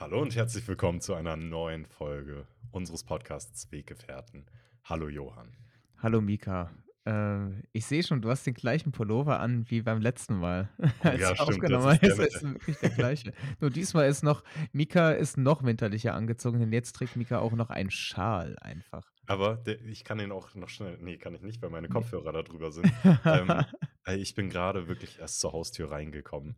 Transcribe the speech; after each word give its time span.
Hallo 0.00 0.22
und 0.22 0.34
herzlich 0.34 0.66
willkommen 0.66 1.02
zu 1.02 1.12
einer 1.12 1.36
neuen 1.36 1.84
Folge 1.84 2.46
unseres 2.70 3.04
Podcasts 3.04 3.70
Weggefährten. 3.70 4.46
Hallo 4.82 5.10
Johann. 5.10 5.54
Hallo 5.98 6.22
Mika. 6.22 6.70
Äh, 7.04 7.50
ich 7.72 7.84
sehe 7.84 8.02
schon, 8.02 8.22
du 8.22 8.30
hast 8.30 8.46
den 8.46 8.54
gleichen 8.54 8.92
Pullover 8.92 9.40
an 9.40 9.68
wie 9.68 9.82
beim 9.82 10.00
letzten 10.00 10.38
Mal. 10.38 10.70
Oh, 11.04 11.08
ja, 11.08 11.36
stimmt. 11.36 11.70
Das 11.70 12.02
ist 12.02 12.02
der 12.18 12.26
ist 12.28 12.42
wirklich 12.42 12.78
der 12.78 12.88
gleiche. 12.88 13.34
Nur 13.60 13.68
diesmal 13.68 14.08
ist 14.08 14.22
noch, 14.22 14.42
Mika 14.72 15.10
ist 15.10 15.36
noch 15.36 15.64
winterlicher 15.64 16.14
angezogen, 16.14 16.60
denn 16.60 16.72
jetzt 16.72 16.92
trägt 16.92 17.16
Mika 17.16 17.38
auch 17.40 17.52
noch 17.52 17.68
einen 17.68 17.90
Schal 17.90 18.56
einfach. 18.62 19.12
Aber 19.26 19.56
der, 19.56 19.82
ich 19.82 20.04
kann 20.04 20.16
den 20.16 20.32
auch 20.32 20.54
noch 20.54 20.70
schnell. 20.70 20.96
Nee, 21.02 21.18
kann 21.18 21.34
ich 21.34 21.42
nicht, 21.42 21.60
weil 21.60 21.68
meine. 21.68 21.90
Kopfhörer 21.90 22.32
da 22.32 22.42
drüber 22.42 22.72
sind. 22.72 22.90
Ähm, 23.26 23.50
äh, 24.06 24.16
ich 24.16 24.34
bin 24.34 24.48
gerade 24.48 24.88
wirklich 24.88 25.18
erst 25.18 25.40
zur 25.40 25.52
Haustür 25.52 25.90
reingekommen, 25.90 26.56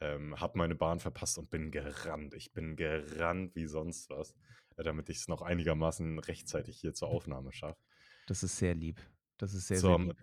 ähm, 0.00 0.40
habe 0.40 0.58
meine 0.58 0.74
Bahn 0.74 1.00
verpasst 1.00 1.38
und 1.38 1.50
bin 1.50 1.70
gerannt. 1.70 2.34
Ich 2.34 2.52
bin 2.52 2.76
gerannt 2.76 3.54
wie 3.54 3.66
sonst 3.66 4.10
was, 4.10 4.34
äh, 4.76 4.82
damit 4.82 5.08
ich 5.08 5.18
es 5.18 5.28
noch 5.28 5.42
einigermaßen 5.42 6.18
rechtzeitig 6.18 6.78
hier 6.80 6.94
zur 6.94 7.08
Aufnahme 7.08 7.52
schaffe. 7.52 7.80
Das 8.26 8.42
ist 8.42 8.56
sehr 8.56 8.74
lieb. 8.74 9.00
Das 9.36 9.54
ist 9.54 9.68
sehr, 9.68 9.78
sehr 9.78 9.90
Zum, 9.90 10.08
lieb. 10.08 10.16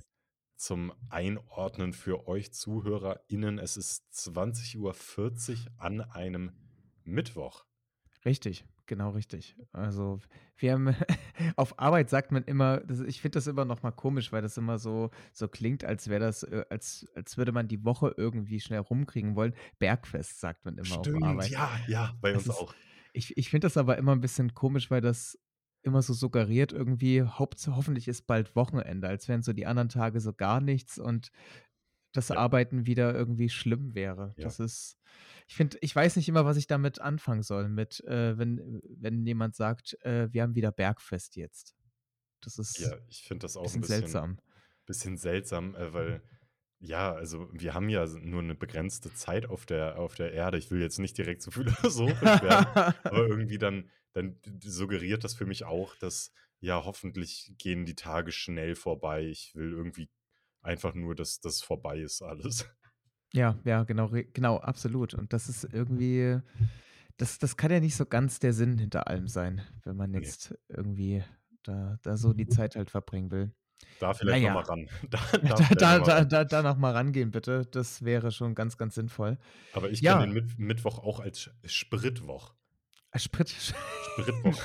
zum 0.55 0.93
Einordnen 1.09 1.93
für 1.93 2.27
euch 2.27 2.53
ZuhörerInnen, 2.53 3.59
es 3.59 3.77
ist 3.77 4.05
20.40 4.13 4.77
Uhr 4.77 5.71
an 5.77 6.01
einem 6.01 6.51
Mittwoch. 7.03 7.65
Richtig, 8.25 8.65
genau 8.87 9.11
richtig. 9.11 9.55
Also 9.71 10.19
wir 10.57 10.73
haben 10.73 10.95
auf 11.55 11.79
Arbeit 11.79 12.09
sagt 12.09 12.31
man 12.31 12.43
immer, 12.43 12.79
das, 12.79 12.99
ich 13.01 13.21
finde 13.21 13.37
das 13.37 13.47
immer 13.47 13.65
noch 13.65 13.83
mal 13.83 13.91
komisch, 13.91 14.31
weil 14.31 14.41
das 14.41 14.57
immer 14.57 14.79
so 14.79 15.11
so 15.33 15.47
klingt, 15.47 15.83
als 15.83 16.07
wäre 16.09 16.21
das, 16.21 16.43
äh, 16.43 16.65
als 16.69 17.05
als 17.15 17.37
würde 17.37 17.51
man 17.51 17.67
die 17.67 17.83
Woche 17.85 18.13
irgendwie 18.17 18.59
schnell 18.59 18.79
rumkriegen 18.79 19.35
wollen. 19.35 19.53
Bergfest 19.79 20.39
sagt 20.39 20.65
man 20.65 20.77
immer 20.77 20.99
auf 20.99 21.05
Stimmt, 21.05 21.23
Arbeit. 21.23 21.49
ja, 21.49 21.69
ja, 21.87 22.15
bei 22.21 22.31
Das 22.31 22.47
uns 22.47 22.55
ist, 22.55 22.61
auch. 22.61 22.75
ich 23.13 23.37
ich 23.37 23.49
finde 23.49 23.65
das 23.65 23.77
aber 23.77 23.97
immer 23.97 24.13
ein 24.13 24.21
bisschen 24.21 24.53
komisch, 24.53 24.89
weil 24.89 25.01
das 25.01 25.37
immer 25.83 26.01
so 26.01 26.13
suggeriert 26.13 26.73
irgendwie, 26.73 27.23
Haupt, 27.23 27.65
hoffentlich 27.67 28.07
ist 28.07 28.27
bald 28.27 28.55
Wochenende, 28.55 29.07
als 29.07 29.27
wären 29.27 29.41
so 29.41 29.53
die 29.53 29.65
anderen 29.65 29.89
Tage 29.89 30.19
so 30.19 30.33
gar 30.33 30.59
nichts 30.59 30.97
und 30.99 31.31
das 32.17 32.29
Ja, 32.29 32.37
Arbeiten 32.37 32.85
wieder 32.85 33.13
irgendwie 33.13 33.49
schlimm 33.49 33.95
wäre. 33.95 34.33
ja. 34.37 34.43
Das 34.43 34.59
ist, 34.59 34.97
ich 35.47 35.55
finde, 35.55 35.77
ich 35.81 35.95
weiß 35.95 36.15
nicht 36.15 36.27
immer, 36.29 36.45
was 36.45 36.57
ich 36.57 36.67
damit 36.67 36.99
anfangen 36.99 37.43
soll, 37.43 37.69
mit, 37.69 38.03
äh, 38.05 38.37
wenn, 38.37 38.81
wenn 38.97 39.25
jemand 39.25 39.55
sagt, 39.55 39.97
äh, 40.03 40.31
wir 40.31 40.43
haben 40.43 40.55
wieder 40.55 40.71
Bergfest 40.71 41.35
jetzt. 41.35 41.75
Das 42.41 42.57
ist 42.59 42.79
Ja, 42.79 42.97
ich 43.09 43.23
finde 43.23 43.43
das 43.43 43.55
ein 43.55 43.61
auch 43.61 43.73
ein 43.73 43.81
bisschen 43.81 43.81
bisschen, 43.81 44.01
seltsam. 44.01 44.37
bisschen 44.85 45.17
seltsam, 45.17 45.75
äh, 45.75 45.93
weil, 45.93 46.21
ja, 46.79 47.13
also 47.13 47.49
wir 47.53 47.73
haben 47.73 47.89
ja 47.89 48.05
nur 48.05 48.41
eine 48.41 48.55
begrenzte 48.55 49.13
Zeit 49.13 49.47
auf 49.47 49.65
der, 49.65 49.97
auf 49.99 50.15
der 50.15 50.31
Erde. 50.33 50.57
Ich 50.57 50.69
will 50.71 50.81
jetzt 50.81 50.99
nicht 50.99 51.17
direkt 51.17 51.41
zu 51.41 51.51
philosophisch 51.51 52.41
werden, 52.41 52.67
aber 53.03 53.27
irgendwie 53.27 53.57
dann, 53.57 53.89
dann 54.13 54.39
suggeriert 54.63 55.23
das 55.23 55.33
für 55.35 55.45
mich 55.45 55.65
auch, 55.65 55.95
dass, 55.95 56.31
ja, 56.59 56.83
hoffentlich 56.85 57.53
gehen 57.57 57.85
die 57.85 57.95
Tage 57.95 58.31
schnell 58.31 58.75
vorbei. 58.75 59.25
Ich 59.25 59.55
will 59.55 59.71
irgendwie 59.71 60.09
einfach 60.61 60.93
nur, 60.93 61.15
dass 61.15 61.39
das 61.39 61.61
vorbei 61.61 61.99
ist 61.99 62.21
alles. 62.21 62.65
Ja, 63.33 63.59
ja, 63.65 63.83
genau, 63.83 64.09
genau, 64.31 64.55
absolut. 64.57 65.13
Und 65.13 65.33
das 65.33 65.49
ist 65.49 65.65
irgendwie, 65.65 66.39
das, 67.17 67.37
das 67.39 67.57
kann 67.57 67.71
ja 67.71 67.81
nicht 67.81 67.97
so 67.97 68.05
ganz 68.05 68.39
der 68.39 68.53
Sinn 68.53 68.77
hinter 68.77 69.07
allem 69.09 69.27
sein, 69.27 69.61
wenn 69.83 69.97
man 69.97 70.11
Nee. 70.11 70.19
jetzt 70.19 70.57
irgendwie 70.69 71.25
da, 71.63 71.99
da 72.03 72.15
so 72.15 72.31
die 72.31 72.47
Zeit 72.47 72.77
halt 72.77 72.89
verbringen 72.89 73.29
will. 73.29 73.51
Da 73.99 74.13
vielleicht 74.13 74.43
nochmal 74.45 74.63
Naja, 74.63 74.69
ran. 74.69 74.87
Da, 75.09 75.19
da 75.33 75.39
da, 75.39 75.75
da, 75.75 75.97
nochmal 75.97 76.05
da, 76.07 76.23
da, 76.25 76.43
da 76.45 76.61
noch 76.63 76.77
mal 76.77 76.93
rangehen, 76.93 77.31
bitte. 77.31 77.65
Das 77.69 78.05
wäre 78.05 78.31
schon 78.31 78.55
ganz, 78.55 78.77
ganz 78.77 78.95
sinnvoll. 78.95 79.37
Aber 79.73 79.89
ich 79.91 80.01
kenne 80.01 80.21
den 80.21 80.29
Ja, 80.29 80.41
Mit 80.41 80.57
Mittwoch 80.57 80.99
auch 80.99 81.19
als 81.19 81.51
Spritwoch. 81.65 82.53
Sprit. 83.13 83.49
Spritwoch. 83.49 84.63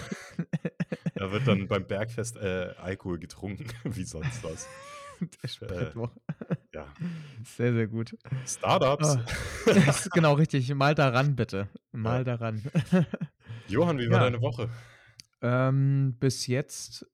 Da 1.16 1.32
wird 1.32 1.48
dann 1.48 1.66
beim 1.66 1.84
Bergfest 1.86 2.36
äh, 2.36 2.74
Alkohol 2.78 3.18
getrunken, 3.18 3.66
wie 3.84 4.04
sonst 4.04 4.44
was. 4.44 4.68
Der 5.42 5.44
Äh, 5.44 5.48
Spritwoch. 5.48 6.10
ja. 6.74 6.86
Sehr, 7.44 7.72
sehr 7.72 7.86
gut. 7.88 8.16
Startups. 8.46 9.18
Das 9.66 10.06
ist 10.06 10.10
genau 10.12 10.34
richtig. 10.34 10.72
Mal 10.74 10.94
daran, 10.94 11.36
bitte. 11.36 11.68
Ja. 12.04 12.20
Mal 12.20 12.24
daran. 12.24 12.62
Johann, 13.68 13.98
wie 13.98 14.10
war 14.10 14.18
Ja, 14.18 14.24
deine 14.24 14.40
Woche? 14.40 14.68
ähm, 15.40 16.16
bis 16.18 16.46
jetzt, 16.46 17.06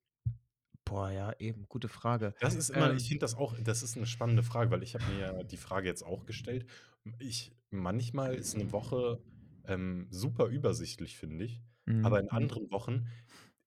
boah, 0.84 1.10
ja, 1.10 1.32
eben, 1.38 1.66
gute 1.68 1.88
Frage. 1.88 2.34
Das 2.40 2.54
ist 2.54 2.70
immer, 2.70 2.92
ich 2.94 3.04
Ähm, 3.04 3.08
finde 3.08 3.20
das 3.20 3.34
auch, 3.36 3.54
das 3.60 3.82
ist 3.82 3.96
eine 3.96 4.06
spannende 4.06 4.42
Frage, 4.42 4.70
weil 4.70 4.82
ich 4.82 4.94
habe 4.94 5.04
mir 5.12 5.18
ja 5.20 5.42
die 5.42 5.56
Frage 5.56 5.88
jetzt 5.88 6.02
auch 6.02 6.24
gestellt. 6.26 6.66
Ich, 7.18 7.52
manchmal 7.70 8.34
ist 8.34 8.54
eine 8.54 8.72
Woche 8.72 9.22
ähm, 9.64 10.06
super 10.10 10.46
übersichtlich, 10.46 11.16
finde 11.18 11.44
ich. 11.44 11.62
Aber 12.02 12.16
mhm, 12.18 12.22
in 12.22 12.24
mhm. 12.26 12.30
anderen 12.36 12.70
Wochen 12.70 13.06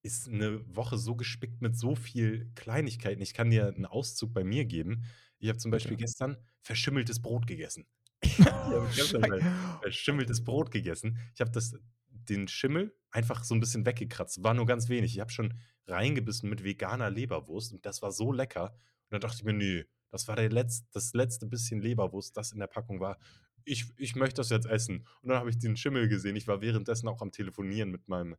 ist 0.02 0.28
eine 0.28 0.60
Woche 0.74 0.98
so 0.98 1.14
gespickt 1.14 1.62
mit 1.62 1.76
so 1.76 1.94
viel 1.94 2.50
Kleinigkeiten. 2.54 3.22
Ich 3.22 3.34
kann 3.34 3.50
dir 3.50 3.68
einen 3.68 3.86
Auszug 3.86 4.32
bei 4.32 4.44
mir 4.44 4.64
geben. 4.64 5.04
Ich 5.38 5.48
habe 5.48 5.58
zum 5.58 5.70
Beispiel 5.70 5.96
Bitte. 5.96 6.04
gestern 6.04 6.36
verschimmeltes 6.60 7.20
Brot 7.20 7.46
gegessen. 7.46 7.86
Ich 8.24 9.14
habe 9.14 9.40
verschimmeltes 9.80 10.44
Brot 10.44 10.70
gegessen. 10.70 11.18
Ich 11.34 11.40
habe 11.40 11.50
das, 11.50 11.74
den 12.08 12.48
Schimmel 12.48 12.94
einfach 13.10 13.44
so 13.44 13.54
ein 13.54 13.60
bisschen 13.60 13.84
weggekratzt. 13.84 14.42
War 14.42 14.54
nur 14.54 14.66
ganz 14.66 14.88
wenig. 14.88 15.14
Ich 15.14 15.20
habe 15.20 15.30
schon 15.30 15.54
reingebissen 15.86 16.48
mit 16.48 16.62
veganer 16.62 17.10
Leberwurst 17.10 17.72
und 17.72 17.84
das 17.84 18.02
war 18.02 18.12
so 18.12 18.32
lecker. 18.32 18.70
Und 18.70 19.10
dann 19.10 19.20
dachte 19.20 19.38
ich 19.38 19.44
mir, 19.44 19.52
nee, 19.52 19.84
das 20.10 20.28
war 20.28 20.36
der 20.36 20.50
Letz-, 20.50 20.84
das 20.92 21.14
letzte 21.14 21.46
bisschen 21.46 21.80
Leberwurst, 21.80 22.36
das 22.36 22.52
in 22.52 22.60
der 22.60 22.66
Packung 22.66 23.00
war. 23.00 23.18
Ich, 23.64 23.86
ich 23.96 24.14
möchte 24.16 24.36
das 24.36 24.50
jetzt 24.50 24.66
essen. 24.66 25.06
Und 25.22 25.30
dann 25.30 25.38
habe 25.38 25.50
ich 25.50 25.58
den 25.58 25.76
Schimmel 25.76 26.08
gesehen. 26.08 26.36
Ich 26.36 26.46
war 26.46 26.60
währenddessen 26.60 27.08
auch 27.08 27.22
am 27.22 27.32
Telefonieren 27.32 27.90
mit 27.90 28.08
meinem 28.08 28.36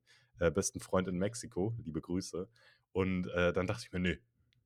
äh, 0.48 0.52
besten 0.52 0.80
Freund 0.80 1.08
in 1.08 1.18
Mexiko. 1.18 1.74
Liebe 1.86 2.02
Grüße. 2.02 2.48
Und 2.92 3.28
äh, 3.30 3.54
dann 3.54 3.68
dachte 3.68 3.84
ich 3.86 3.92
mir, 3.94 4.00
nee, 4.00 4.20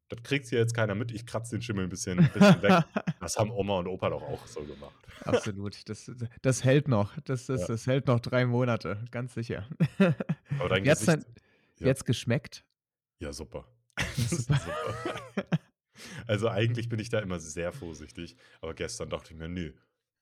das 0.10 0.24
kriegt 0.24 0.48
hier 0.48 0.60
jetzt 0.60 0.74
keiner 0.74 0.96
mit. 0.96 1.12
Ich 1.12 1.26
kratze 1.26 1.56
den 1.58 1.62
Schimmel 1.62 1.84
ein 1.86 1.90
bisschen, 1.90 2.20
ein 2.20 2.32
bisschen 2.32 2.62
weg. 2.62 2.84
Das 3.20 3.38
haben 3.38 3.52
Oma 3.52 3.80
und 3.80 3.88
Opa 3.88 4.10
doch 4.10 4.22
auch 4.22 4.48
so 4.48 4.64
gemacht. 4.64 4.96
Absolut. 5.26 5.90
Das, 5.90 6.10
das 6.42 6.64
hält 6.64 6.88
noch. 6.88 7.18
Das, 7.26 7.48
das, 7.48 7.62
Ja. 7.62 7.68
das 7.68 7.88
hält 7.88 8.08
noch 8.08 8.20
drei 8.22 8.46
Monate, 8.46 9.04
ganz 9.12 9.34
sicher. 9.34 9.68
Aber 10.60 10.70
dein 10.70 10.88
hat's 10.88 11.02
Gesicht, 11.02 11.08
dann 11.08 11.26
ja, 11.80 11.88
jetzt 11.88 12.06
geschmeckt? 12.06 12.64
ja, 13.20 13.34
super. 13.34 13.66
Super. 14.16 14.60
super. 14.60 15.46
Also 16.28 16.50
eigentlich 16.50 16.88
bin 16.90 17.00
ich 17.00 17.10
da 17.10 17.20
immer 17.20 17.40
sehr 17.40 17.72
vorsichtig. 17.72 18.36
Aber 18.62 18.74
gestern 18.76 19.10
dachte 19.10 19.34
ich 19.34 19.40
mir, 19.40 19.50
nee, 19.50 19.74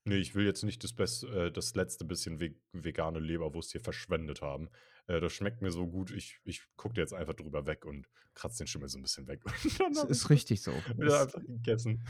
nee, 0.06 0.18
ich 0.18 0.36
will 0.36 0.46
jetzt 0.46 0.64
nicht 0.64 0.84
das, 0.84 0.94
Best, 0.94 1.24
äh, 1.26 1.52
das 1.52 1.76
letzte 1.76 2.06
bisschen 2.06 2.40
ve 2.40 2.56
vegane 2.72 3.20
Leberwurst 3.20 3.72
hier 3.72 3.82
verschwendet 3.82 4.42
haben. 4.42 4.70
Äh, 5.08 5.20
das 5.20 5.34
schmeckt 5.34 5.62
mir 5.62 5.72
so 5.72 5.88
gut. 5.88 6.12
Ich, 6.12 6.40
ich 6.44 6.64
gucke 6.78 7.00
jetzt 7.00 7.14
einfach 7.14 7.34
drüber 7.34 7.66
weg 7.66 7.86
und 7.86 8.08
kratze 8.34 8.60
den 8.64 8.68
Schimmel 8.68 8.90
so 8.90 8.98
ein 8.98 9.02
bisschen 9.02 9.28
weg. 9.28 9.42
Ich 9.66 9.80
ist 10.10 10.30
richtig 10.30 10.62
so. 10.62 10.72
wieder 10.98 11.22
einfach 11.22 11.42
gegessen. 11.42 12.06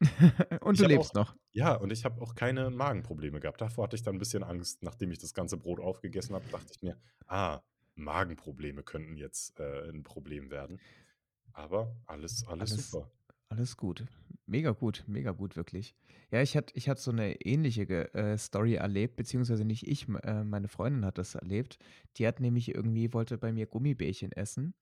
und 0.60 0.74
Ich 0.74 0.80
du 0.80 0.86
lebst 0.86 1.10
auch, 1.10 1.14
noch. 1.14 1.36
ja, 1.52 1.74
und 1.74 1.92
ich 1.92 2.04
habe 2.04 2.20
auch 2.22 2.34
keine 2.34 2.70
Magenprobleme 2.70 3.40
gehabt. 3.40 3.60
Davor 3.60 3.84
hatte 3.84 3.96
ich 3.96 4.02
dann 4.02 4.16
ein 4.16 4.20
bisschen 4.20 4.44
Angst, 4.44 4.82
nachdem 4.82 5.10
ich 5.10 5.18
das 5.18 5.34
ganze 5.34 5.56
Brot 5.56 5.80
aufgegessen 5.80 6.34
habe, 6.34 6.48
dachte 6.50 6.72
ich 6.74 6.82
mir, 6.82 6.96
ah, 7.26 7.60
Magenprobleme 7.96 8.84
könnten 8.84 9.16
jetzt 9.16 9.58
äh, 9.58 9.88
ein 9.88 10.04
Problem 10.04 10.50
werden. 10.50 10.80
Aber 11.52 11.96
alles, 12.06 12.46
alles 12.46 12.72
Alles, 12.72 12.90
super. 12.90 13.10
Alles 13.48 13.76
gut. 13.76 14.04
Mega 14.46 14.70
gut, 14.70 15.04
mega 15.06 15.32
gut, 15.32 15.56
wirklich. 15.56 15.94
Ja, 16.30 16.40
ich 16.42 16.56
hatte 16.56 16.72
ich 16.76 16.90
so 16.96 17.10
eine 17.10 17.40
ähnliche 17.42 18.12
äh, 18.14 18.36
Story 18.38 18.74
erlebt, 18.74 19.16
beziehungsweise 19.16 19.64
nicht 19.64 19.86
ich, 19.86 20.06
äh, 20.22 20.44
meine 20.44 20.68
Freundin 20.68 21.04
hat 21.04 21.18
das 21.18 21.34
erlebt. 21.34 21.78
Die 22.16 22.26
hat 22.26 22.40
nämlich 22.40 22.74
irgendwie, 22.74 23.12
wollte 23.12 23.36
bei 23.38 23.52
mir 23.52 23.66
Gummibärchen 23.66 24.32
essen, 24.32 24.74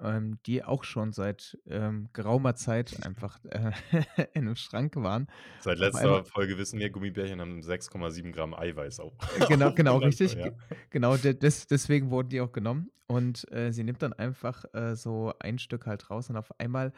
ähm, 0.00 0.38
die 0.46 0.62
auch 0.64 0.84
schon 0.84 1.12
seit 1.12 1.58
ähm, 1.66 2.08
geraumer 2.12 2.54
Zeit 2.54 3.04
einfach 3.04 3.38
äh, 3.46 3.72
in 4.34 4.42
einem 4.46 4.56
Schrank 4.56 4.94
waren. 4.96 5.26
Seit 5.60 5.78
letzter 5.78 6.24
Folge 6.24 6.58
wissen 6.58 6.78
wir, 6.78 6.90
Gummibärchen 6.90 7.40
haben 7.40 7.60
6,7 7.60 8.32
Gramm 8.32 8.54
Eiweiß 8.54 9.00
auf, 9.00 9.14
Äh, 9.36 9.46
Genau, 9.48 9.72
genau, 9.74 9.94
100 9.98 10.06
richtig. 10.08 10.34
ja. 10.34 10.48
Ge- 10.50 10.56
Genau, 10.90 11.16
de 11.16 11.34
des, 11.34 11.66
deswegen 11.66 12.10
wurden 12.10 12.28
die 12.28 12.40
auch 12.40 12.52
genommen. 12.52 12.90
Und 13.06 13.50
äh, 13.52 13.72
sie 13.72 13.84
nimmt 13.84 14.02
dann 14.02 14.12
einfach 14.12 14.64
äh, 14.74 14.94
so 14.94 15.32
ein 15.40 15.58
Stück 15.58 15.86
halt 15.86 16.10
raus 16.10 16.28
und 16.28 16.36
auf 16.36 16.58
einmal 16.60 16.92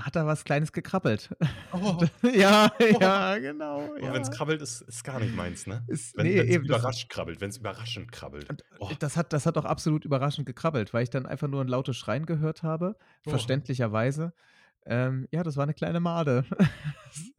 hat 0.00 0.16
da 0.16 0.26
was 0.26 0.44
Kleines 0.44 0.72
gekrabbelt. 0.72 1.30
Oh, 1.72 1.98
ja, 2.34 2.70
oh. 2.80 2.84
ja, 3.00 3.38
genau, 3.38 3.88
Oh, 4.00 4.12
wenn 4.12 4.22
es 4.22 4.28
ja. 4.28 4.34
krabbelt, 4.34 4.62
ist, 4.62 4.82
ist 4.82 5.04
gar 5.04 5.20
nicht 5.20 5.34
meins, 5.34 5.66
ne? 5.66 5.84
Ist, 5.88 6.16
Wenn 6.16 6.26
nee, 6.26 6.38
es 6.38 6.46
eben, 6.46 6.66
das, 6.66 6.78
überrascht 6.78 7.08
krabbelt, 7.10 7.40
wenn 7.40 7.50
es 7.50 7.58
überraschend 7.58 8.10
krabbelt. 8.12 8.48
und 8.50 8.64
Oh, 8.78 8.90
das 8.98 9.16
hat, 9.16 9.32
das 9.32 9.46
hat 9.46 9.56
auch 9.58 9.64
absolut 9.64 10.04
überraschend 10.04 10.46
gekrabbelt, 10.46 10.92
weil 10.94 11.02
ich 11.04 11.10
dann 11.10 11.26
einfach 11.26 11.48
nur 11.48 11.60
ein 11.62 11.68
lautes 11.68 11.96
Schreien 11.96 12.26
gehört 12.26 12.62
habe, 12.62 12.96
oh, 13.26 13.30
verständlicherweise. 13.30 14.32
Ähm, 14.86 15.28
ja, 15.30 15.42
das 15.42 15.56
war 15.56 15.64
eine 15.64 15.74
kleine 15.74 16.00
Made. 16.00 16.44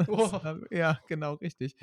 Oh. 0.07 0.31
hab- 0.43 0.69
ja, 0.71 0.99
genau, 1.07 1.35
richtig. 1.35 1.75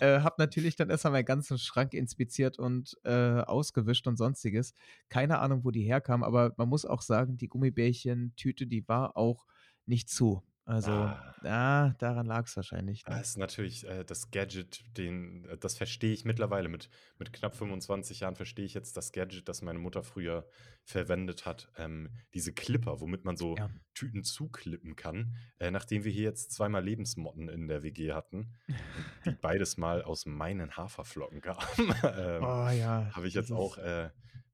Äh, 0.00 0.20
hab 0.20 0.38
natürlich 0.38 0.76
dann 0.76 0.90
erstmal 0.90 1.12
meinen 1.14 1.24
ganzen 1.24 1.56
Schrank 1.58 1.94
inspiziert 1.94 2.58
und 2.58 2.98
äh, 3.04 3.40
ausgewischt 3.40 4.06
und 4.06 4.16
sonstiges. 4.18 4.74
Keine 5.08 5.38
Ahnung, 5.38 5.64
wo 5.64 5.70
die 5.70 5.82
herkam, 5.82 6.22
aber 6.22 6.52
man 6.58 6.68
muss 6.68 6.84
auch 6.84 7.00
sagen, 7.00 7.38
die 7.38 7.48
Gummibärchen-Tüte, 7.48 8.66
die 8.66 8.86
war 8.88 9.16
auch 9.16 9.46
nicht 9.90 10.08
zu. 10.08 10.42
Also, 10.66 10.92
Ah. 10.92 11.34
ah, 11.42 11.94
daran 11.98 12.26
lag's 12.26 12.54
wahrscheinlich, 12.54 13.02
Ah, 13.06 13.16
ne? 13.16 13.20
ist 13.22 13.36
natürlich, 13.38 13.88
äh, 13.88 14.04
das 14.04 14.30
Gadget, 14.30 14.84
den 14.96 15.44
äh, 15.46 15.58
das 15.58 15.76
verstehe 15.76 16.12
ich 16.12 16.24
mittlerweile. 16.24 16.68
Mit 16.68 16.88
mit 17.18 17.32
knapp 17.32 17.56
25 17.56 18.20
Jahren 18.20 18.36
verstehe 18.36 18.64
ich 18.64 18.74
jetzt 18.74 18.96
das 18.96 19.10
Gadget, 19.10 19.48
das 19.48 19.62
meine 19.62 19.80
Mutter 19.80 20.04
früher 20.04 20.46
verwendet 20.84 21.44
hat. 21.44 21.72
Ähm, 21.76 22.10
diese 22.34 22.52
Clipper, 22.52 23.00
womit 23.00 23.24
man 23.24 23.36
so 23.36 23.56
Ja. 23.56 23.68
Tüten 23.94 24.22
zuklippen 24.22 24.94
kann. 24.94 25.34
Äh, 25.58 25.72
nachdem 25.72 26.04
wir 26.04 26.12
hier 26.12 26.24
jetzt 26.24 26.52
zweimal 26.52 26.84
Lebensmotten 26.84 27.48
in 27.48 27.66
der 27.66 27.82
WG 27.82 28.12
hatten 28.12 28.52
die 29.24 29.30
beides 29.42 29.76
mal 29.76 30.02
aus 30.02 30.24
meinen 30.24 30.76
Haferflocken 30.76 31.40
kamen, 31.40 31.58
ähm, 32.04 32.42
Oh 32.44 32.68
ja, 32.70 33.10
habe 33.12 33.26
ich 33.26 33.34
das 33.34 33.48
jetzt 33.48 33.52
auch, 33.52 33.76
äh, 33.78 34.10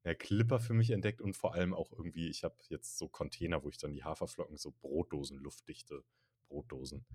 ja, 0.06 0.14
Clipper 0.14 0.60
für 0.60 0.74
mich 0.74 0.92
entdeckt 0.92 1.20
und 1.22 1.36
vor 1.36 1.54
allem 1.54 1.74
auch 1.74 1.92
irgendwie 1.92 2.28
ich 2.30 2.44
habe 2.44 2.56
jetzt 2.70 2.98
so 2.98 3.08
Container, 3.08 3.64
wo 3.64 3.70
ich 3.70 3.78
dann 3.78 3.92
die 3.94 4.04
Haferflocken 4.04 4.56
so 4.58 4.72
Brotdosen, 4.80 5.38
luftdichte 5.38 6.04
Brotdosen 6.48 7.06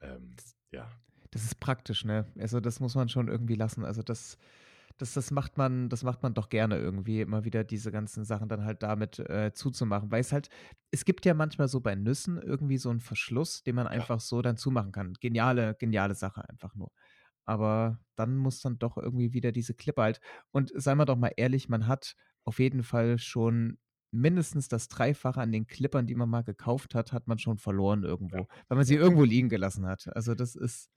ähm, 0.00 0.36
ja. 0.72 1.00
Das 1.32 1.44
ist 1.44 1.60
praktisch, 1.60 2.04
ne? 2.04 2.32
Also, 2.38 2.60
das 2.60 2.80
muss 2.80 2.94
man 2.94 3.08
schon 3.08 3.28
irgendwie 3.28 3.54
lassen. 3.54 3.84
Also, 3.84 4.02
das 4.02 4.38
das 4.98 5.14
das 5.14 5.30
macht 5.30 5.58
man 5.58 5.88
das 5.90 6.02
macht 6.04 6.22
man 6.24 6.34
doch 6.34 6.48
gerne 6.48 6.76
irgendwie, 6.78 7.20
immer 7.20 7.44
wieder 7.44 7.64
diese 7.64 7.92
ganzen 7.92 8.24
Sachen 8.24 8.48
dann 8.48 8.64
halt 8.64 8.82
damit, 8.82 9.18
äh, 9.20 9.52
zuzumachen. 9.54 10.10
Weil 10.10 10.20
es 10.22 10.32
halt 10.32 10.48
es 10.90 11.04
gibt 11.04 11.26
ja 11.26 11.34
manchmal 11.34 11.68
so 11.68 11.80
bei 11.80 11.94
Nüssen 11.94 12.38
irgendwie 12.42 12.78
so 12.78 12.90
'n 12.90 13.00
Verschluss, 13.00 13.62
den 13.64 13.76
man 13.76 13.86
Ja. 13.96 14.08
einfach 14.08 14.20
so 14.20 14.42
dann 14.42 14.56
zumachen 14.56 14.92
kann. 14.92 15.14
Geniale 15.20 15.74
geniale 15.78 16.14
Sache 16.16 16.48
einfach 16.48 16.74
nur. 16.74 16.90
Aber 17.48 18.00
dann 18.16 18.36
muss 18.36 18.60
dann 18.60 18.78
doch 18.78 18.96
irgendwie 18.98 19.32
wieder 19.32 19.52
diese 19.52 19.74
Klippe 19.74 20.02
halt 20.02 20.20
und 20.52 20.72
seien 20.74 20.98
wir 20.98 21.06
doch 21.06 21.16
mal 21.16 21.32
ehrlich, 21.36 21.68
man 21.68 21.86
hat 21.88 22.14
auf 22.44 22.58
jeden 22.60 22.82
Fall 22.84 23.18
schon 23.18 23.78
mindestens 24.12 24.68
das 24.68 24.88
Dreifache 24.88 25.40
an 25.40 25.52
den 25.52 25.66
Klippern, 25.66 26.06
die 26.06 26.14
man 26.14 26.30
mal 26.30 26.42
gekauft 26.42 26.94
hat, 26.94 27.12
hat 27.12 27.26
man 27.28 27.38
schon 27.38 27.58
verloren 27.58 28.04
Ja, 28.32 28.38
irgendwo, 28.38 28.48
weil 28.68 28.76
man 28.76 28.86
sie 28.86 28.94
ja. 28.96 28.96
irgendwo 28.96 29.24
liegen 29.24 29.48
gelassen 29.50 29.86
hat. 29.86 30.08
Also, 30.16 30.34
das 30.34 30.54
ist 30.56 30.90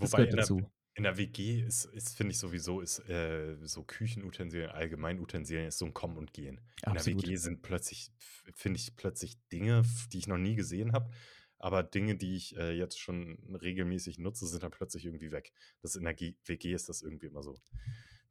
das 0.00 0.14
Wobei 0.14 0.16
gehört 0.16 0.32
in 0.32 0.36
der 0.36 0.50
dazu. 0.50 0.70
in 0.94 1.02
der 1.02 1.18
WG 1.18 1.60
ist 1.60 1.84
ist 1.84 2.16
finde 2.16 2.32
ich 2.32 2.38
sowieso 2.38 2.80
ist, 2.80 3.00
äh, 3.08 3.56
so 3.66 3.82
Küchenutensilien, 3.84 4.70
allgemein 4.70 5.20
Utensilien 5.20 5.68
ist 5.68 5.78
so 5.78 5.84
'n 5.86 5.92
Kommen 5.94 6.16
und 6.16 6.32
Gehen. 6.32 6.60
In 6.86 6.94
der 6.94 7.04
Absolut. 7.04 7.28
WG 7.28 7.36
sind 7.36 7.62
plötzlich 7.62 8.12
finde 8.54 8.78
ich 8.78 8.96
plötzlich 8.96 9.36
Dinge, 9.52 9.82
die 10.12 10.18
ich 10.18 10.26
noch 10.26 10.38
nie 10.38 10.54
gesehen 10.56 10.92
habe, 10.92 11.10
aber 11.58 11.82
Dinge, 11.82 12.16
die 12.16 12.36
ich, 12.36 12.56
äh, 12.56 12.72
jetzt 12.72 13.00
schon 13.00 13.38
regelmäßig 13.62 14.18
nutze, 14.18 14.46
sind 14.46 14.62
dann 14.62 14.70
plötzlich 14.72 15.04
irgendwie 15.06 15.32
weg. 15.32 15.52
Das 15.82 15.96
in 15.96 16.04
der 16.04 16.14
G 16.14 16.36
WG 16.44 16.72
ist 16.74 16.88
das 16.88 17.02
irgendwie 17.02 17.26
immer 17.26 17.42
so. 17.42 17.60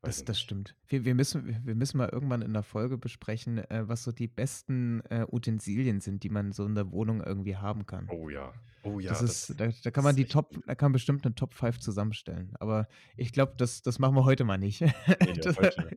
Das 0.04 0.24
das 0.24 0.38
nicht. 0.38 0.40
stimmt. 0.40 0.76
Wir 0.88 1.04
wir 1.06 1.16
müssen 1.16 1.66
wir 1.66 1.76
müssen 1.76 1.98
mal 1.98 2.10
irgendwann 2.10 2.42
in 2.42 2.52
'ner 2.52 2.64
Folge 2.64 2.98
besprechen, 2.98 3.58
äh, 3.58 3.88
was 3.88 4.04
so 4.04 4.12
die 4.12 4.28
besten, 4.28 5.02
äh, 5.10 5.26
Utensilien 5.32 6.00
sind, 6.00 6.24
die 6.24 6.30
man 6.30 6.52
so 6.52 6.66
in 6.66 6.76
der 6.76 6.92
Wohnung 6.92 7.22
irgendwie 7.24 7.56
haben 7.58 7.86
kann. 7.86 8.12
Oh 8.12 8.30
ja. 8.30 8.54
Oh 8.84 9.00
ja, 9.00 9.12
das 9.12 9.22
ist 9.22 9.60
da 9.60 9.70
da 9.84 9.92
kann 9.92 10.04
man 10.04 10.16
die 10.16 10.28
Top 10.28 10.60
da 10.68 10.76
kann 10.76 10.92
bestimmt 10.94 11.26
'ne 11.26 11.36
Top 11.36 11.54
5 11.56 11.80
zusammenstellen. 11.80 12.54
Aber 12.60 12.88
ich 13.18 13.34
glaube, 13.34 13.56
das 13.58 13.82
das 13.84 14.00
machen 14.00 14.16
wir 14.16 14.26
heute 14.26 14.44
mal 14.46 14.58
nicht. 14.58 14.82
Ne, 15.22 15.38
Das 15.44 15.58
heute 15.58 15.94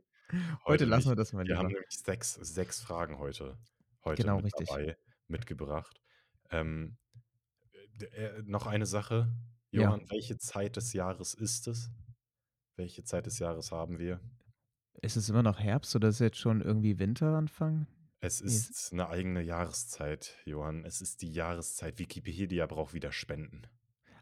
heute 0.67 0.85
heute 0.85 0.85
lassen 0.87 1.11
nicht. 1.11 1.11
wir 1.11 1.17
das 1.17 1.33
mal 1.33 1.47
Wir 1.47 1.59
haben 1.59 1.69
nämlich 1.69 1.87
6 1.91 2.35
6 2.35 2.81
Fragen 2.81 3.19
heute 3.19 3.59
heute 4.05 4.25
Genau, 4.25 4.37
mit 4.41 4.45
richtig. 4.45 4.69
dabei 4.69 4.99
mitgebracht. 5.29 6.01
Ähm, 6.51 6.99
äh, 8.03 8.43
noch 8.45 8.67
eine 8.67 8.87
Sache, 8.87 9.33
Ja. 9.73 9.83
Johann, 9.85 10.11
welche 10.11 10.39
Zeit 10.39 10.77
des 10.77 10.93
Jahres 10.93 11.35
ist 11.35 11.67
es? 11.69 11.91
Welche 12.77 13.05
Zeit 13.05 13.27
des 13.27 13.39
Jahres 13.39 13.73
haben 13.73 13.99
wir? 13.99 14.21
Ist 15.03 15.17
es 15.17 15.29
immer 15.29 15.43
noch 15.43 15.59
Herbst 15.61 15.95
oder 15.97 16.09
ist 16.09 16.19
jetzt 16.21 16.39
schon 16.39 16.61
irgendwie 16.61 16.99
Winteranfang? 16.99 17.87
Es 18.21 18.41
ist 18.41 18.71
ist 18.71 18.93
'ne 18.93 19.09
eigene 19.09 19.43
Jahreszeit, 19.43 20.39
Johann. 20.45 20.85
Es 20.85 21.01
ist 21.01 21.23
die 21.23 21.33
Jahreszeit. 21.33 21.99
Wikipedia 21.99 22.67
braucht 22.67 22.93
wieder 22.95 23.13
Spenden. 23.13 23.63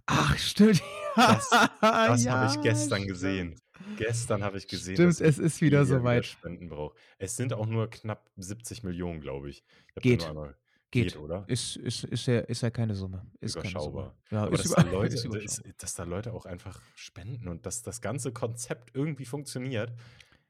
Ach, 0.06 0.36
stimmt. 0.38 0.82
Das 1.16 1.48
das 1.80 2.28
habe 2.28 2.46
ich 2.46 2.56
Ja, 2.56 2.56
gestern 2.56 3.06
gesehen. 3.06 3.56
stimmt. 3.56 3.96
Gestern 3.96 4.42
habe 4.44 4.58
ich 4.58 4.68
gesehen, 4.68 4.96
Stimmt, 4.96 5.10
dass 5.12 5.20
es 5.20 5.38
ist 5.38 5.60
wieder 5.62 5.80
Wikipedia 5.80 5.84
so 5.86 6.02
wieder 6.04 6.04
weit. 6.04 6.26
Spenden 6.26 6.68
braucht. 6.68 6.96
Es 7.18 7.36
sind 7.36 7.52
auch 7.54 7.66
nur 7.66 7.88
knapp 7.90 8.30
70.000.000, 8.36 9.20
glaube 9.20 9.48
ich. 9.50 9.64
Ich 9.94 10.02
Geht. 10.02 10.24
einmal 10.24 10.56
geht, 10.90 11.12
Geht. 11.12 11.16
oder? 11.16 11.44
Ist 11.48 11.76
ist 11.76 12.04
ist 12.04 12.26
ja 12.26 12.40
ist 12.40 12.62
ja 12.62 12.70
keine 12.70 12.94
Summe. 12.94 13.26
Ist 13.40 13.56
keine 13.56 13.68
Summe. 13.70 13.80
Überschaubar. 13.80 14.14
Ja, 14.30 14.42
Aber 14.44 14.54
ist 14.54 14.64
dass 14.64 14.72
da 14.72 14.82
ist 14.86 14.92
Leute 14.92 15.14
dass 15.14 15.24
überschaubar. 15.24 15.72
dass 15.78 15.94
da 15.94 16.04
Leute 16.04 16.32
auch 16.32 16.46
einfach 16.46 16.80
spenden 16.94 17.48
und 17.48 17.66
dass 17.66 17.82
das 17.82 18.00
ganze 18.00 18.32
Konzept 18.32 18.94
irgendwie 18.94 19.24
funktioniert, 19.24 19.92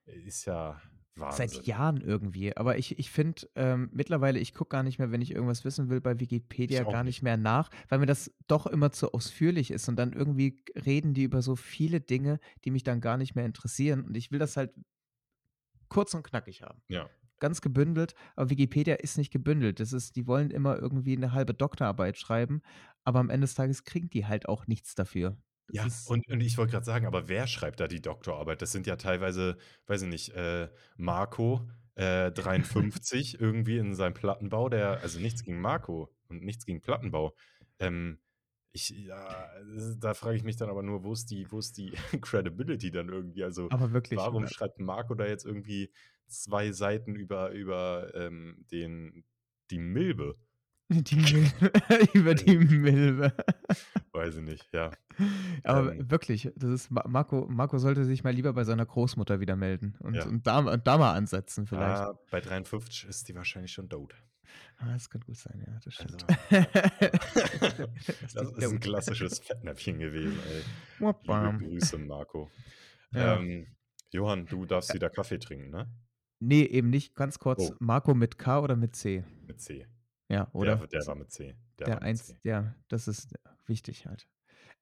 ist 0.04 0.44
ja 0.44 0.80
Seit 1.30 1.38
Wahnsinn. 1.50 1.62
Jahren 1.64 2.00
irgendwie. 2.02 2.54
Aber 2.58 2.76
ich 2.76 2.98
ich 2.98 3.10
finde, 3.10 3.48
ähm, 3.54 3.88
mittlerweile 3.92 4.38
ich 4.38 4.52
gucke 4.52 4.68
gar 4.68 4.82
nicht 4.82 4.98
mehr, 4.98 5.10
wenn 5.10 5.22
ich 5.22 5.30
irgendwas 5.30 5.64
wissen 5.64 5.88
will, 5.88 6.02
bei 6.02 6.20
Wikipedia 6.20 6.84
gar 6.84 7.04
nicht. 7.04 7.22
mehr 7.22 7.38
nach, 7.38 7.70
weil 7.88 8.00
mir 8.00 8.06
das 8.06 8.30
doch 8.48 8.66
immer 8.66 8.92
zu 8.92 9.12
ausführlich 9.14 9.70
ist 9.70 9.88
und 9.88 9.96
dann 9.96 10.12
irgendwie 10.12 10.62
reden 10.84 11.14
die 11.14 11.22
über 11.22 11.40
so 11.40 11.56
viele 11.56 12.02
Dinge, 12.02 12.38
die 12.66 12.70
mich 12.70 12.82
dann 12.84 13.00
gar 13.00 13.16
nicht 13.16 13.34
mehr 13.34 13.46
interessieren 13.46 14.04
und 14.04 14.14
ich 14.14 14.30
will 14.30 14.38
das 14.38 14.58
halt 14.58 14.74
kurz 15.88 16.12
und 16.12 16.22
knackig 16.22 16.60
haben. 16.62 16.82
Ja. 16.88 17.08
Ganz 17.40 17.60
gebündelt, 17.60 18.14
aber 18.34 18.48
Wikipedia 18.50 18.94
ist 18.94 19.18
nicht 19.18 19.30
gebündelt. 19.32 19.78
Das 19.80 19.92
ist 19.92 20.16
die 20.16 20.26
wollen 20.26 20.50
immer 20.50 20.78
irgendwie 20.78 21.16
'ne 21.18 21.32
halbe 21.32 21.52
Doktorarbeit 21.54 22.16
schreiben, 22.18 22.62
aber 23.04 23.18
am 23.20 23.28
Ende 23.30 23.44
des 23.46 23.54
Tages 23.54 23.84
kriegen 23.84 24.08
die 24.10 24.24
halt 24.26 24.48
auch 24.48 24.66
nichts 24.66 24.94
dafür. 24.94 25.36
Das 25.66 25.74
Ja, 25.74 25.88
und 26.04 26.28
und 26.28 26.40
ich 26.40 26.56
wollte 26.58 26.72
grad 26.72 26.84
sagen, 26.84 27.06
aber 27.06 27.28
wer 27.28 27.46
schreibt 27.48 27.80
da 27.80 27.88
die 27.88 28.00
Doktorarbeit? 28.00 28.62
Das 28.62 28.70
sind 28.72 28.86
ja 28.86 28.96
teilweise, 28.96 29.56
weiß 29.86 30.02
ich 30.02 30.08
nicht, 30.08 30.28
äh, 30.34 30.70
Marco, 30.96 31.68
äh, 31.96 32.30
53 32.30 33.40
irgendwie 33.40 33.78
in 33.78 33.94
seinem 33.94 34.14
Plattenbau, 34.14 34.68
der 34.68 35.00
also 35.02 35.18
nichts 35.18 35.42
gegen 35.42 35.60
Marco 35.60 36.14
und 36.28 36.42
nichts 36.44 36.66
gegen 36.66 36.80
Plattenbau. 36.82 37.34
Ähm, 37.80 38.20
ich 38.72 38.90
ja, 38.90 39.50
da 39.98 40.14
frage 40.14 40.36
ich 40.36 40.44
mich 40.44 40.56
dann 40.56 40.70
aber 40.70 40.82
nur, 40.84 41.02
wo 41.04 41.12
ist 41.12 41.30
die 41.30 41.50
wo 41.50 41.58
ist 41.58 41.78
die 41.78 41.92
Credibility 42.22 42.90
dann 42.92 43.08
irgendwie? 43.08 43.42
Also, 43.44 43.70
Aber 43.70 43.92
wirklich, 43.92 44.28
warum 44.28 44.46
wa 44.46 44.48
schreibt 44.48 44.78
Marco 44.78 45.14
da 45.14 45.26
jetzt 45.26 45.44
irgendwie 45.46 45.92
2 46.28 46.72
Seiten 46.72 47.14
über 47.16 47.50
über, 47.52 48.12
ähm, 48.14 48.66
den 48.70 49.24
die 49.70 49.78
Milbe? 49.78 50.36
Die 50.90 51.16
Milbe, 51.16 51.72
über 52.14 52.34
die 52.34 52.58
Milbe. 52.58 53.32
Weiß 54.12 54.36
ich 54.36 54.42
nicht, 54.42 54.72
ja. 54.72 54.98
Aber 55.64 55.94
Ähm 55.94 56.08
wirklich, 56.10 56.50
das 56.56 56.70
ist 56.70 56.90
Ma 56.90 57.04
Marco 57.08 57.46
Marco 57.48 57.78
sollte 57.78 58.04
sich 58.04 58.24
mal 58.24 58.32
lieber 58.34 58.52
bei 58.52 58.64
seiner 58.64 58.86
Großmutter 58.86 59.40
wieder 59.40 59.56
melden 59.56 59.96
und 60.00 60.24
Ja. 60.24 60.26
und 60.26 60.46
da 60.46 60.62
ma 60.62 60.76
da 60.76 60.98
mal 60.98 61.12
ansetzen 61.14 61.66
vielleicht. 61.66 62.04
Ah, 62.04 62.14
bei 62.30 62.40
53 62.40 63.04
ist 63.08 63.28
die 63.28 63.34
wahrscheinlich 63.34 63.72
schon 63.72 63.88
tot. 63.88 64.14
Ah, 64.78 64.92
das 64.92 65.08
kann 65.08 65.22
gut 65.22 65.36
sein, 65.36 65.64
ja, 65.66 65.78
das 65.82 65.94
Also, 65.94 66.18
stimmt. 66.18 66.24
Ist 68.20 68.34
Das 68.34 68.52
ist 68.52 68.70
'n 68.72 68.80
tot. 68.80 68.80
klassisches 68.80 69.38
Fettnäpfchen 69.40 69.98
gewesen, 69.98 70.40
ey. 70.42 70.66
Liebe. 71.22 71.52
Grüße, 71.58 71.98
Marco. 71.98 72.52
Ja. 73.12 73.40
Ähm, 73.40 73.76
Johann, 74.12 74.48
du 74.48 74.66
darfst 74.66 74.94
wieder 74.94 75.10
Kaffee 75.10 75.38
trinken, 75.38 75.70
ne? 75.70 75.92
Ne, 76.40 76.68
eben 76.70 76.90
nicht. 76.90 77.14
Ganz 77.14 77.38
kurz, 77.38 77.70
Oh. 77.70 77.74
Marco 77.80 78.14
mit 78.14 78.38
K 78.38 78.60
oder 78.60 78.76
mit 78.76 78.94
C? 78.94 79.24
Mit 79.46 79.60
C. 79.60 79.86
Ja, 80.28 80.44
Der 80.46 80.54
oder? 80.54 80.82
w 80.82 80.86
der 80.86 81.06
war 81.06 81.14
mit 81.14 81.30
C. 81.30 81.54
Der 81.78 81.86
war 81.86 81.94
Der 81.96 82.02
eins 82.02 82.26
C. 82.26 82.36
ja, 82.42 82.74
das 82.88 83.08
ist 83.08 83.34
wichtig 83.66 84.06
halt. 84.06 84.26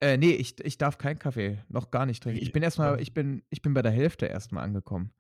Äh, 0.01 0.17
ne, 0.17 0.33
ich 0.35 0.59
ich 0.65 0.79
darf 0.79 0.99
keinen 0.99 1.19
Kaffee, 1.19 1.63
noch 1.69 1.91
gar 1.91 2.07
nicht 2.07 2.23
trinken. 2.23 2.43
Ich 2.43 2.53
bin 2.53 2.63
erst 2.63 2.79
mal 2.79 2.93
Wann? 2.95 2.99
ich 3.01 3.15
bin 3.15 3.43
ich 3.51 3.63
bin 3.63 3.75
bei 3.75 3.83
der 3.83 3.93
Hälfte 3.93 4.27
erst 4.27 4.53
mal 4.53 4.63
angekommen. 4.63 5.13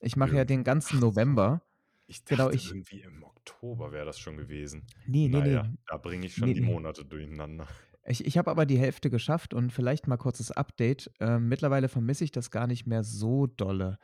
Ich 0.00 0.16
mache 0.16 0.36
ja 0.36 0.44
den 0.44 0.64
ganzen. 0.64 1.00
November. 1.00 1.62
Ich 2.06 2.24
Genau, 2.24 2.44
dachte 2.44 2.56
ich 2.56 2.68
irgendwie 2.68 3.00
im 3.00 3.22
Oktober 3.22 3.90
wäre 3.92 4.04
das 4.04 4.18
schon 4.18 4.36
gewesen. 4.36 4.86
Ne, 5.06 5.28
ne, 5.28 5.38
Na 5.38 5.46
ja, 5.46 5.62
ne. 5.64 5.78
da 5.86 5.96
bringe 5.96 6.26
ich 6.26 6.34
schon 6.34 6.48
Ne, 6.48 6.54
die. 6.54 6.60
Monate 6.60 7.04
durcheinander. 7.04 7.66
Ich 8.04 8.24
ich 8.26 8.36
habe 8.36 8.50
aber 8.50 8.66
die 8.66 8.78
Hälfte 8.78 9.10
geschafft 9.10 9.54
und 9.54 9.72
vielleicht 9.72 10.06
mal 10.08 10.16
kurzes 10.18 10.50
Update. 10.50 11.10
Ähm, 11.20 11.48
mittlerweile 11.48 11.88
vermisse 11.88 12.24
ich 12.24 12.32
das 12.32 12.50
gar 12.50 12.66
nicht 12.66 12.86
mehr 12.86 13.02
so 13.04 13.46
dolle. 13.46 13.98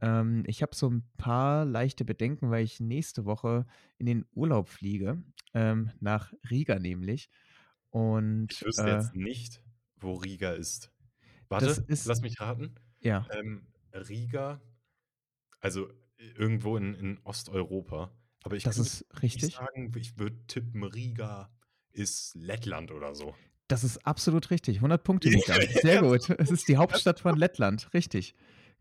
Ähm, 0.00 0.44
ich 0.46 0.62
habe 0.62 0.74
so 0.74 0.88
'n 0.88 1.04
paar 1.16 1.64
leichte 1.64 2.04
Bedenken, 2.04 2.50
weil 2.50 2.64
ich 2.64 2.80
nächste 2.80 3.24
Woche 3.24 3.66
in 3.98 4.06
den 4.06 4.26
Urlaub 4.34 4.68
fliege, 4.68 5.22
ähm, 5.54 5.90
nach 6.00 6.32
Riga 6.50 6.78
nämlich 6.78 7.30
Ich 8.50 8.60
und, 8.60 8.64
wüsste 8.64 8.90
äh 8.90 8.90
jetzt 8.90 9.14
nicht, 9.14 9.62
wo 9.96 10.14
Riga 10.14 10.52
ist. 10.52 10.92
Warte, 11.48 11.88
ist 11.88 12.04
lass 12.04 12.20
mich 12.22 12.40
raten. 12.40 12.74
ja. 13.00 13.30
Ähm, 13.30 13.68
Riga 13.92 14.62
also 15.60 15.90
i 16.20 16.30
irgendwo 16.36 16.76
in 16.78 16.94
in 16.94 17.20
Osteuropa, 17.24 18.12
aber 18.44 18.56
ich 18.56 18.66
Das 18.66 18.78
ist 18.78 19.04
richtig. 19.22 19.62
sagen, 19.66 19.92
ich 19.96 20.18
würde 20.18 20.46
tippen, 20.48 20.84
Riga 20.84 21.50
ist 21.92 22.34
Lettland 22.36 22.90
oder 22.92 23.14
so. 23.14 23.36
Das 23.70 23.82
ist 23.82 24.06
absolut 24.06 24.50
richtig. 24.50 24.80
100 24.82 25.04
Punkte, 25.04 25.30
Mika. 25.30 25.64
Sehr 25.72 25.98
gut. 25.98 26.28
Es 26.30 26.50
ist 26.50 26.68
die 26.68 26.76
Hauptstadt 26.76 27.20
von 27.20 27.36
Lettland, 27.36 27.88
richtig. 27.94 28.34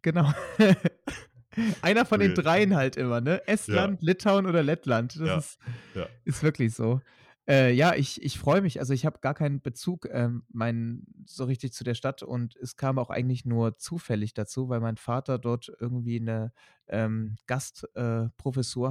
Genau. 0.03 0.29
Einer 1.81 2.05
von 2.05 2.19
den. 2.19 2.33
Dreien 2.33 2.75
halt 2.75 2.97
immer, 2.97 3.21
ne? 3.21 3.41
Ja. 3.67 3.89
Estland, 3.89 4.01
Litauen 4.03 4.45
oder 4.45 4.63
Lettland. 4.63 5.19
Das 5.19 5.33
Ja, 5.35 5.35
ist 5.35 5.59
ja. 5.93 6.09
ist 6.25 6.43
wirklich 6.43 6.73
so. 6.75 7.01
Äh, 7.47 7.73
ja, 7.73 7.95
ich 7.95 8.21
ich 8.23 8.39
freue 8.39 8.61
mich. 8.61 8.79
Also, 8.79 8.93
ich 8.93 9.05
habe 9.05 9.19
gar 9.21 9.33
keinen 9.33 9.61
Bezug, 9.61 10.07
ähm, 10.11 10.43
mein 10.49 11.05
so 11.25 11.45
richtig 11.45 11.73
zu 11.73 11.83
der 11.83 11.95
Stadt 11.95 12.23
und 12.23 12.55
es 12.57 12.75
kam 12.77 12.99
auch 12.99 13.09
eigentlich 13.09 13.45
nur 13.45 13.77
zufällig 13.77 14.33
dazu, 14.33 14.69
weil 14.69 14.79
mein 14.81 14.97
Vater 14.97 15.39
dort 15.39 15.71
irgendwie 15.79 16.19
'ne, 16.21 16.53
ähm, 16.87 17.35
Gast 17.47 17.87
äh, 17.95 18.27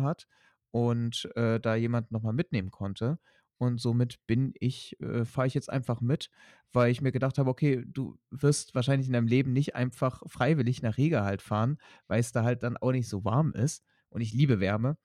hat 0.02 0.28
und, 0.70 1.30
äh, 1.36 1.60
da 1.60 1.74
jemand 1.76 2.10
noch 2.12 2.22
mal 2.22 2.32
mitnehmen 2.32 2.70
konnte. 2.70 3.18
Und 3.62 3.80
somit 3.80 4.18
bin 4.26 4.52
ich 4.60 5.00
äh, 5.00 5.24
fahre 5.24 5.46
ich 5.46 5.54
jetzt 5.54 5.70
einfach 5.70 6.00
mit, 6.00 6.30
weil 6.72 6.90
ich 6.90 7.00
mir 7.00 7.12
gedacht 7.12 7.38
habe: 7.38 7.50
„Okay, 7.50 7.84
du 7.86 8.18
wirst 8.30 8.74
wahrscheinlich 8.74 9.06
in 9.08 9.12
deinem 9.14 9.26
Leben 9.28 9.52
nicht 9.52 9.74
einfach 9.76 10.22
freiwillig 10.26 10.82
nach 10.82 10.96
Riga 10.98 11.24
halt 11.24 11.42
fahren, 11.42 11.78
weil 12.08 12.20
es 12.20 12.32
da 12.32 12.44
halt 12.44 12.62
dann 12.62 12.76
auch 12.76 12.92
nicht 12.92 13.08
so 13.08 13.24
warm 13.24 13.52
ist.“ 13.54 13.84
Und 14.10 14.20
ich 14.22 14.32
liebe 14.32 14.60
Wärme. 14.60 14.96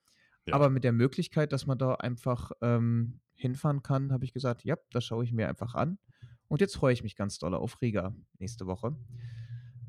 Ja. 0.46 0.54
Aber 0.54 0.70
mit 0.70 0.84
der 0.84 0.92
Möglichkeit, 0.92 1.52
dass 1.52 1.66
man 1.66 1.78
da 1.78 1.94
einfach, 1.96 2.52
ähm, 2.62 3.20
hinfahren 3.34 3.82
kann, 3.82 4.12
habe 4.12 4.24
ich 4.24 4.32
gesagt: 4.34 4.64
„Ja, 4.64 4.76
das 4.92 5.04
schaue 5.04 5.24
ich 5.24 5.32
mir 5.32 5.48
einfach 5.48 5.74
an.“ 5.74 5.98
Und 6.48 6.60
jetzt 6.60 6.76
freue 6.76 6.92
ich 6.94 7.02
mich 7.02 7.16
ganz 7.16 7.38
dolle 7.38 7.58
auf 7.58 7.80
Riga 7.82 8.14
nächste 8.38 8.66
Woche. 8.66 8.96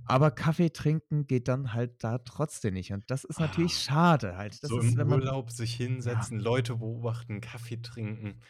Aber 0.09 0.31
Kaffee 0.31 0.71
trinken 0.71 1.27
geht 1.27 1.47
dann 1.47 1.71
halt 1.73 2.03
da 2.03 2.17
trotzdem 2.17 2.73
nicht 2.73 2.91
und 2.93 3.03
das 3.11 3.23
ist 3.23 3.39
natürlich 3.39 3.77
Ah, 3.77 3.83
schade 3.83 4.37
halt. 4.37 4.63
Das 4.63 4.75
so 4.75 4.77
ist, 4.77 4.95
im 4.95 4.97
man 4.97 5.07
Urlaub 5.07 5.51
sich 5.51 5.75
ja, 6.03 6.27
hinsetzen, 6.27 6.39
Leute 6.39 6.77
beobachten, 6.77 7.41
Kaffee 7.41 7.81
trinken. 7.81 8.41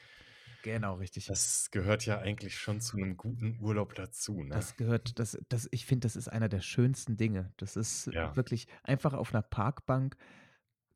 genau, 0.61 0.95
richtig. 0.95 1.33
Das 1.33 1.71
gehört 1.71 2.05
ja 2.05 2.19
eigentlich 2.19 2.57
schon 2.57 2.81
zu 2.81 2.97
'nem 2.97 3.15
guten 3.15 3.57
Urlaub 3.61 3.95
dazu, 3.95 4.43
ne? 4.43 4.67
Das 4.67 4.75
gehört 4.75 5.19
das 5.19 5.37
das 5.49 5.67
ich 5.71 5.85
finde, 5.85 6.05
das 6.05 6.15
ist 6.15 6.27
einer 6.27 6.49
der 6.49 6.61
schönsten 6.61 7.17
Dinge. 7.17 7.53
Das 7.57 7.75
ist 7.75 8.11
Ja, 8.11 8.35
wirklich 8.35 8.67
einfach 8.83 9.13
auf 9.13 9.31
'ner 9.33 9.43
Parkbank, 9.43 10.17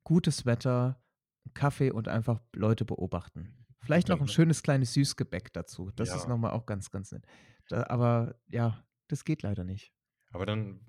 gutes 0.05 0.45
Wetter, 0.45 1.03
Kaffee 1.55 1.91
und 1.91 2.07
einfach 2.09 2.41
Leute 2.55 2.85
beobachten. 2.85 3.65
Vielleicht 3.81 4.09
noch 4.09 4.21
dann 4.21 4.21
'n 4.21 4.27
schönes 4.29 4.63
kleines 4.63 4.93
Süßgebäck 4.93 5.53
dazu. 5.53 5.91
Das 5.95 6.15
ist 6.15 6.27
ja. 6.27 6.29
noch 6.29 6.37
mal 6.39 6.51
auch 6.51 6.65
ganz, 6.67 6.91
ganz 6.91 7.11
nett. 7.11 7.25
Da 7.69 7.85
aber 7.89 8.35
ja, 8.49 8.85
das 9.09 9.25
geht 9.25 9.43
leider 9.43 9.63
nicht. 9.65 9.93
Aber 10.33 10.45
dann 10.45 10.79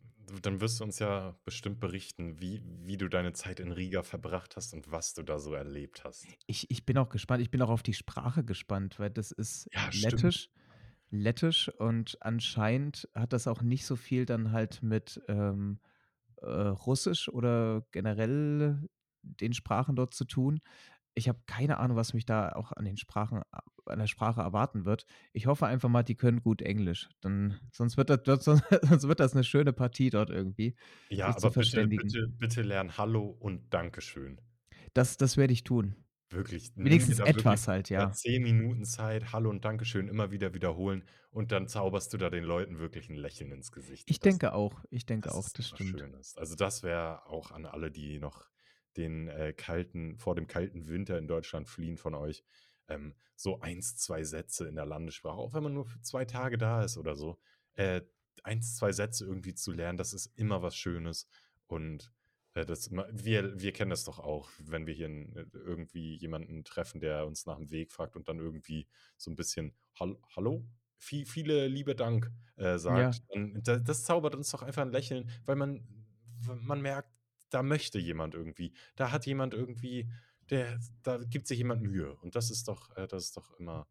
dann 0.43 0.61
wirst 0.61 0.81
du 0.81 0.85
uns 0.85 0.99
ja 0.99 1.39
bestimmt 1.45 1.81
berichten, 1.81 2.41
wie 2.41 2.63
wie 2.65 2.97
du 2.97 3.09
deine 3.09 3.33
Zeit 3.35 3.61
in 3.61 3.71
Riga 3.73 4.03
verbracht 4.03 4.57
hast 4.57 4.73
und 4.75 4.91
was 4.91 5.15
du 5.15 5.23
da 5.23 5.39
so 5.39 5.55
erlebt 5.55 6.03
hast. 6.05 6.27
Ich 6.47 6.71
ich 6.71 6.85
bin 6.87 6.99
auch 6.99 7.09
gespannt. 7.09 7.43
Ich 7.43 7.51
bin 7.51 7.63
auch 7.63 7.71
auf 7.71 7.83
die 7.83 7.95
Sprache 7.95 8.45
gespannt, 8.45 8.99
weil 8.99 9.11
das 9.11 9.31
ist 9.31 9.71
Ja, 9.73 9.91
stimmt. 9.93 10.23
Lettisch 10.23 10.49
Lettisch 11.11 11.69
und 11.69 12.19
anscheinend 12.23 13.09
hat 13.15 13.33
das 13.33 13.47
auch 13.47 13.63
nicht 13.63 13.87
so 13.87 13.97
viel 13.97 14.27
dann 14.27 14.53
halt 14.53 14.83
mit, 14.83 15.23
ähm, 15.29 15.81
äh, 16.39 16.47
Russisch 16.49 17.29
oder 17.29 17.87
generell 17.93 18.89
den 19.23 19.53
Sprachen 19.55 19.97
dort 19.97 20.15
zu 20.15 20.25
tun. 20.25 20.61
Ich 21.15 21.29
habe 21.29 21.41
keine 21.47 21.79
Ahnung, 21.79 21.97
was 21.97 22.15
mich 22.15 22.27
da 22.27 22.51
auch 22.53 22.73
an 22.73 22.85
den 22.85 22.97
Sprachen 22.97 23.43
der 23.87 24.07
Sprache 24.07 24.41
erwarten 24.43 24.85
wird. 24.85 25.07
Ich 25.33 25.47
hoffe 25.47 25.67
einfach 25.67 25.88
mal, 25.88 26.03
die 26.03 26.17
können 26.17 26.43
gut 26.43 26.62
Englisch, 26.62 27.09
dann 27.21 27.59
sonst 27.73 27.97
wird 27.97 28.11
das 28.11 28.45
sonst 28.45 28.64
sonst 28.83 29.09
wird 29.09 29.21
das 29.21 29.35
'ne 29.35 29.45
schöne 29.45 29.73
Partie 29.73 30.11
dort 30.11 30.31
irgendwie, 30.31 30.76
Ja, 31.11 31.35
aber 31.35 31.50
bitte 31.50 31.87
bitte 31.88 32.26
bitte 32.29 32.62
lern 32.62 32.97
Hallo 32.99 33.26
und 33.29 33.73
Dankeschön. 33.73 34.41
Das 34.95 35.17
das 35.17 35.37
werde 35.37 35.53
ich 35.53 35.64
tun. 35.64 35.97
Wirklich, 36.31 36.73
Wenigstens 36.76 37.19
da 37.19 37.26
wirklich, 37.35 37.61
etwas 37.61 37.69
halt, 37.69 37.91
ja. 37.91 38.17
10 38.17 38.43
Minuten 38.43 38.85
Zeit, 38.85 39.33
Hallo 39.33 39.50
und 39.50 39.64
Dankeschön 39.64 40.09
immer 40.09 40.31
wieder 40.31 40.55
wiederholen 40.55 41.05
und 41.31 41.53
dann 41.53 41.69
zauberst 41.69 42.12
du 42.12 42.17
da 42.17 42.31
den 42.31 42.45
Leuten 42.45 42.79
wirklich 42.79 43.09
'n 43.11 43.14
Lächeln 43.17 43.53
ins 43.53 43.71
Gesicht 43.73 44.09
Ich 44.09 44.21
das 44.23 44.38
denke 44.38 44.53
auch. 44.55 44.83
Ich 44.91 45.07
denke 45.07 45.33
das 45.33 45.35
auch, 45.35 45.49
das 45.49 45.67
stimmt. 45.67 46.05
Schönes. 46.05 46.37
Also, 46.37 46.57
das 46.57 46.83
wäre 46.83 47.26
auch 47.26 47.50
an 47.53 47.67
alle, 47.67 47.91
die 47.91 48.19
noch 48.21 48.47
den, 48.97 49.29
äh, 49.29 49.53
kalten 49.55 50.19
vor 50.19 50.35
dem 50.37 50.47
kalten 50.49 50.88
Winter 50.88 51.19
in 51.19 51.29
Deutschland 51.29 51.69
fliehen 51.69 51.97
von 51.99 52.14
euch, 52.14 52.45
ähm, 52.88 53.14
so 53.37 53.61
1, 53.61 53.97
2 53.97 54.25
Sätze 54.25 54.69
in 54.69 54.76
der 54.76 54.87
Landessprache, 54.87 55.37
auch 55.38 55.55
wenn 55.55 55.62
man 55.64 55.75
nur 55.75 55.87
für 55.87 56.00
2 56.03 56.25
Tage 56.25 56.59
da 56.59 56.83
ist 56.85 56.97
oder 56.99 57.17
so, 57.17 57.38
äh, 57.75 58.03
1, 58.45 58.76
2 58.76 58.93
Sätze 58.93 59.25
irgendwie 59.26 59.55
zu 59.55 59.73
lernen, 59.73 59.99
das 59.99 60.12
ist 60.14 60.26
immer 60.38 60.62
was 60.62 60.76
Schönes 60.76 61.29
und, 61.67 62.12
äh, 62.55 62.64
das 62.67 62.91
wir 62.93 63.61
wir 63.61 63.73
kennen 63.73 63.91
das 63.91 64.05
doch 64.05 64.19
auch, 64.21 64.50
wenn 64.59 64.87
wir 64.87 64.95
hier 64.95 65.09
äh, 65.09 65.47
irgendwie 65.55 66.17
jemanden 66.17 66.64
treffen, 66.64 67.00
der 67.00 67.26
uns 67.26 67.47
nach'm 67.47 67.71
Weg 67.71 67.93
fragt 67.93 68.17
und 68.17 68.29
dann 68.29 68.38
irgendwie 68.41 68.88
so 69.17 69.31
'n 69.31 69.37
bisschen 69.37 69.76
„Hal 69.99 70.19
hallo? 70.37 70.67
Vi 71.00 71.25
viele 71.26 71.67
liebe 71.69 71.95
Dank“, 71.95 72.31
äh, 72.57 72.79
Ja. 72.88 73.11
sagt. 73.11 73.21
Und 73.29 73.67
da 73.67 73.76
das 73.79 74.05
zaubert 74.05 74.35
uns 74.35 74.50
doch 74.50 74.62
einfach 74.62 74.83
'n 74.83 74.93
Lächeln, 74.93 75.31
weil 75.45 75.57
man 75.57 75.87
man 76.47 76.81
merkt, 76.83 77.11
da 77.50 77.62
möchte 77.62 77.99
jemand 77.99 78.35
irgendwie. 78.35 78.75
Da 78.97 79.11
hat 79.12 79.26
jemand 79.26 79.55
irgendwie 79.55 80.11
der 80.51 80.81
da 81.03 81.19
gibt 81.19 81.47
sich 81.49 81.59
jemand 81.59 81.83
Mühe 81.83 82.17
und 82.17 82.35
das 82.37 82.51
ist 82.51 82.69
doch 82.69 82.97
äh, 82.97 83.07
das 83.09 83.25
ist 83.27 83.37
doch 83.37 83.53
immer 83.59 83.89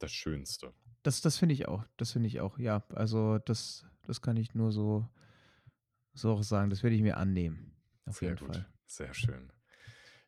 das 0.00 0.12
Schönste. 0.12 0.74
Das 1.04 1.20
das 1.20 1.36
finde 1.38 1.54
ich 1.54 1.68
auch. 1.68 1.84
Das 1.96 2.12
finde 2.12 2.26
ich 2.28 2.40
auch, 2.40 2.58
ja. 2.58 2.82
Also, 2.94 3.38
das 3.38 3.86
das 4.02 4.20
kann 4.20 4.36
ich 4.36 4.54
nur 4.54 4.72
so 4.72 5.08
so 6.14 6.32
auch 6.32 6.42
sagen. 6.42 6.70
Das 6.70 6.82
werde 6.82 6.96
ich 6.96 7.02
mir 7.02 7.16
annehmen, 7.16 7.76
auf 8.06 8.22
Sehr 8.22 8.36
jeden 8.36 8.36
gut, 8.36 8.52
Fall. 8.52 8.68
sehr 8.86 9.12
schön. 9.14 9.52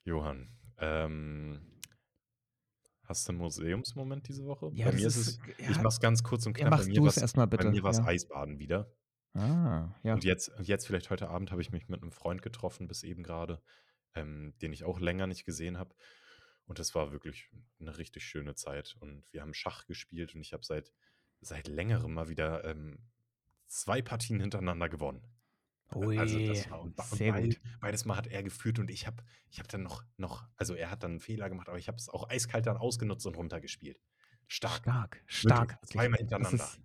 Johann, 0.05 0.59
ähm 0.79 1.63
hast 3.05 3.29
du 3.29 3.33
'n 3.33 3.37
Museumsmoment 3.39 4.29
diese 4.29 4.45
Woche? 4.47 4.73
Ja, 4.73 4.91
Bei 4.91 4.93
mir 4.93 5.07
ist 5.07 5.17
es 5.17 5.41
ich 5.59 5.81
ja 5.81 5.81
mache 5.81 5.95
es 5.95 6.01
ganz 6.01 6.23
kurz 6.23 6.47
und 6.47 6.55
ja, 6.57 6.65
knapp. 6.65 6.77
Bei 6.77 6.85
mach 6.85 6.85
mir 6.85 6.95
du 6.95 7.07
es 7.07 7.17
war's 7.17 7.19
erst 7.19 7.37
mal 7.37 7.47
bei 7.55 7.65
bitte, 7.65 7.69
mir 7.69 7.83
war's 7.83 7.99
ja. 7.99 8.07
Eisbaden 8.07 8.59
wieder. 8.59 8.95
Ah, 9.35 9.95
ja. 10.03 10.17
Und 10.17 10.25
jetzt 10.25 10.49
und 10.49 10.67
jetzt 10.67 10.87
vielleicht 10.87 11.11
heute 11.11 11.29
Abend 11.29 11.51
habe 11.53 11.63
ich 11.63 11.71
mich 11.71 11.89
mit 11.89 12.01
'nem 12.03 12.11
Freund 12.13 12.43
getroffen 12.43 12.89
bis 12.89 13.03
eben 13.05 13.23
grade, 13.23 13.63
ähm, 14.15 14.55
den 14.63 14.73
ich 14.73 14.85
auch 14.85 15.01
länger 15.01 15.27
nicht 15.27 15.45
gesehen 15.47 15.79
habe. 15.79 15.95
Und 16.67 16.79
das 16.81 16.95
war 16.95 17.13
wirklich 17.13 17.51
'ne 17.79 17.99
richtig 17.99 18.25
schöne 18.27 18.55
Zeit. 18.57 18.97
Und 19.01 19.25
wir 19.33 19.43
haben 19.43 19.55
Schach 19.55 19.87
gespielt 19.87 20.35
und 20.35 20.41
ich 20.43 20.53
habe 20.55 20.65
seit 20.65 20.93
seit 21.43 21.69
Längerem 21.69 22.15
mal 22.15 22.29
wieder, 22.29 22.65
ähm, 22.65 23.11
2 23.69 24.03
Partien 24.03 24.41
hintereinander 24.41 24.89
gewonnen. 24.91 25.27
A 26.03 26.07
also, 26.17 26.41
Ui, 26.41 26.47
das 26.47 26.71
war 26.71 26.81
und 26.81 26.97
sehr 26.97 27.33
beid 27.33 27.35
gut. 27.35 27.61
beides 27.81 28.05
Mal 28.07 28.17
hat 28.17 28.27
er 28.29 28.43
geführt 28.43 28.79
und 28.79 28.91
ich 28.91 29.07
habe 29.07 29.23
ich 29.51 29.59
habe 29.59 29.69
dann 29.69 29.83
noch 29.83 30.05
noch 30.17 30.49
also, 30.57 30.75
er 30.75 30.91
hat 30.91 31.03
dann 31.03 31.17
'n 31.17 31.21
Fehler 31.21 31.49
gemacht, 31.51 31.69
aber 31.69 31.79
ich 31.79 31.89
habe 31.89 31.99
es 31.99 32.09
auch 32.09 32.29
eiskalt 32.31 32.67
dann 32.67 32.77
ausgenutzt 32.79 33.27
und 33.27 33.37
runtergespielt. 33.37 34.01
Stark, 34.49 34.93
Stark, 35.27 35.27
stark, 35.27 35.79
zweimal 35.87 36.19
Das 36.37 36.53
hintereinander. 36.53 36.53
ist 36.53 36.81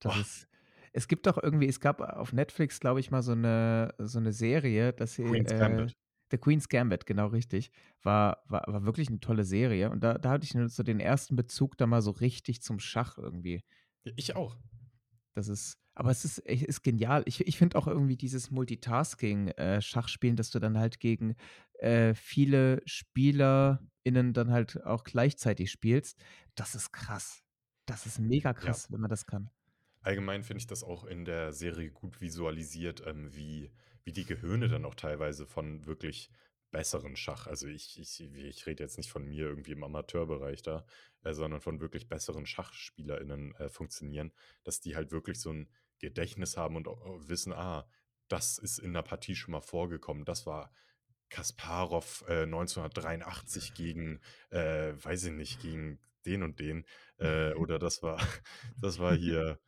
das 0.00 0.16
ist 0.16 0.48
es 0.92 1.08
gibt 1.08 1.26
doch 1.26 1.38
irgendwie 1.42 1.68
es 1.68 1.80
gab 1.80 2.00
auf 2.02 2.32
Netflix, 2.32 2.80
glaube 2.80 3.00
ich, 3.00 3.10
mal 3.12 3.22
so 3.22 3.34
'ne 3.34 3.94
so 3.98 4.20
'ne 4.20 4.32
Serie, 4.32 4.92
dass 4.94 5.14
sie, 5.14 5.24
Queen's 5.24 5.54
äh 5.54 5.54
Gambit. 5.54 5.94
„The 6.30 6.38
Queen's 6.38 6.68
Gambit“, 6.68 7.06
genau 7.06 7.26
richtig. 7.28 7.70
War 8.02 8.42
war 8.48 8.64
war 8.66 8.84
wirklich 8.84 9.10
'ne 9.10 9.20
tolle 9.20 9.44
Serie 9.44 9.90
und 9.90 10.02
da 10.04 10.14
da 10.18 10.30
hatte 10.30 10.44
ich 10.44 10.54
nur 10.54 10.68
so 10.68 10.82
den 10.82 11.00
ersten 11.00 11.36
Bezug 11.36 11.76
da 11.78 11.86
mal 11.86 12.02
so 12.02 12.10
richtig 12.12 12.62
zum 12.62 12.78
Schach 12.80 13.18
irgendwie. 13.18 13.62
Ja, 14.06 14.12
ich 14.16 14.34
auch. 14.36 14.56
Das 15.36 15.48
ist 15.48 15.76
aber 15.94 16.10
es 16.10 16.24
ist 16.24 16.38
ist 16.38 16.82
genial. 16.82 17.22
Ich 17.26 17.46
ich 17.46 17.58
finde 17.58 17.76
auch 17.76 17.86
irgendwie 17.86 18.16
dieses 18.16 18.50
Multitasking, 18.50 19.48
äh, 19.48 19.82
Schachspielen, 19.82 20.36
dass 20.36 20.50
du 20.50 20.58
dann 20.58 20.78
halt 20.78 20.98
gegen, 21.00 21.34
äh, 21.78 22.14
viele 22.14 22.80
SpielerInnen 22.86 24.32
dann 24.32 24.50
halt 24.50 24.82
auch 24.84 25.04
gleichzeitig 25.04 25.70
spielst. 25.70 26.18
Das 26.56 26.74
ist 26.74 26.92
krass. 26.92 27.42
Das 27.88 28.06
ist 28.06 28.18
mega 28.18 28.52
Ja. 28.58 28.80
krass, 28.80 28.90
wenn 28.90 29.00
man 29.00 29.10
das 29.10 29.26
kann. 29.26 29.50
Allgemein 30.04 30.42
finde 30.44 30.60
ich 30.60 30.66
das 30.66 30.82
auch 30.82 31.04
in 31.04 31.24
der 31.26 31.52
Serie 31.52 31.90
gut 31.90 32.20
visualisiert, 32.22 33.02
ähm, 33.06 33.34
wie 33.34 33.70
wie 34.04 34.12
die 34.12 34.24
Gehirne 34.26 34.68
dann 34.68 34.84
auch 34.84 34.94
teilweise 34.94 35.46
von 35.46 35.86
wirklich 35.86 36.30
besseren 36.70 37.16
Schach 37.16 37.46
also, 37.48 37.66
ich 37.66 37.98
ich 37.98 38.20
ich 38.20 38.66
rede 38.66 38.84
jetzt 38.84 38.96
nicht 38.96 39.10
von 39.10 39.26
mir 39.26 39.46
irgendwie 39.46 39.72
im 39.72 39.82
Amateurbereich 39.84 40.62
da, 40.62 40.86
äh, 41.24 41.32
sondern 41.34 41.60
von 41.60 41.80
wirklich 41.80 42.08
besseren 42.08 42.46
SchachspielerInnen, 42.46 43.54
äh, 43.56 43.68
funktionieren, 43.68 44.32
dass 44.64 44.80
die 44.80 44.94
halt 44.96 45.10
wirklich 45.12 45.40
so 45.40 45.50
'n 45.50 45.68
Gedächtnis 45.98 46.56
haben 46.56 46.76
und 46.76 46.86
au 46.88 47.18
wissen: 47.28 47.52
„Ah, 47.52 47.88
das 48.28 48.58
ist 48.58 48.78
in 48.78 48.92
'ner 48.92 49.02
Partie 49.02 49.34
schon 49.36 49.52
mal 49.52 49.60
vorgekommen. 49.62 50.24
Das 50.24 50.46
war 50.46 50.72
Kasparow, 51.30 52.24
äh, 52.28 52.46
1983 52.46 53.74
gegen, 53.74 54.20
äh, 54.50 54.92
weiß 55.02 55.24
ich 55.24 55.32
nicht, 55.32 55.60
gegen 55.60 56.00
den 56.26 56.42
und 56.42 56.58
den, 56.60 56.84
äh, 57.18 57.54
oder 57.54 57.78
das 57.78 58.02
war 58.02 58.18
das 58.80 58.98
war 58.98 59.14
hier 59.16 59.60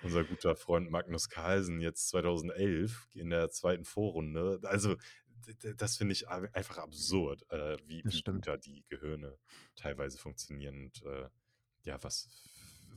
unser 0.00 0.24
guter 0.24 0.56
Freund 0.56 0.90
Magnus 0.90 1.28
Carlsen 1.28 1.80
jetzt 1.80 2.08
2011 2.08 3.08
in 3.14 3.30
der 3.30 3.50
2. 3.50 3.84
Vorrunde.“ 3.84 4.60
Also, 4.64 4.96
das 5.76 5.96
finde 5.98 6.12
ich 6.14 6.28
ei 6.28 6.48
einfach 6.54 6.78
absurd, 6.78 7.50
äh, 7.50 7.78
wie 7.86 8.04
wie 8.10 8.24
da 8.42 8.56
die 8.56 8.84
Gehirne 8.88 9.38
teilweise 9.76 10.18
funktionieren 10.18 10.84
und, 10.86 11.02
äh, 11.04 11.28
ja, 11.84 12.02
was 12.04 12.30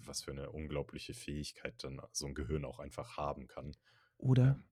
was 0.06 0.24
für 0.24 0.34
'ne 0.34 0.50
unglaubliche 0.52 1.14
Fähigkeit 1.14 1.84
dann 1.84 2.02
so 2.14 2.28
'n 2.28 2.36
Gehirn 2.36 2.66
auch 2.66 2.80
einfach 2.80 3.18
haben 3.18 3.48
kann. 3.48 3.76
Oder 4.20 4.58
Ähm, 4.58 4.66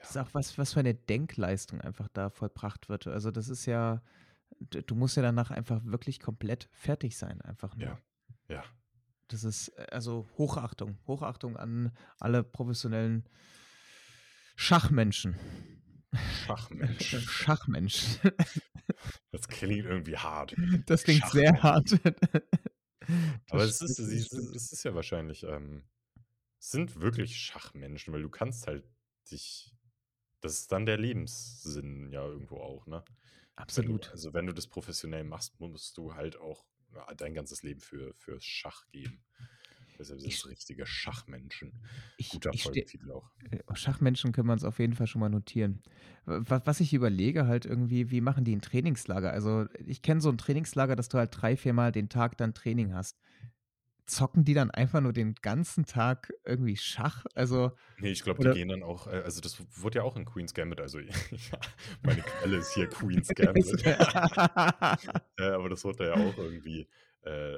das 0.00 0.10
ist 0.10 0.16
ja. 0.16 0.28
auch 0.28 0.34
was 0.34 0.58
was 0.58 0.74
für 0.74 0.82
'ne 0.82 0.94
Denkleistung 0.94 1.80
einfach 1.80 2.08
da 2.08 2.30
vollbracht 2.30 2.88
wird. 2.88 3.06
Also, 3.08 3.30
das 3.32 3.48
ist 3.48 3.66
ja 3.66 4.02
du 4.60 4.94
musst 4.96 5.16
ja 5.16 5.22
danach 5.22 5.50
einfach 5.52 5.84
wirklich 5.86 6.20
komplett 6.20 6.68
fertig 6.72 7.18
sein, 7.18 7.40
einfach 7.42 7.76
Ja, 7.78 7.96
nur. 7.96 8.02
ja. 8.48 8.79
Das 9.30 9.44
ist 9.44 9.68
äh, 9.68 9.86
also, 9.90 10.28
Hochachtung. 10.36 10.98
Hochachtung 11.06 11.56
an 11.56 11.92
alle 12.18 12.42
professionellen 12.42 13.24
Schachmenschen. 14.56 15.36
Schachmensch. 16.44 17.16
Schachmensch. 17.28 18.18
Das 19.30 19.48
klingt 19.48 19.86
irgendwie 19.86 20.16
hart. 20.16 20.54
Das 20.86 21.04
klingt 21.04 21.26
sehr 21.28 21.62
hart. 21.62 21.92
Aber 23.50 23.62
es 23.62 23.80
ist 23.80 23.98
es 23.98 24.72
ist 24.72 24.84
ja 24.84 24.94
wahrscheinlich, 24.94 25.44
ähm 25.44 25.84
es 26.58 26.72
sind 26.72 27.00
wirklich 27.00 27.38
Schachmenschen, 27.38 28.12
weil 28.12 28.20
du 28.22 28.28
kannst 28.28 28.66
halt 28.66 28.84
dich 29.30 29.74
das 30.40 30.54
ist 30.54 30.72
dann 30.72 30.86
der 30.86 30.98
Lebenssinn 30.98 32.10
ja 32.10 32.24
irgendwo 32.24 32.56
auch, 32.56 32.86
ne? 32.86 33.04
Wenn 33.04 33.06
du 33.06 33.62
Absolut. 33.62 34.10
also, 34.10 34.32
wenn 34.32 34.46
du 34.46 34.54
das 34.54 34.66
professionell 34.66 35.24
machst, 35.24 35.60
musst 35.60 35.98
du 35.98 36.14
halt 36.14 36.38
auch 36.38 36.64
dein 37.16 37.34
ganzes 37.34 37.62
Leben 37.62 37.80
für 37.80 38.14
fürs 38.14 38.44
Schach 38.44 38.88
geben. 38.90 39.24
Deshalb 39.98 40.20
sind 40.20 40.34
es 40.34 40.48
richtige 40.48 40.86
Schachmenschen. 40.86 41.74
ich 42.18 42.40
Guter 42.40 42.52
ich 42.52 42.70
Folgentitel 42.70 43.12
auch. 43.12 43.30
äh, 43.50 43.60
Schachmenschen 43.74 44.32
können 44.32 44.48
wir 44.48 44.52
uns 44.54 44.64
auf 44.64 44.78
jeden 44.80 44.94
Fall 44.94 45.06
schon 45.08 45.20
mal 45.20 45.30
notieren. 45.30 45.82
wa 46.26 46.60
was 46.64 46.80
ich 46.80 46.94
überlege 46.94 47.46
halt 47.48 47.66
irgendwie, 47.66 48.10
wie 48.10 48.20
machen 48.20 48.44
die 48.44 48.52
'n 48.54 48.62
Trainingslager? 48.62 49.32
Also, 49.32 49.66
ich 49.86 50.02
kenne 50.02 50.20
so 50.20 50.30
'n 50.30 50.38
Trainingslager, 50.38 50.96
dass 50.96 51.08
du 51.10 51.18
halt 51.18 51.30
3, 51.32 51.56
viermal 51.56 51.92
den 51.92 52.08
Tag 52.10 52.36
dann 52.38 52.54
Training 52.54 52.94
hast. 52.94 53.18
Zocken 54.10 54.44
die 54.44 54.54
dann 54.54 54.70
einfach 54.70 55.00
nur 55.00 55.12
den 55.12 55.34
ganzen 55.36 55.86
Tag 55.86 56.32
irgendwie 56.44 56.76
Schach? 56.76 57.24
Also 57.34 57.72
Ne, 57.98 58.10
ich 58.10 58.22
glaube, 58.22 58.40
die 58.40 58.50
gehen 58.50 58.68
dann 58.68 58.82
auch 58.82 59.06
äh, 59.06 59.22
also, 59.22 59.40
das 59.40 59.62
wurde 59.82 59.98
ja 59.98 60.04
auch 60.04 60.16
in 60.16 60.24
Queen's 60.24 60.54
Gambit 60.54 60.80
also, 60.80 60.98
ja, 61.00 61.60
meine 62.02 62.22
Quelle 62.22 62.58
ist 62.58 62.74
hier 62.74 62.88
Queen's 62.90 63.34
Gambit. 63.34 63.82
Ja, 63.84 63.98
aber 65.54 65.68
das 65.68 65.84
wurde 65.84 66.06
ja 66.06 66.14
auch 66.14 66.36
irgendwie, 66.38 66.88
äh, 67.22 67.56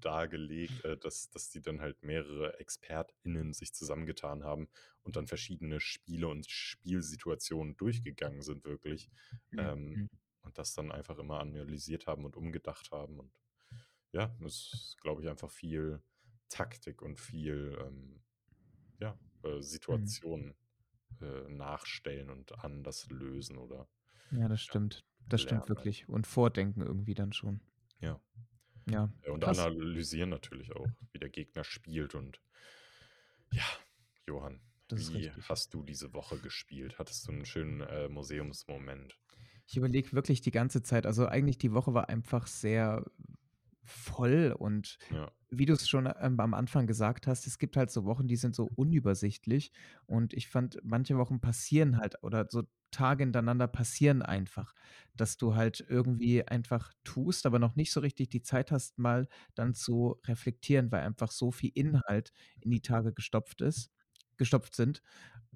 dargelegt, 0.00 0.84
äh, 0.84 0.96
dass 0.96 1.30
dass 1.30 1.50
die 1.50 1.62
dann 1.62 1.80
halt 1.80 2.02
mehrere 2.02 2.58
ExpertInnen 2.58 3.52
sich 3.52 3.72
zusammengetan 3.72 4.42
haben 4.44 4.68
und 5.02 5.16
dann 5.16 5.26
verschiedene 5.28 5.80
Spiele 5.80 6.26
und 6.28 6.50
Spielsituationen 6.50 7.76
durchgegangen 7.76 8.42
sind 8.42 8.64
wirklich, 8.64 9.10
ähm, 9.56 10.00
und 10.42 10.58
das 10.58 10.74
dann 10.74 10.90
einfach 10.92 11.18
immer 11.18 11.40
analysiert 11.40 12.06
haben 12.06 12.24
und 12.24 12.36
umgedacht 12.36 12.90
haben 12.90 13.20
und 13.20 13.30
ja, 14.14 14.36
das 14.40 14.54
ist, 14.72 14.98
glaube 15.02 15.22
ich, 15.22 15.28
einfach 15.28 15.50
viel 15.50 16.02
Taktik 16.50 17.02
und 17.02 17.20
viel, 17.20 17.78
ähm, 17.80 18.24
ja, 19.00 19.20
äh, 19.44 19.60
Mhm. 19.88 20.14
Situationen, 20.14 20.56
äh, 21.22 21.48
nachstellen 21.50 22.30
und 22.30 22.64
anders 22.64 23.08
lösen 23.10 23.58
oder 23.58 23.88
Ja, 24.30 24.48
das 24.48 24.60
stimmt. 24.60 25.06
Das 25.26 25.40
stimmt 25.40 25.66
lernen 25.66 25.70
wirklich 25.70 26.08
und 26.10 26.26
Vordenken 26.26 26.82
irgendwie 26.82 27.14
dann 27.14 27.32
schon. 27.32 27.60
Ja. 28.00 28.20
Ja, 28.86 29.08
und 29.26 29.44
krass. 29.44 29.68
analysieren 29.68 30.30
natürlich 30.30 30.72
auch, 30.72 30.92
wie 31.12 31.18
der 31.18 31.30
Gegner 31.30 31.64
spielt 31.64 32.14
und 32.14 32.40
ja, 33.52 33.64
Johann, 34.26 34.60
wie 34.92 35.30
hast 35.40 35.72
du 35.74 35.82
diese 35.82 36.12
Woche 36.14 36.38
gespielt? 36.40 36.98
Hattest 36.98 37.26
du 37.28 37.32
'n 37.32 37.44
schönen, 37.46 37.80
äh, 37.80 38.08
Museumsmoment? 38.08 39.18
Ich 39.66 39.76
überlege 39.76 40.12
wirklich 40.12 40.40
die 40.42 40.50
ganze 40.50 40.82
Zeit 40.82 41.06
also, 41.06 41.26
eigentlich 41.26 41.58
die 41.58 41.72
Woche 41.72 41.94
war 41.94 42.08
einfach 42.08 42.46
sehr 42.46 43.04
voll 43.84 44.54
und 44.58 44.98
Ja. 45.10 45.34
wie 45.50 45.66
du's 45.66 45.88
schon, 45.88 46.06
ähm, 46.20 46.40
am 46.40 46.54
Anfang 46.54 46.86
gesagt 46.86 47.26
hast, 47.26 47.46
es 47.46 47.58
gibt 47.58 47.76
halt 47.76 47.90
so 47.90 48.04
Wochen, 48.04 48.26
die 48.28 48.36
sind 48.36 48.54
so 48.56 48.64
unübersichtlich 48.66 49.72
und 50.06 50.32
ich 50.34 50.48
fand, 50.48 50.78
manche 50.82 51.16
Wochen 51.18 51.40
passieren 51.40 51.98
halt 51.98 52.16
oder 52.22 52.46
so 52.50 52.64
Tage 52.90 53.24
hintereinander 53.24 53.66
passieren 53.68 54.22
einfach, 54.22 54.74
dass 55.16 55.36
du 55.36 55.54
halt 55.56 55.84
irgendwie 55.88 56.46
einfach 56.46 56.92
tust, 57.04 57.46
aber 57.46 57.58
noch 57.58 57.76
nicht 57.76 57.92
so 57.92 58.00
richtig 58.00 58.30
die 58.30 58.42
Zeit 58.42 58.70
hast, 58.72 58.98
mal 58.98 59.28
dann 59.54 59.74
zu 59.74 60.20
reflektieren, 60.26 60.90
weil 60.92 61.02
einfach 61.02 61.30
so 61.32 61.50
viel 61.52 61.70
Inhalt 61.74 62.32
in 62.60 62.70
die 62.70 62.82
Tage 62.82 63.12
gestopft 63.12 63.60
ist 63.62 63.90
gestopft 64.36 64.74
sind, 64.74 65.00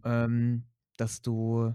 ähm, 0.04 0.66
dass 0.98 1.22
du 1.22 1.74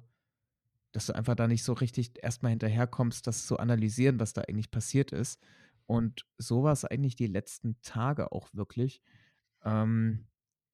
dass 0.91 1.07
du 1.07 1.13
einfach 1.15 1.35
da 1.35 1.47
nicht 1.47 1.63
so 1.63 1.73
richtig 1.73 2.19
erst 2.23 2.43
mal 2.43 2.49
hinterherkommst, 2.49 3.25
das 3.27 3.47
zu 3.47 3.57
analysieren, 3.57 4.19
was 4.19 4.33
da 4.33 4.41
eigentlich 4.41 4.71
passiert 4.71 5.11
ist. 5.11 5.39
Und 5.85 6.25
so 6.37 6.63
war's 6.63 6.85
eigentlich 6.85 7.15
die 7.15 7.27
letzten 7.27 7.79
Tage 7.81 8.31
auch 8.31 8.49
wirklich. 8.53 9.01
Ähm, 9.63 10.27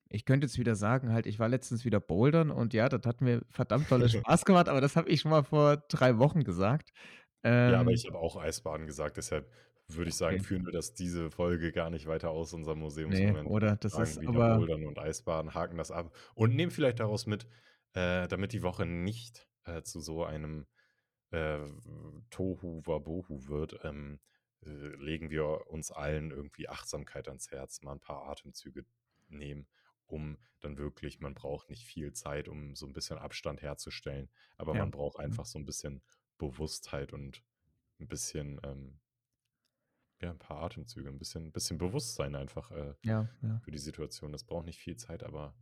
ich 0.09 0.25
könnte 0.25 0.47
jetzt 0.47 0.59
wieder 0.59 0.75
sagen 0.75 1.13
halt, 1.13 1.27
ich 1.27 1.39
war 1.39 1.49
letztens 1.49 1.85
wieder 1.85 1.99
bouldern 2.01 2.51
und 2.51 2.73
ja, 2.73 2.89
das 2.89 3.01
hat 3.05 3.21
mir 3.21 3.43
verdammt 3.49 3.91
dolle 3.91 4.09
Spaß 4.09 4.45
gemacht, 4.45 4.69
aber 4.69 4.81
das 4.81 4.95
habe 4.95 5.09
ich 5.09 5.21
schon 5.21 5.31
mal 5.31 5.43
vor 5.43 5.77
3 5.77 6.19
Wochen 6.19 6.43
gesagt. 6.43 6.91
Ja, 7.65 7.79
aber 7.79 7.91
Ähm 7.91 7.91
ich 7.91 8.05
habe 8.07 8.17
auch 8.17 8.35
Eisbaden 8.37 8.85
gesagt, 8.87 9.17
deshalb 9.17 9.51
würde 9.87 10.09
ich 10.09 10.17
sagen, 10.17 10.39
Okay. 10.39 10.39
führen 10.39 10.65
wir 10.65 10.71
das 10.71 10.93
diese 10.93 11.29
Folge 11.31 11.71
gar 11.71 11.89
nicht 11.89 12.07
weiter 12.07 12.29
aus, 12.31 12.53
unserem 12.53 12.79
Museumsmoment. 12.79 13.45
oder? 13.45 13.75
Das 13.77 13.97
Sagen 13.97 13.97
ist 13.97 14.19
wieder 14.19 14.29
aber 14.29 14.43
Bouldern 14.43 14.85
und 14.85 14.99
Eisbaden, 14.99 15.53
haken 15.53 15.77
das 15.77 15.91
ab 15.91 16.15
und 16.35 16.55
nehmen 16.55 16.71
vielleicht 16.71 16.99
daraus 16.99 17.25
mit, 17.25 17.47
äh, 17.93 18.27
damit 18.27 18.53
die 18.53 18.61
Woche 18.63 18.85
nicht, 18.85 19.47
äh, 19.65 19.81
zu 19.81 19.99
so 19.99 20.23
einem, 20.23 20.67
äh, 21.31 21.59
Tohu-Wabohu 22.31 23.47
wird, 23.47 23.79
ähm, 23.83 24.19
äh, 24.65 24.69
legen 24.69 25.29
wir 25.29 25.67
uns 25.67 25.91
allen 25.91 26.31
irgendwie 26.31 26.69
Achtsamkeit 26.69 27.27
ans 27.27 27.51
Herz, 27.51 27.81
mal 27.83 27.93
'n 27.93 27.99
paar 28.01 28.27
Atemzüge 28.29 28.85
nehmen, 29.29 29.67
um 30.07 30.37
dann 30.61 30.77
wirklich 30.77 31.19
man 31.19 31.35
braucht 31.35 31.69
nicht 31.69 31.85
viel 31.85 32.13
Zeit, 32.13 32.47
um 32.49 32.75
so 32.75 32.85
'n 32.87 32.93
bisschen 32.93 33.17
Abstand 33.19 33.61
herzustellen, 33.61 34.29
aber 34.57 34.73
Ja, 34.73 34.75
man 34.75 34.91
braucht 34.91 35.19
mhm. 35.19 35.19
einfach 35.19 35.45
so 35.45 35.59
'n 35.59 35.65
bisschen 35.65 36.03
Bewusstheit 36.37 37.13
und 37.13 37.43
'n 37.99 38.07
bisschen, 38.07 38.59
ähm 38.63 38.99
ja, 40.21 40.31
'n 40.31 40.37
paar 40.39 40.61
Atemzüge, 40.63 41.09
'n 41.09 41.17
bisschen 41.17 41.51
bisschen 41.53 41.77
Bewusstsein 41.77 42.35
einfach, 42.35 42.71
äh, 42.71 42.95
Ja, 43.03 43.27
ja. 43.41 43.61
für 43.61 43.71
die 43.71 43.77
Situation. 43.77 44.31
Das 44.31 44.43
braucht 44.45 44.65
nicht 44.65 44.79
viel 44.79 44.97
Zeit, 44.97 45.23
aber 45.23 45.55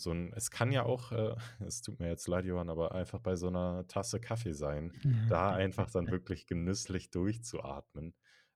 so 0.00 0.10
'n 0.12 0.32
es 0.34 0.50
kann 0.50 0.72
ja 0.72 0.84
auch, 0.84 1.12
äh 1.12 1.36
es 1.66 1.82
tut 1.82 1.98
mir 2.00 2.08
jetzt 2.08 2.28
leid, 2.28 2.44
Johann, 2.46 2.70
aber 2.70 2.94
einfach 2.94 3.20
bei 3.20 3.36
so 3.36 3.50
'ner 3.50 3.86
Tasse 3.88 4.20
Kaffee 4.20 4.52
sein, 4.54 4.94
da 5.26 5.52
einfach 5.52 5.90
dann 5.90 6.10
wirklich 6.10 6.46
genüsslich 6.46 7.10
durchzuatmen, 7.10 8.14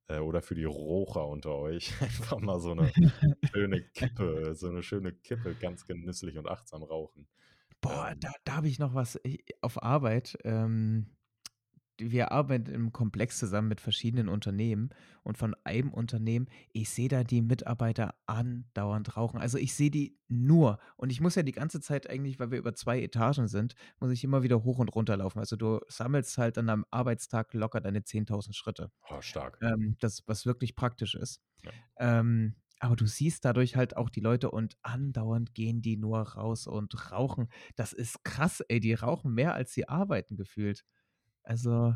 äh, 0.08 0.18
oder 0.18 0.42
für 0.42 0.54
die 0.54 0.64
Raucher 0.64 1.26
unter 1.28 1.54
euch 1.56 1.92
einfach 2.02 2.38
mal 2.40 2.60
so 2.60 2.74
'ne 2.74 2.94
schöne 3.40 3.82
Kippe 3.82 4.54
so 4.54 4.70
'ne 4.70 4.82
schöne 4.82 5.12
Kippe 5.14 5.56
ganz 5.56 5.86
genüsslich 5.86 6.38
und 6.38 6.48
achtsam 6.48 6.82
rauchen. 6.84 7.28
Boah, 7.82 8.14
Ähm. 8.14 8.18
da 8.18 8.32
da 8.44 8.56
habe 8.56 8.68
ich 8.68 8.78
noch 8.78 8.94
was 8.94 9.18
i 9.26 9.44
auf 9.60 9.82
Arbeit, 9.82 10.38
ähm, 10.44 11.16
wir 12.00 12.32
arbeiten 12.32 12.70
im 12.72 12.92
Komplex 12.92 13.38
zusammen 13.38 13.68
mit 13.68 13.80
verschiedenen 13.80 14.28
Unternehmen 14.28 14.90
und 15.22 15.38
von 15.38 15.54
einem 15.64 15.92
Unternehmen 15.92 16.46
ich 16.72 16.90
sehe 16.90 17.08
da 17.08 17.24
die 17.24 17.42
Mitarbeiter 17.42 18.14
andauernd 18.26 19.16
rauchen. 19.16 19.38
Also, 19.40 19.58
ich 19.58 19.74
sehe 19.74 19.90
die 19.90 20.18
nur 20.28 20.78
und 20.96 21.10
ich 21.10 21.20
muss 21.20 21.34
ja 21.36 21.42
die 21.42 21.52
ganze 21.52 21.80
Zeit 21.80 22.08
eigentlich, 22.10 22.38
weil 22.40 22.50
wir 22.50 22.58
über 22.58 22.74
2 22.74 23.00
Etagen 23.02 23.48
sind, 23.48 23.74
muss 24.00 24.10
ich 24.10 24.24
immer 24.24 24.42
wieder 24.42 24.64
hoch 24.64 24.78
und 24.78 24.88
runter 24.94 25.16
laufen. 25.16 25.38
Also, 25.38 25.56
du 25.56 25.80
sammelst 25.88 26.38
halt 26.38 26.58
an 26.58 26.66
'nem 26.66 26.84
Arbeitstag 26.90 27.54
locker 27.54 27.80
deine 27.80 28.02
10.000 28.04 28.56
Schritte, 28.56 28.90
Oh, 29.10 29.20
stark. 29.22 29.62
ähm, 29.62 29.96
das 30.00 30.22
was 30.26 30.46
wirklich 30.46 30.76
praktisch 30.76 31.14
ist. 31.14 31.40
Ja. 31.62 31.74
Ähm, 31.98 32.56
aber 32.80 32.96
du 32.96 33.06
siehst 33.06 33.44
dadurch 33.44 33.76
halt 33.76 33.96
auch 33.96 34.10
die 34.10 34.20
Leute 34.20 34.50
und 34.50 34.76
andauernd 34.82 35.54
gehen 35.54 35.82
die 35.82 35.96
nur 35.96 36.20
raus 36.20 36.66
und 36.66 37.12
rauchen. 37.12 37.48
Das 37.76 37.92
ist 37.94 38.24
krass, 38.24 38.60
ey, 38.68 38.80
die 38.80 38.94
rauchen 38.94 39.34
mehr, 39.34 39.54
als 39.54 39.72
sie 39.74 39.88
arbeiten 39.88 40.36
gefühlt. 40.36 40.84
Also 41.44 41.94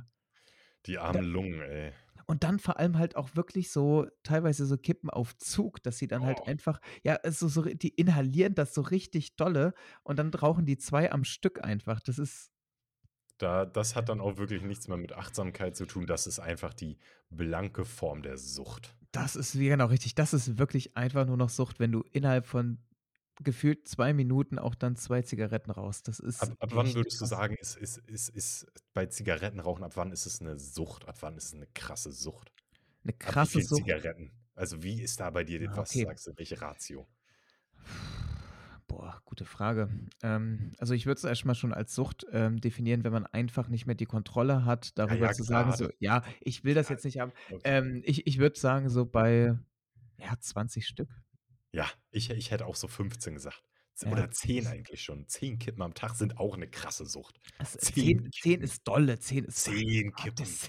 Die 0.87 0.98
da 1.12 1.20
armen 1.20 1.24
Lungen, 1.24 1.61
ey. 1.61 1.92
und 2.26 2.44
dann 2.44 2.58
vor 2.58 2.78
allem 2.78 2.98
halt 2.98 3.16
auch 3.16 3.37
wirklich 3.37 3.70
so 3.70 4.06
teilweise 4.22 4.66
so 4.66 4.76
Kippen 4.76 5.08
auf 5.11 5.37
Zug, 5.38 5.82
dass 5.82 5.98
sie 5.98 6.08
dann 6.08 6.24
halt 6.26 6.40
Oh. 6.40 6.46
einfach 6.46 6.80
ja, 7.02 7.18
so 7.30 7.61
ri 7.62 7.74
die 7.76 7.88
inhalieren 7.88 8.54
das 8.54 8.74
so 8.74 8.82
richtig 8.82 9.37
dolle 9.37 9.72
und 10.02 10.18
dann 10.18 10.32
rauchen 10.34 10.66
die 10.66 10.76
2 10.78 11.11
am 11.12 11.24
Stück 11.24 11.64
einfach. 11.64 12.00
Das 12.00 12.18
ist 12.18 12.50
Da 13.38 13.64
das 13.66 13.94
hat 13.96 14.08
dann 14.08 14.20
auch 14.20 14.37
wirklich 14.37 14.62
nichts 14.62 14.87
mehr 14.88 14.96
mit 14.96 15.12
Achtsamkeit 15.12 15.76
zu 15.76 15.87
tun. 15.87 16.06
Das 16.06 16.26
ist 16.28 16.38
einfach 16.40 16.72
die 16.74 16.98
blanke 17.30 17.84
Form 17.84 18.22
der 18.22 18.37
Sucht. 18.38 18.96
Das 19.12 19.37
ist 19.37 19.54
ja, 19.54 19.70
genau 19.70 19.87
richtig. 19.87 20.14
Das 20.14 20.34
ist 20.34 20.58
wirklich 20.58 20.96
einfach 20.96 21.26
nur 21.26 21.37
noch 21.37 21.48
Sucht, 21.48 21.80
wenn 21.80 21.92
du 21.92 22.02
innerhalb 22.12 22.46
von 22.46 22.78
gefühlt 23.44 23.88
2 23.88 24.12
Minuten 24.14 24.59
auch 24.59 24.74
dann 24.74 24.96
2 24.96 25.22
Zigaretten 25.22 25.70
rauchst. 25.70 26.09
Das 26.09 26.20
ist 26.20 26.40
Ab 26.40 26.55
ab 26.61 26.70
wann 26.74 26.94
würdest 26.94 27.20
du 27.20 27.24
krass. 27.24 27.35
sagen, 27.35 27.57
ist 27.61 27.77
ist 27.77 27.98
ist 27.98 28.29
ist 28.29 28.66
bei 28.94 29.07
Zigarettenrauchen 29.07 29.83
ab 29.85 29.96
wann 29.96 30.12
ist 30.12 30.24
es 30.27 30.40
'ne 30.40 30.57
Sucht? 30.59 31.07
Ab 31.09 31.16
wann 31.20 31.37
ist 31.37 31.46
es 31.46 31.53
'ne 31.55 31.66
krasse 31.74 32.12
Sucht? 32.12 32.53
'Ne 33.05 33.12
Ab 33.24 33.37
wie 33.42 33.48
krasse 33.48 33.61
Sucht 33.61 33.72
Zigaretten? 33.72 34.33
Also, 34.55 34.83
wie 34.83 35.03
ist 35.03 35.20
da 35.20 35.31
bei 35.31 35.44
dir 35.44 35.68
Ah, 35.68 35.77
was 35.77 35.98
okay. 35.98 36.07
sagst 36.07 36.27
du, 36.29 36.33
welche 36.37 36.61
Ratio? 36.62 37.09
Boah, 38.87 39.20
gute 39.27 39.44
Frage. 39.44 39.90
Ähm, 40.22 40.72
also, 40.79 40.94
ich 40.94 41.05
würde 41.07 41.18
es 41.18 41.24
erst 41.24 41.44
mal 41.44 41.55
schon 41.55 41.74
als 41.74 41.94
Sucht, 41.94 42.27
ähm, 42.33 42.59
definieren, 42.61 43.05
wenn 43.05 43.12
man 43.12 43.27
einfach 43.27 43.68
nicht 43.68 43.85
mehr 43.87 43.94
die 43.94 44.07
Kontrolle 44.07 44.64
hat, 44.64 44.96
Ja, 45.07 45.14
darüber 45.14 45.31
ja, 45.31 45.31
zu 45.31 45.42
klar, 45.44 45.44
sagen 45.44 45.72
so: 45.72 45.90
„Ja, 45.98 46.22
ich 46.40 46.64
will 46.64 46.74
das 46.74 46.88
ja, 46.88 46.88
jetzt 46.88 47.05
nicht 47.05 47.18
haben.“ 47.18 47.33
okay. 47.51 47.62
Ähm, 47.64 48.01
ich 48.05 48.27
ich 48.27 48.38
würde 48.38 48.59
sagen, 48.59 48.88
so 48.88 49.05
bei, 49.05 49.59
ja, 50.18 50.38
20 50.40 50.87
Stück. 50.87 51.11
Ja, 51.74 51.87
ich 52.11 52.31
ich 52.31 52.50
hätte 52.50 52.66
auch 52.66 52.76
so 52.76 52.88
15 52.88 53.35
gesagt. 53.35 53.62
Ja, 54.02 54.11
oder 54.11 54.31
10 54.31 54.66
das 54.66 54.68
eigentlich 54.68 55.02
schon. 55.02 55.28
10 55.28 55.59
Kippen 55.59 55.83
am 55.83 55.92
Tag 55.94 56.14
sind 56.14 56.38
auch 56.38 56.57
'ne 56.57 56.68
krasse 56.70 57.04
Sucht. 57.04 57.40
Das 57.59 57.76
10 57.76 58.16
10 58.16 58.31
10 58.38 58.61
Kippen. 58.61 58.62
ist 58.62 58.87
dolle, 58.87 59.18
10 59.18 59.44
ist 59.44 59.64
10 59.64 60.14
Kippen. 60.14 60.61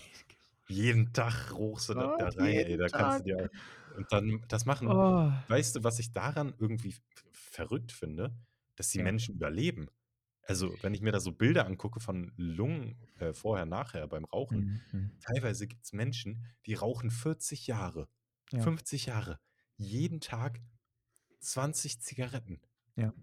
Jeden 0.67 1.13
Tag 1.13 1.51
rauchst 1.53 1.89
du 1.89 1.93
das 1.95 2.09
da 2.15 2.27
Gott, 2.27 2.37
rein, 2.37 2.55
ey, 2.65 2.77
da 2.77 2.89
kannst 2.89 3.19
du 3.19 3.23
Tag. 3.23 3.25
dir 3.25 3.49
und 3.89 4.11
dann 4.11 4.45
das 4.47 4.65
machen 4.65 4.87
Oh. 4.87 5.33
weißt 5.47 5.77
du, 5.77 5.83
was 5.83 5.99
ich 5.99 6.11
daran 6.13 6.53
irgendwie 6.59 6.95
verrückt 7.31 7.91
finde? 7.91 8.35
Dass 8.75 8.89
die 8.89 8.99
Ja. 8.99 8.99
Menschen 8.99 9.35
überleben. 9.35 9.89
Also, 10.43 10.77
wenn 10.81 10.93
ich 10.93 11.01
mir 11.01 11.11
da 11.11 11.19
so 11.19 11.31
Bilder 11.33 11.65
angucke 11.67 11.99
von 11.99 12.33
Lungen, 12.37 13.01
äh, 13.19 13.33
vorher, 13.33 13.65
nachher 13.65 14.07
beim 14.07 14.25
Rauchen, 14.25 14.69
Mhm, 14.93 15.19
teilweise 15.21 15.67
gibt's 15.67 15.93
Menschen, 15.93 16.45
die 16.67 16.75
rauchen 16.75 17.11
40 17.11 17.67
Jahre, 17.67 18.09
Ja. 18.51 18.69
50 18.69 19.07
Jahre, 19.07 19.39
jeden 19.77 20.21
Tag 20.21 20.61
20 21.39 22.01
Zigaretten. 22.01 22.61
Ja. 22.95 23.13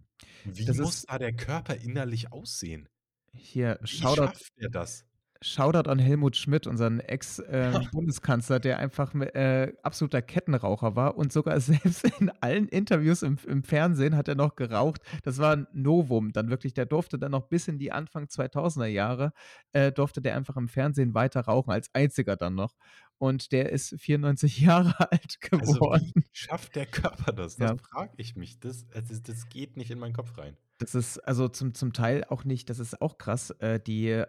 Wie 0.45 0.65
Das 0.65 0.79
muss 0.79 1.03
da 1.03 1.19
der 1.19 1.35
Körper 1.35 1.77
innerlich 1.77 2.33
aussehen? 2.33 2.89
Hier, 3.33 3.79
Wie 3.83 3.87
Shoutout 3.87 4.27
schafft 4.27 4.53
er 4.57 4.71
das? 4.71 5.05
Shoutout 5.43 5.89
an 5.91 5.99
Helmut 5.99 6.37
Schmidt, 6.37 6.67
unseren 6.67 7.01
Ex 7.01 7.43
ähm, 7.49 7.89
Bundeskanzler, 7.93 8.59
der 8.61 8.79
einfach 8.79 9.15
äh, 9.15 9.73
absoluter 9.83 10.23
Kettenraucher 10.23 10.97
war 10.97 11.17
und 11.17 11.33
sogar 11.33 11.61
selbst 11.61 12.05
in 12.21 12.31
allen 12.41 12.69
Interviews 12.69 13.23
im 13.23 13.39
im 13.47 13.63
Fernsehen 13.63 14.17
hat 14.17 14.29
er 14.29 14.35
noch 14.35 14.57
geraucht. 14.57 15.03
Das 15.25 15.39
war 15.39 15.53
'n 15.55 15.67
Novum 15.73 16.33
dann 16.33 16.51
wirklich. 16.51 16.75
Der 16.75 16.87
durfte 16.87 17.19
dann 17.19 17.33
noch 17.33 17.49
bis 17.49 17.69
in 17.69 17.79
die 17.79 17.93
Anfang 17.93 18.29
2000er 18.29 18.87
Jahre 18.87 19.33
äh, 19.73 19.93
durfte 19.93 20.21
der 20.23 20.37
einfach 20.37 20.57
im 20.57 20.69
Fernsehen 20.69 21.15
weiter 21.15 21.43
rauchen, 21.43 21.71
als 21.71 21.95
einziger 21.95 22.37
dann 22.37 22.55
noch. 22.55 22.75
Und 23.19 23.53
der 23.53 23.73
ist 23.73 23.95
94 24.01 24.59
Jahre 24.61 25.11
alt 25.11 25.41
Also, 25.59 25.81
wie 25.91 26.13
geworden. 26.13 26.25
schafft 26.33 26.77
der 26.77 26.87
Körper 26.87 27.33
das? 27.33 27.59
Das 27.59 27.71
Ja. 27.71 27.77
frage 27.91 28.15
ich 28.19 28.37
mich. 28.37 28.59
Das 28.61 28.87
also, 28.93 29.21
das 29.23 29.49
geht 29.49 29.77
nicht 29.77 29.91
in 29.91 29.99
meinen 29.99 30.13
Kopf 30.15 30.37
rein. 30.39 30.57
Das 30.81 30.95
ist 30.95 31.19
also 31.19 31.49
zum 31.49 31.73
zum 31.75 31.93
Teil 31.95 32.25
auch 32.29 32.45
nicht 32.45 32.69
das 32.69 32.79
ist 32.81 33.01
auch 33.01 33.17
krass, 33.17 33.51
äh, 33.61 33.81
die 33.81 34.23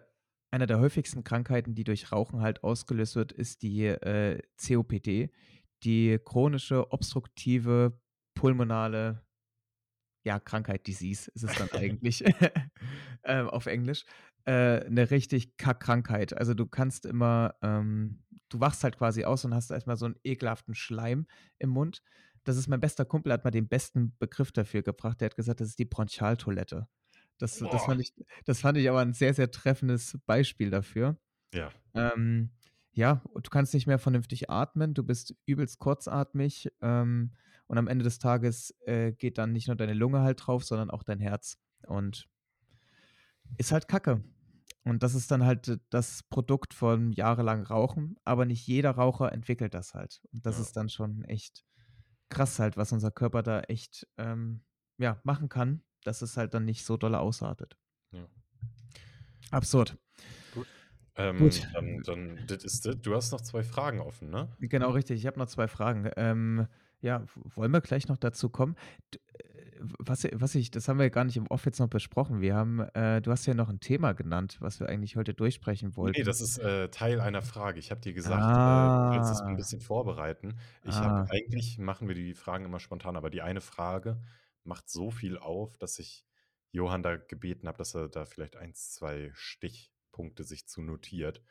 eine 0.50 0.66
der 0.66 0.80
häufigsten 0.80 1.24
Krankheiten, 1.24 1.74
die 1.74 1.84
durch 1.84 2.12
Rauchen 2.12 2.40
halt 2.40 2.64
ausgelöst 2.64 3.16
wird, 3.16 3.32
ist 3.32 3.62
die, 3.62 3.86
äh, 3.86 4.40
COPD, 4.56 5.30
die 5.84 6.18
chronische 6.24 6.92
obstruktive 6.92 8.00
pulmonale, 8.34 9.24
ja, 10.24 10.40
Krankheit, 10.40 10.86
Disease 10.86 11.30
ist 11.34 11.44
es 11.44 11.54
dann 11.56 11.70
eigentlich, 11.72 12.24
ähm, 13.24 13.48
auf 13.48 13.66
Englisch. 13.66 14.04
Äh, 14.46 14.88
'ne 14.90 15.10
richtig 15.10 15.56
Kack-Krankheit. 15.58 16.36
Also, 16.36 16.54
du 16.54 16.66
kannst 16.66 17.06
immer 17.06 17.54
ähm, 17.62 18.22
du 18.48 18.60
wachst 18.60 18.82
halt 18.84 18.96
quasi 18.98 19.24
aus 19.24 19.44
und 19.44 19.54
hast 19.54 19.70
erst 19.70 19.86
mal 19.86 19.96
so 19.96 20.06
'n 20.06 20.16
ekelhaften 20.24 20.74
Schleim 20.74 21.26
im 21.58 21.70
Mund. 21.70 22.02
Das 22.44 22.56
ist 22.56 22.68
mein 22.68 22.80
bester 22.80 23.04
Kumpel, 23.04 23.32
hat 23.32 23.44
mal 23.44 23.50
den 23.50 23.68
besten 23.68 24.16
Begriff 24.18 24.52
dafür 24.52 24.82
gebracht. 24.82 25.20
Der 25.20 25.26
hat 25.26 25.36
gesagt, 25.36 25.60
das 25.60 25.68
ist 25.68 25.78
die 25.78 25.84
Bronchialtoilette. 25.84 26.88
Das 27.38 27.58
das 27.70 27.84
fand 27.84 28.00
ich 28.00 28.14
das 28.46 28.60
fand 28.60 28.78
ich 28.78 28.88
aber 28.90 29.02
'n 29.02 29.12
sehr, 29.14 29.34
sehr 29.34 29.50
treffendes 29.50 30.18
Beispiel 30.26 30.70
dafür. 30.70 31.18
Ja. 31.52 31.78
Ähm, 31.94 32.52
ja, 32.92 33.22
du 33.34 33.50
kannst 33.50 33.74
nicht 33.74 33.86
mehr 33.88 33.98
vernünftig 34.00 34.50
atmen, 34.50 34.94
du 34.94 35.04
bist 35.04 35.36
übelst 35.46 35.78
kurzatmig, 35.80 36.70
ähm, 36.82 37.32
und 37.68 37.78
am 37.78 37.88
Ende 37.88 38.04
des 38.04 38.18
Tages, 38.20 38.74
äh, 38.86 39.12
geht 39.12 39.38
dann 39.38 39.52
nicht 39.52 39.68
nur 39.68 39.76
deine 39.76 39.94
Lunge 39.94 40.20
halt 40.22 40.46
drauf, 40.46 40.64
sondern 40.64 40.90
auch 40.90 41.02
dein 41.04 41.20
Herz 41.20 41.58
und 41.86 42.28
ist 43.58 43.72
halt 43.72 43.88
Kacke. 43.88 44.22
Und 44.84 45.02
das 45.02 45.14
ist 45.14 45.30
dann 45.30 45.44
halt 45.44 45.66
d 45.66 45.76
das 45.90 46.22
Produkt 46.22 46.72
von 46.74 47.12
jahrelang 47.12 47.62
Rauchen, 47.64 48.16
aber 48.24 48.44
nicht 48.46 48.66
jeder 48.66 48.92
Raucher 48.92 49.32
entwickelt 49.32 49.74
das 49.74 49.94
halt. 49.94 50.22
Und 50.32 50.46
das 50.46 50.58
Ja. 50.58 50.60
ist 50.60 50.76
dann 50.76 50.88
schon 50.88 51.24
echt 51.24 51.64
krass 52.30 52.58
halt, 52.60 52.76
was 52.76 52.92
unser 52.92 53.10
Körper 53.10 53.42
da 53.42 53.60
echt, 53.62 54.08
ähm, 54.18 54.64
ja, 54.98 55.20
machen 55.24 55.48
kann, 55.48 55.82
dass 56.04 56.22
es 56.22 56.36
halt 56.36 56.54
dann 56.54 56.64
nicht 56.64 56.84
so 56.84 56.96
dolle 56.96 57.20
ausartet. 57.20 57.76
Ja. 58.12 58.28
Absurd. 59.52 59.96
Gut. 60.52 60.66
Ähm, 61.16 61.38
Gut. 61.38 61.68
dann 61.72 62.02
dann 62.04 62.46
das 62.46 62.64
ist 62.64 62.86
das. 62.86 62.96
Du 63.00 63.14
hast 63.14 63.32
noch 63.32 63.40
2 63.40 63.62
Fragen 63.64 64.00
offen, 64.00 64.30
ne? 64.30 64.58
Genau, 64.60 64.90
richtig. 64.90 65.18
Ich 65.20 65.26
habe 65.26 65.38
noch 65.38 65.46
2 65.46 65.68
Fragen. 65.68 66.10
Ähm, 66.16 66.66
ja, 67.00 67.24
wollen 67.34 67.70
wir 67.72 67.80
gleich 67.80 68.08
noch 68.08 68.16
dazu 68.16 68.50
kommen? 68.50 68.74
Äh, 69.34 69.80
was 70.00 70.24
was 70.34 70.54
ich 70.56 70.70
das 70.72 70.88
haben 70.88 70.98
wir 70.98 71.04
ja 71.06 71.10
gar 71.10 71.24
nicht 71.24 71.36
im 71.36 71.46
Off 71.48 71.64
jetzt 71.66 71.78
noch 71.80 71.88
besprochen. 71.88 72.40
Wir 72.40 72.56
haben 72.56 72.80
äh, 72.94 73.20
du 73.22 73.30
hast 73.30 73.46
ja 73.46 73.54
noch 73.54 73.68
'n 73.70 73.80
Thema 73.80 74.14
genannt, 74.14 74.56
was 74.60 74.80
wir 74.80 74.88
eigentlich 74.88 75.16
heute 75.16 75.34
durchsprechen 75.34 75.96
wollten. 75.96 76.24
das 76.24 76.40
ist, 76.40 76.58
äh, 76.58 76.88
Teil 76.90 77.20
einer 77.20 77.42
Frage. 77.42 77.78
Ich 77.80 77.90
habe 77.90 78.00
dir 78.00 78.12
gesagt, 78.12 78.56
äh, 78.56 78.90
du 78.90 79.18
es 79.18 79.42
'n 79.44 79.56
Ah. 79.56 79.56
bisschen 79.56 79.80
vorbereiten. 79.80 80.58
Ich 80.82 81.02
habe 81.02 81.16
Ah. 81.16 81.28
eigentlich 81.28 81.78
machen 81.78 82.06
wir 82.08 82.14
die 82.14 82.34
Fragen 82.34 82.64
immer 82.64 82.78
spontan, 82.80 83.16
aber 83.16 83.30
die 83.30 83.42
eine 83.42 83.60
Frage 83.60 84.22
macht 84.68 84.90
so 84.90 85.10
viel 85.12 85.38
auf, 85.38 85.78
dass 85.78 85.98
ich 86.00 86.26
Johann 86.72 87.02
da 87.04 87.16
gebeten 87.16 87.68
habe, 87.68 87.78
dass 87.78 87.94
er 87.96 88.08
da 88.10 88.26
vielleicht 88.26 88.56
1, 88.56 88.92
2 88.92 89.32
Stichpunkte 89.34 90.44
sich 90.44 90.68
zu 90.68 90.82
notiert. 90.82 91.42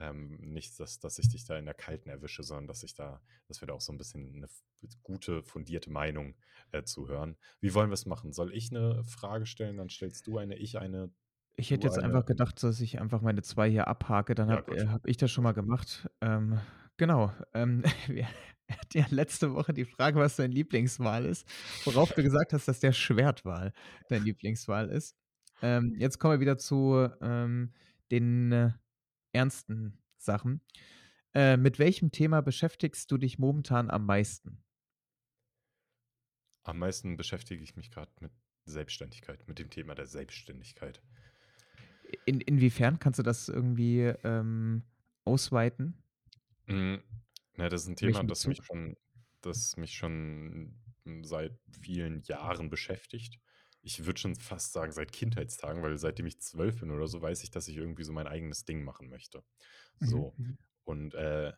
Ähm, 0.00 0.38
nicht, 0.40 0.80
dass 0.80 1.00
dass 1.00 1.18
ich 1.20 1.28
dich 1.30 1.44
da 1.46 1.58
in 1.58 1.66
der 1.66 1.74
Kalten 1.74 2.08
erwische, 2.10 2.42
sondern 2.44 2.68
dass 2.68 2.82
ich 2.84 2.94
da 2.94 3.22
dass 3.48 3.62
wir 3.62 3.68
da 3.68 3.74
auch 3.74 3.80
so 3.82 3.92
'n 3.92 3.98
bisschen 3.98 4.40
'ne 4.40 4.46
f 4.46 4.62
gute, 5.04 5.42
fundierte 5.44 5.90
Meinung, 5.90 6.36
äh, 6.72 6.82
zu 6.84 7.08
hören. 7.08 7.38
Wie 7.60 7.74
wollen 7.74 7.90
wir's 7.90 8.06
machen? 8.06 8.32
Soll 8.32 8.52
ich 8.54 8.72
'ne 8.72 9.04
Frage 9.04 9.46
stellen, 9.46 9.76
dann 9.78 9.90
stellst 9.90 10.26
du 10.26 10.38
eine, 10.38 10.56
ich 10.58 10.78
eine, 10.78 11.12
Ich 11.58 11.70
hätte 11.70 11.86
jetzt 11.86 11.98
eine 11.98 12.02
einfach 12.02 12.24
gedacht, 12.24 12.62
dass 12.62 12.80
ich 12.80 12.98
einfach 12.98 13.20
meine 13.20 13.42
2 13.42 13.68
hier 13.70 13.86
abhake, 13.86 14.34
dann 14.34 14.50
Ja, 14.50 14.50
habe 14.50 14.74
äh, 14.74 14.86
habe 14.88 15.08
ich 15.10 15.18
das 15.18 15.30
schon 15.30 15.44
mal 15.44 15.52
gemacht. 15.52 16.08
Ähm, 16.22 16.58
genau, 16.96 17.32
ähm, 17.54 17.82
wir 18.08 18.26
hatten 18.68 18.98
ja 18.98 19.06
letzte 19.10 19.54
Woche 19.54 19.72
die 19.72 19.84
Frage, 19.84 20.18
was 20.18 20.36
dein 20.36 20.52
Lieblingswal 20.52 21.24
ist, 21.24 21.46
worauf 21.84 22.12
du 22.12 22.22
gesagt 22.22 22.52
hast, 22.52 22.68
dass 22.68 22.80
der 22.80 22.92
Schwertwal 22.92 23.72
dein 24.08 24.24
Lieblingswal 24.24 24.88
ist. 24.88 25.16
Ähm, 25.60 25.94
jetzt 25.98 26.18
kommen 26.18 26.34
wir 26.34 26.40
wieder 26.40 26.58
zu, 26.58 27.08
ähm, 27.20 27.72
den 28.10 28.74
ernsten 29.32 29.98
Sachen. 30.18 30.60
Äh, 31.34 31.56
mit 31.56 31.78
welchem 31.78 32.12
Thema 32.12 32.42
beschäftigst 32.42 33.10
du 33.10 33.16
dich 33.16 33.38
momentan 33.38 33.90
am 33.90 34.04
meisten? 34.04 34.62
Am 36.64 36.78
meisten 36.78 37.16
beschäftige 37.16 37.62
ich 37.62 37.74
mich 37.74 37.90
grad 37.90 38.20
mit 38.20 38.32
Selbstständigkeit, 38.66 39.48
mit 39.48 39.58
dem 39.58 39.70
Thema 39.70 39.94
der 39.94 40.06
Selbstständigkeit. 40.06 41.02
In 42.26 42.40
inwiefern 42.40 42.98
kannst 42.98 43.18
du 43.18 43.22
das 43.22 43.48
irgendwie, 43.48 44.00
ähm, 44.22 44.82
ausweiten? 45.24 46.02
Hm, 46.68 47.02
na, 47.56 47.68
das 47.68 47.82
ist 47.82 47.88
'n 47.88 47.96
In 48.00 48.12
Thema, 48.12 48.22
das 48.24 48.46
mich 48.46 48.60
Bezug? 48.60 48.64
schon 48.64 48.96
das 49.40 49.76
mich 49.76 49.94
schon, 49.96 50.80
hm, 51.04 51.24
seit 51.24 51.58
vielen 51.80 52.22
Jahren 52.22 52.70
beschäftigt. 52.70 53.40
Ich 53.82 54.04
würde 54.06 54.20
schon 54.20 54.36
fast 54.36 54.72
sagen, 54.72 54.92
seit 54.92 55.10
Kindheitstagen, 55.12 55.82
weil 55.82 55.98
seitdem 55.98 56.26
ich 56.26 56.40
12 56.40 56.78
bin 56.80 56.92
oder 56.92 57.08
so, 57.08 57.20
weiß 57.20 57.42
ich, 57.42 57.50
dass 57.50 57.66
ich 57.68 57.76
irgendwie 57.76 58.04
so 58.04 58.12
mein 58.12 58.28
eigenes 58.28 58.64
Ding 58.64 58.84
machen 58.84 59.08
möchte. 59.08 59.44
Mhm, 60.00 60.26
So, 60.28 60.38
mhm. 60.38 60.56
und, 60.84 61.14
äh, 61.14 61.52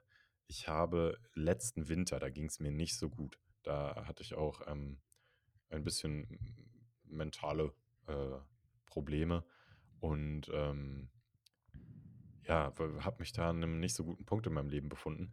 ich 0.46 0.68
habe 0.68 1.18
letzten 1.34 1.88
Winter 1.88 2.18
da 2.20 2.28
ging's 2.30 2.60
mir 2.60 2.70
nicht 2.72 2.96
so 2.98 3.10
gut. 3.10 3.40
Da 3.62 4.06
hatte 4.06 4.22
ich 4.22 4.34
auch, 4.34 4.66
ähm, 4.66 5.02
ein 5.70 5.84
bisschen 5.84 6.54
mentale, 7.04 7.74
äh, 8.08 8.38
Probleme 8.86 9.46
und, 10.00 10.50
ähm 10.52 11.10
ja, 12.46 12.72
habe 12.78 13.16
mich 13.20 13.32
da 13.32 13.50
an 13.50 13.60
'nem 13.60 13.80
nicht 13.80 13.94
so 13.94 14.04
guten 14.04 14.24
Punkt 14.26 14.46
in 14.46 14.52
meinem 14.54 14.68
Leben 14.70 14.88
befunden 14.88 15.32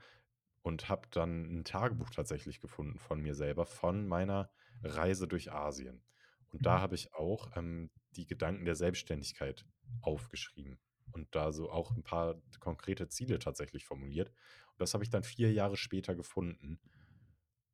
und 0.64 0.90
habe 0.90 1.08
dann 1.12 1.46
'n 1.46 1.64
Tagebuch 1.66 2.10
tatsächlich 2.12 2.60
gefunden 2.62 3.00
von 3.00 3.22
mir 3.22 3.36
selber, 3.36 3.66
von 3.66 4.08
meiner 4.08 4.52
Reise 4.84 5.28
durch 5.28 5.52
Asien. 5.54 6.06
Und 6.52 6.66
da 6.66 6.80
Mhm. 6.80 6.82
habe 6.82 6.96
ich 6.96 7.14
auch, 7.14 7.56
ähm, 7.58 7.92
die 8.12 8.28
Gedanken 8.28 8.66
der 8.66 8.76
Selbstständigkeit 8.76 9.66
aufgeschrieben 10.02 10.80
und 11.12 11.36
da 11.36 11.52
so 11.54 11.72
auch 11.72 11.96
'n 11.96 12.04
paar 12.04 12.42
konkrete 12.60 13.08
Ziele 13.10 13.40
tatsächlich 13.40 13.86
formuliert. 13.86 14.30
Und 14.30 14.82
das 14.82 14.94
habe 14.94 15.04
ich 15.04 15.10
dann 15.10 15.24
4 15.24 15.52
Jahre 15.54 15.78
später 15.78 16.16
gefunden 16.16 16.80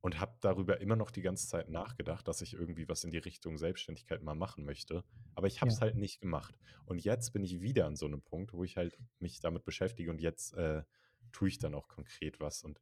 und 0.01 0.19
habe 0.19 0.37
darüber 0.41 0.79
immer 0.81 0.95
noch 0.95 1.11
die 1.11 1.21
ganze 1.21 1.47
Zeit 1.47 1.69
nachgedacht, 1.69 2.27
dass 2.27 2.41
ich 2.41 2.53
irgendwie 2.53 2.87
was 2.89 3.03
in 3.03 3.11
die 3.11 3.17
Richtung 3.19 3.57
Selbstständigkeit 3.57 4.21
mal 4.23 4.35
machen 4.35 4.65
möchte, 4.65 5.05
aber 5.35 5.47
ich 5.47 5.61
habe 5.61 5.69
Ja. 5.69 5.73
es 5.73 5.81
halt 5.81 5.95
nicht 5.97 6.21
gemacht. 6.21 6.55
Und 6.85 7.03
jetzt 7.03 7.31
bin 7.33 7.43
ich 7.43 7.61
wieder 7.61 7.85
an 7.87 7.95
so 7.95 8.07
'nem 8.07 8.21
Punkt, 8.23 8.53
wo 8.53 8.63
ich 8.63 8.77
halt 8.77 8.97
mich 9.19 9.39
damit 9.41 9.65
beschäftige 9.65 10.11
und 10.11 10.21
jetzt, 10.21 10.53
äh, 10.53 10.83
tue 11.31 11.49
ich 11.49 11.59
dann 11.59 11.75
auch 11.75 11.87
konkret 11.89 12.39
was. 12.39 12.63
Und 12.63 12.81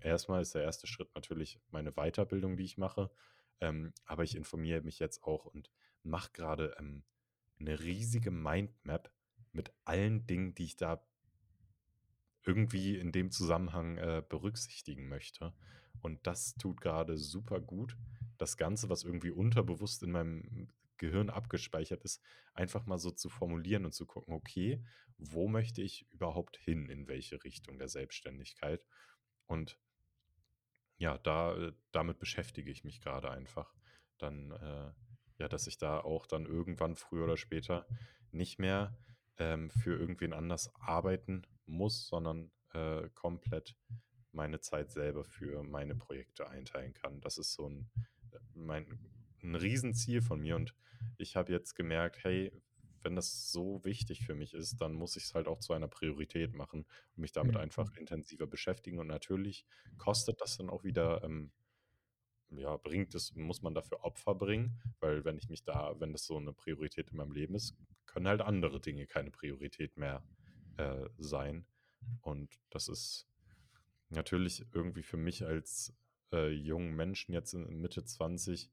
erst 0.00 0.28
mal 0.28 0.42
ist 0.42 0.54
der 0.54 0.62
1. 0.64 0.86
Schritt 0.88 1.14
natürlich 1.14 1.60
meine 1.70 1.92
Weiterbildung, 1.92 2.56
die 2.58 2.64
ich 2.64 2.78
mache, 2.78 3.10
ähm, 3.60 3.94
aber 4.06 4.24
ich 4.24 4.36
informiere 4.36 4.82
mich 4.82 4.98
jetzt 5.00 5.24
auch 5.24 5.46
und 5.46 5.70
mache 6.04 6.32
grade, 6.32 6.76
ähm, 6.78 7.04
'ne 7.58 7.80
riesige 7.80 8.30
Mindmap 8.32 9.12
mit 9.52 9.72
allen 9.84 10.26
Dingen, 10.26 10.54
die 10.54 10.64
ich 10.66 10.76
da 10.76 11.06
irgendwie 12.44 12.98
in 12.98 13.12
dem 13.12 13.30
Zusammenhang, 13.30 13.98
äh, 13.98 14.22
berücksichtigen 14.28 15.08
möchte. 15.08 15.54
Und 16.00 16.26
das 16.26 16.54
tut 16.54 16.80
grade 16.80 17.16
supergut, 17.18 17.96
das 18.38 18.56
Ganze, 18.56 18.88
was 18.88 19.04
irgendwie 19.04 19.30
unterbewusst 19.30 20.02
in 20.02 20.10
meinem 20.12 20.68
Gehirn 20.96 21.30
abgespeichert 21.30 22.04
ist, 22.04 22.22
einfach 22.54 22.86
mal 22.86 22.98
so 22.98 23.10
zu 23.10 23.28
formulieren 23.28 23.84
und 23.84 23.92
zu 23.92 24.06
gucken: 24.06 24.34
„Okay, 24.34 24.82
wo 25.18 25.48
möchte 25.48 25.82
ich 25.82 26.06
überhaupt 26.12 26.56
hin, 26.56 26.88
in 26.88 27.08
welche 27.08 27.42
Richtung 27.44 27.78
der 27.78 27.88
Selbstständigkeit?“ 27.88 28.84
Und 29.46 29.78
ja, 30.98 31.18
da 31.18 31.54
äh, 31.56 31.72
damit 31.92 32.18
beschäftige 32.18 32.70
ich 32.70 32.84
mich 32.84 33.00
grade 33.00 33.30
einfach. 33.30 33.74
Dann, 34.18 34.52
äh 34.52 34.92
ja, 35.38 35.48
dass 35.48 35.66
ich 35.66 35.78
da 35.78 35.98
auch 35.98 36.26
dann 36.26 36.46
irgendwann 36.46 36.94
früher 36.94 37.24
oder 37.24 37.36
später 37.36 37.86
nicht 38.30 38.58
mehr, 38.60 38.96
ähm, 39.38 39.70
für 39.70 39.96
irgendwen 39.98 40.32
anders 40.34 40.72
arbeiten 40.76 41.42
muss, 41.66 42.06
sondern, 42.06 42.52
äh, 42.74 43.08
komplett 43.14 43.76
meine 44.32 44.60
Zeit 44.60 44.90
selber 44.92 45.24
für 45.24 45.62
meine 45.62 45.94
Projekte 45.96 46.48
einteilen 46.48 46.94
kann. 46.94 47.20
Das 47.20 47.38
ist 47.38 47.52
so 47.54 47.66
'n 47.66 47.90
äh, 48.32 48.38
mein 48.54 48.98
'n 49.42 49.54
Riesenziel 49.56 50.22
von 50.22 50.40
mir 50.40 50.56
und 50.56 50.74
ich 51.18 51.36
habe 51.36 51.52
jetzt 51.52 51.74
gemerkt: 51.74 52.24
„Hey, 52.24 52.52
wenn 53.02 53.16
das 53.16 53.50
so 53.52 53.84
wichtig 53.84 54.24
für 54.24 54.34
mich 54.34 54.54
ist, 54.54 54.80
dann 54.80 54.94
muss 54.94 55.16
ich's 55.16 55.34
halt 55.34 55.48
auch 55.48 55.58
zu 55.60 55.72
einer 55.72 55.88
Priorität 55.88 56.54
machen 56.54 56.82
und 57.16 57.18
mich 57.18 57.32
damit 57.32 57.56
Mhm, 57.56 57.58
einfach 57.58 57.90
mhm. 57.90 57.96
intensiver 57.96 58.46
beschäftigen.“ 58.46 58.98
Und 59.00 59.08
natürlich 59.08 59.66
kostet 59.98 60.40
das 60.40 60.56
dann 60.58 60.70
auch 60.70 60.84
wieder, 60.84 61.22
ähm 61.24 61.52
ja, 62.50 62.76
bringt 62.76 63.14
es 63.14 63.34
muss 63.34 63.62
man 63.62 63.74
dafür 63.74 64.04
Opfer 64.04 64.34
bringen, 64.34 64.80
weil 65.00 65.24
wenn 65.24 65.38
ich 65.38 65.48
mich 65.48 65.64
da 65.64 65.98
wenn 66.00 66.12
das 66.12 66.26
so 66.26 66.38
'ne 66.40 66.52
Priorität 66.52 67.10
in 67.10 67.16
meinem 67.16 67.32
Leben 67.32 67.54
ist, 67.54 67.76
können 68.06 68.28
halt 68.28 68.42
andere 68.42 68.80
Dinge 68.80 69.06
keine 69.06 69.30
Priorität 69.30 69.96
mehr 69.96 70.24
äh, 70.76 71.08
sein. 71.18 71.66
Und 72.22 72.60
das 72.70 72.88
ist 72.88 73.28
natürlich 74.12 74.64
irgendwie 74.72 75.02
für 75.02 75.16
mich 75.16 75.44
als 75.44 75.94
äh, 76.32 76.50
jungen 76.50 76.94
Menschen 76.94 77.32
jetzt 77.32 77.54
in 77.54 77.80
Mitte 77.80 78.04
20 78.04 78.70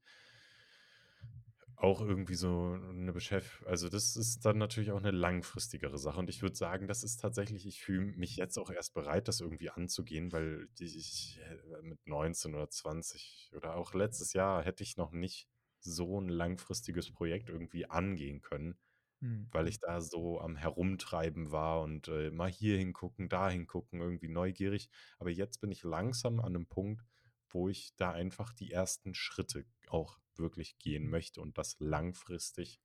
auch 1.80 2.02
irgendwie 2.02 2.36
so 2.36 2.78
eine 2.90 3.14
Beschäftigung. 3.14 3.70
Also, 3.70 3.88
das 3.88 4.18
ist 4.18 4.46
dann 4.46 4.58
natürlich 4.58 4.92
auch 4.92 5.00
eine 5.00 5.12
langfristigere 5.12 5.98
Sache. 5.98 6.20
Und 6.20 6.30
ich 6.30 6.42
würde 6.42 6.56
sagen, 6.56 6.88
das 6.88 7.04
ist 7.04 7.18
tatsächlich 7.22 7.66
ich 7.66 7.82
fühle 7.82 8.18
mich 8.18 8.36
jetzt 8.36 8.58
auch 8.58 8.70
erst 8.70 8.94
bereit, 8.94 9.30
das 9.30 9.40
irgendwie 9.40 9.70
anzugehen, 9.70 10.32
weil 10.34 10.68
ich 10.78 11.40
äh, 11.42 11.82
mit 11.82 12.06
19 12.06 12.54
oder 12.54 12.70
20 12.70 13.52
oder 13.56 13.76
auch 13.76 13.94
letztes 13.94 14.34
Jahr 14.34 14.64
hätte 14.64 14.84
ich 14.84 14.98
noch 14.98 15.12
nicht 15.12 15.48
so 15.80 16.20
ein 16.20 16.28
langfristiges 16.28 17.12
Projekt 17.12 17.50
irgendwie 17.50 17.86
angehen 17.86 18.42
können, 18.42 18.78
Mhm. 19.22 19.50
weil 19.52 19.68
ich 19.68 19.80
da 19.80 20.02
so 20.02 20.40
am 20.42 20.56
Herumtreiben 20.56 21.52
war 21.52 21.82
und, 21.82 22.08
äh, 22.10 22.32
mal 22.32 22.50
hier 22.52 22.78
hingucken, 22.78 23.30
da 23.30 23.50
hingucken, 23.50 24.02
irgendwie 24.02 24.30
neugierig. 24.30 24.90
Aber 25.20 25.30
jetzt 25.32 25.60
bin 25.62 25.72
ich 25.72 25.84
langsam 25.84 26.40
an 26.40 26.48
einem 26.56 26.68
Punkt, 26.68 27.04
wo 27.50 27.68
ich 27.70 27.96
da 27.98 28.12
einfach 28.12 28.54
die 28.54 28.72
ersten 28.72 29.14
Schritte 29.16 29.66
auch 29.88 30.20
wirklich 30.36 30.78
gehen 30.80 31.10
möchte 31.10 31.42
und 31.42 31.58
das 31.58 31.78
langfristig 31.80 32.80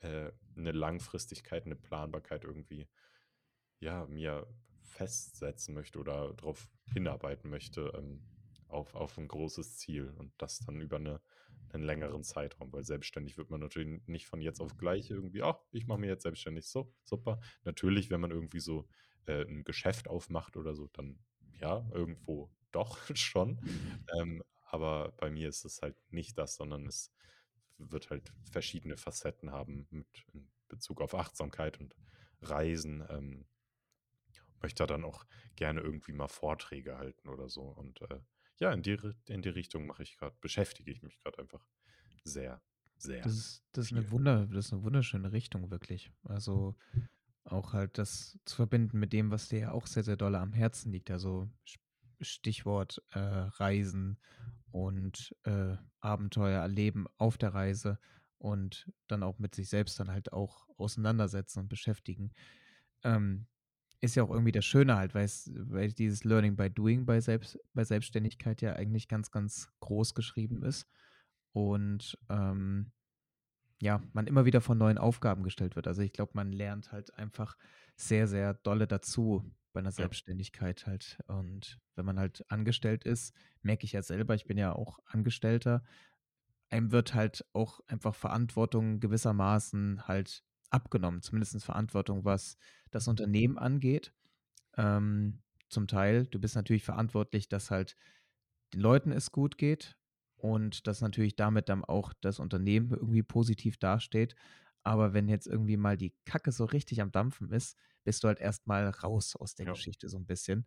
äh, 0.00 0.32
'ne 0.56 0.72
Langfristigkeit, 0.72 1.66
eine 1.66 1.76
Planbarkeit 1.76 2.44
irgendwie, 2.44 2.88
ja, 3.80 4.06
mir 4.06 4.46
festsetzen 4.82 5.74
möchte 5.74 5.98
oder 5.98 6.34
darauf 6.34 6.68
hinarbeiten 6.92 7.50
möchte, 7.50 7.92
ähm, 7.96 8.26
auf 8.72 8.94
auf 8.94 9.18
'n 9.18 9.28
großes 9.28 9.76
Ziel 9.78 10.10
und 10.10 10.32
das 10.38 10.60
dann 10.60 10.80
über 10.80 10.96
eine 10.96 11.20
'nen 11.72 11.82
längeren 11.82 12.22
Zeitraum, 12.24 12.72
weil 12.72 12.84
selbstständig 12.84 13.38
wird 13.38 13.50
man 13.50 13.60
natürlich 13.60 14.02
nicht 14.06 14.26
von 14.26 14.40
jetzt 14.40 14.60
auf 14.60 14.76
gleich 14.76 15.10
irgendwie: 15.10 15.42
„Ah, 15.42 15.60
ich 15.72 15.86
mache 15.86 16.00
mich 16.00 16.08
jetzt 16.08 16.22
selbstständig, 16.24 16.68
so, 16.68 16.94
super.“ 17.04 17.40
Natürlich, 17.64 18.10
wenn 18.10 18.20
man 18.20 18.30
irgendwie 18.30 18.60
so, 18.60 18.88
äh, 19.26 19.42
'n 19.44 19.64
Geschäft 19.64 20.08
aufmacht 20.08 20.56
oder 20.56 20.74
so, 20.74 20.88
dann 20.88 21.24
ja, 21.60 21.88
irgendwo 21.92 22.52
doch 22.72 22.98
schon. 23.16 23.60
Ähm, 24.18 24.42
aber 24.62 25.12
bei 25.18 25.30
mir 25.30 25.48
ist 25.48 25.64
es 25.64 25.82
halt 25.82 25.96
nicht 26.10 26.38
das, 26.38 26.56
sondern 26.56 26.86
es 26.86 27.12
wird 27.78 28.10
halt 28.10 28.32
verschiedene 28.50 28.96
Facetten 28.96 29.50
haben 29.52 29.86
mit 29.90 30.24
in 30.32 30.50
Bezug 30.68 31.00
auf 31.02 31.14
Achtsamkeit 31.14 31.80
und 31.80 31.96
Reisen. 32.42 33.04
Ähm, 33.08 33.46
möchte 34.62 34.82
da 34.82 34.86
dann 34.86 35.04
auch 35.04 35.26
gerne 35.56 35.80
irgendwie 35.80 36.12
mal 36.12 36.28
Vorträge 36.28 36.98
halten 36.98 37.28
oder 37.28 37.48
so. 37.48 37.62
Und 37.62 38.00
äh, 38.02 38.20
ja, 38.60 38.72
in 38.72 38.82
die, 38.82 38.98
in 39.28 39.42
die 39.42 39.48
Richtung 39.50 39.86
mache 39.86 40.02
ich 40.02 40.16
gerade, 40.18 40.36
beschäftige 40.40 40.90
ich 40.92 41.02
mich 41.02 41.18
gerade 41.20 41.38
einfach 41.40 41.66
sehr, 42.24 42.62
Das 43.20 43.32
sehr 43.32 43.34
ist 43.34 43.64
das 43.72 43.86
ist 43.86 43.92
'ne 43.92 44.10
viel. 44.10 44.10
Wunder 44.10 44.46
das 44.46 44.66
ist 44.66 44.72
'ne 44.72 44.82
wunderschöne 44.82 45.32
Richtung 45.32 45.70
wirklich. 45.70 46.12
Also, 46.24 46.76
auch 47.44 47.72
halt 47.72 47.98
das 47.98 48.38
zu 48.44 48.56
verbinden 48.56 48.98
mit 49.00 49.12
dem, 49.12 49.30
was 49.30 49.48
dir 49.48 49.58
ja 49.60 49.72
auch 49.72 49.86
sehr, 49.86 50.04
sehr 50.04 50.16
dolle 50.16 50.38
am 50.40 50.52
Herzen 50.52 50.92
liegt. 50.92 51.10
Also, 51.10 51.50
Stichwort, 52.20 53.02
äh, 53.12 53.18
Reisen 53.20 54.20
und, 54.70 55.36
äh, 55.44 55.76
Abenteuer 56.00 56.60
erleben 56.62 57.06
auf 57.18 57.38
der 57.38 57.54
Reise 57.54 57.98
und 58.38 58.92
dann 59.08 59.22
auch 59.22 59.38
mit 59.38 59.54
sich 59.54 59.68
selbst 59.68 60.00
dann 60.00 60.10
halt 60.10 60.32
auch 60.32 60.68
auseinandersetzen 60.78 61.60
und 61.60 61.68
beschäftigen. 61.68 62.32
Ähm, 63.04 63.48
ist 64.02 64.14
ja 64.16 64.22
auch 64.24 64.30
irgendwie 64.30 64.52
das 64.52 64.66
Schöne 64.66 64.96
halt, 64.96 65.14
weil's 65.14 65.50
weil 65.54 65.92
dieses 65.92 66.24
Learning 66.24 66.56
by 66.56 66.68
Doing 66.68 67.06
bei 67.06 67.20
Selbst 67.20 67.58
bei 67.72 67.84
Selbstständigkeit 67.84 68.60
ja 68.60 68.74
eigentlich 68.74 69.08
ganz, 69.08 69.30
ganz 69.30 69.72
groß 69.80 70.14
geschrieben 70.14 70.62
ist 70.62 70.86
und, 71.52 72.18
ähm 72.28 72.92
ja, 73.82 74.00
man 74.12 74.28
immer 74.28 74.44
wieder 74.44 74.60
vor 74.60 74.76
neuen 74.76 74.96
Aufgaben 74.96 75.42
gestellt 75.42 75.74
wird. 75.74 75.88
Also, 75.88 76.02
ich 76.02 76.12
glaube, 76.12 76.30
man 76.34 76.52
lernt 76.52 76.92
halt 76.92 77.18
einfach 77.18 77.56
sehr, 77.96 78.28
sehr 78.28 78.54
dolle 78.54 78.86
dazu 78.86 79.44
bei 79.72 79.80
einer 79.80 79.90
Selbstständigkeit 79.90 80.86
halt. 80.86 81.18
Und 81.26 81.80
wenn 81.96 82.04
man 82.04 82.16
halt 82.16 82.44
angestellt 82.48 83.02
ist, 83.02 83.34
merke 83.60 83.84
ich 83.84 83.90
ja 83.92 84.02
selber, 84.02 84.36
ich 84.36 84.44
bin 84.44 84.56
ja 84.56 84.72
auch 84.72 85.00
Angestellter, 85.06 85.82
einem 86.70 86.92
wird 86.92 87.14
halt 87.14 87.44
auch 87.54 87.80
einfach 87.88 88.14
Verantwortung 88.14 89.00
gewissermaßen 89.00 90.06
halt 90.06 90.44
abgenommen, 90.72 91.22
zumindest 91.22 91.62
Verantwortung, 91.64 92.24
was 92.24 92.56
das 92.90 93.08
Unternehmen 93.08 93.58
angeht. 93.58 94.12
Ähm, 94.76 95.42
zum 95.68 95.86
Teil, 95.86 96.26
du 96.26 96.38
bist 96.38 96.54
natürlich 96.54 96.84
verantwortlich, 96.84 97.48
dass 97.48 97.70
halt 97.70 97.96
den 98.72 98.80
Leuten 98.80 99.12
es 99.12 99.32
gut 99.32 99.58
geht 99.58 99.96
und 100.36 100.86
dass 100.86 101.00
natürlich 101.00 101.36
damit 101.36 101.68
dann 101.68 101.84
auch 101.84 102.12
das 102.20 102.38
Unternehmen 102.38 102.90
irgendwie 102.90 103.22
positiv 103.22 103.78
dasteht. 103.78 104.34
Aber 104.82 105.14
wenn 105.14 105.28
jetzt 105.28 105.46
irgendwie 105.46 105.76
mal 105.76 105.96
die 105.96 106.14
Kacke 106.24 106.52
so 106.52 106.64
richtig 106.64 107.00
am 107.00 107.12
Dampfen 107.12 107.50
ist, 107.52 107.78
bist 108.04 108.24
du 108.24 108.28
halt 108.28 108.40
erst 108.40 108.66
mal 108.66 108.88
raus 108.88 109.36
aus 109.36 109.54
der 109.54 109.66
ja. 109.66 109.72
Geschichte 109.72 110.08
so 110.08 110.18
ein 110.18 110.26
bisschen. 110.26 110.66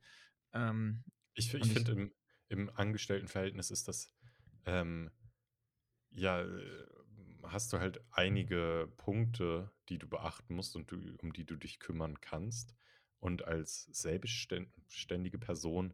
Ähm, 0.53 1.03
Ich, 1.33 1.53
ich 1.53 1.73
finde, 1.73 1.91
im, 1.91 2.13
im 2.47 2.69
Angestelltenverhältnis 2.69 3.71
ist 3.71 3.87
das 3.87 4.13
ähm, 4.65 5.11
Ja, 6.11 6.41
äh, 6.41 6.87
hast 7.51 7.73
du 7.73 7.79
halt 7.79 8.01
einige 8.11 8.91
Punkte, 8.97 9.71
die 9.89 9.97
du 9.97 10.07
beachten 10.07 10.55
musst 10.55 10.75
und 10.75 10.91
du, 10.91 10.97
um 11.21 11.33
die 11.33 11.45
du 11.45 11.55
dich 11.55 11.79
kümmern 11.79 12.19
kannst. 12.21 12.75
Und 13.19 13.45
als 13.45 13.85
selbstständige 13.91 15.39
Person 15.39 15.93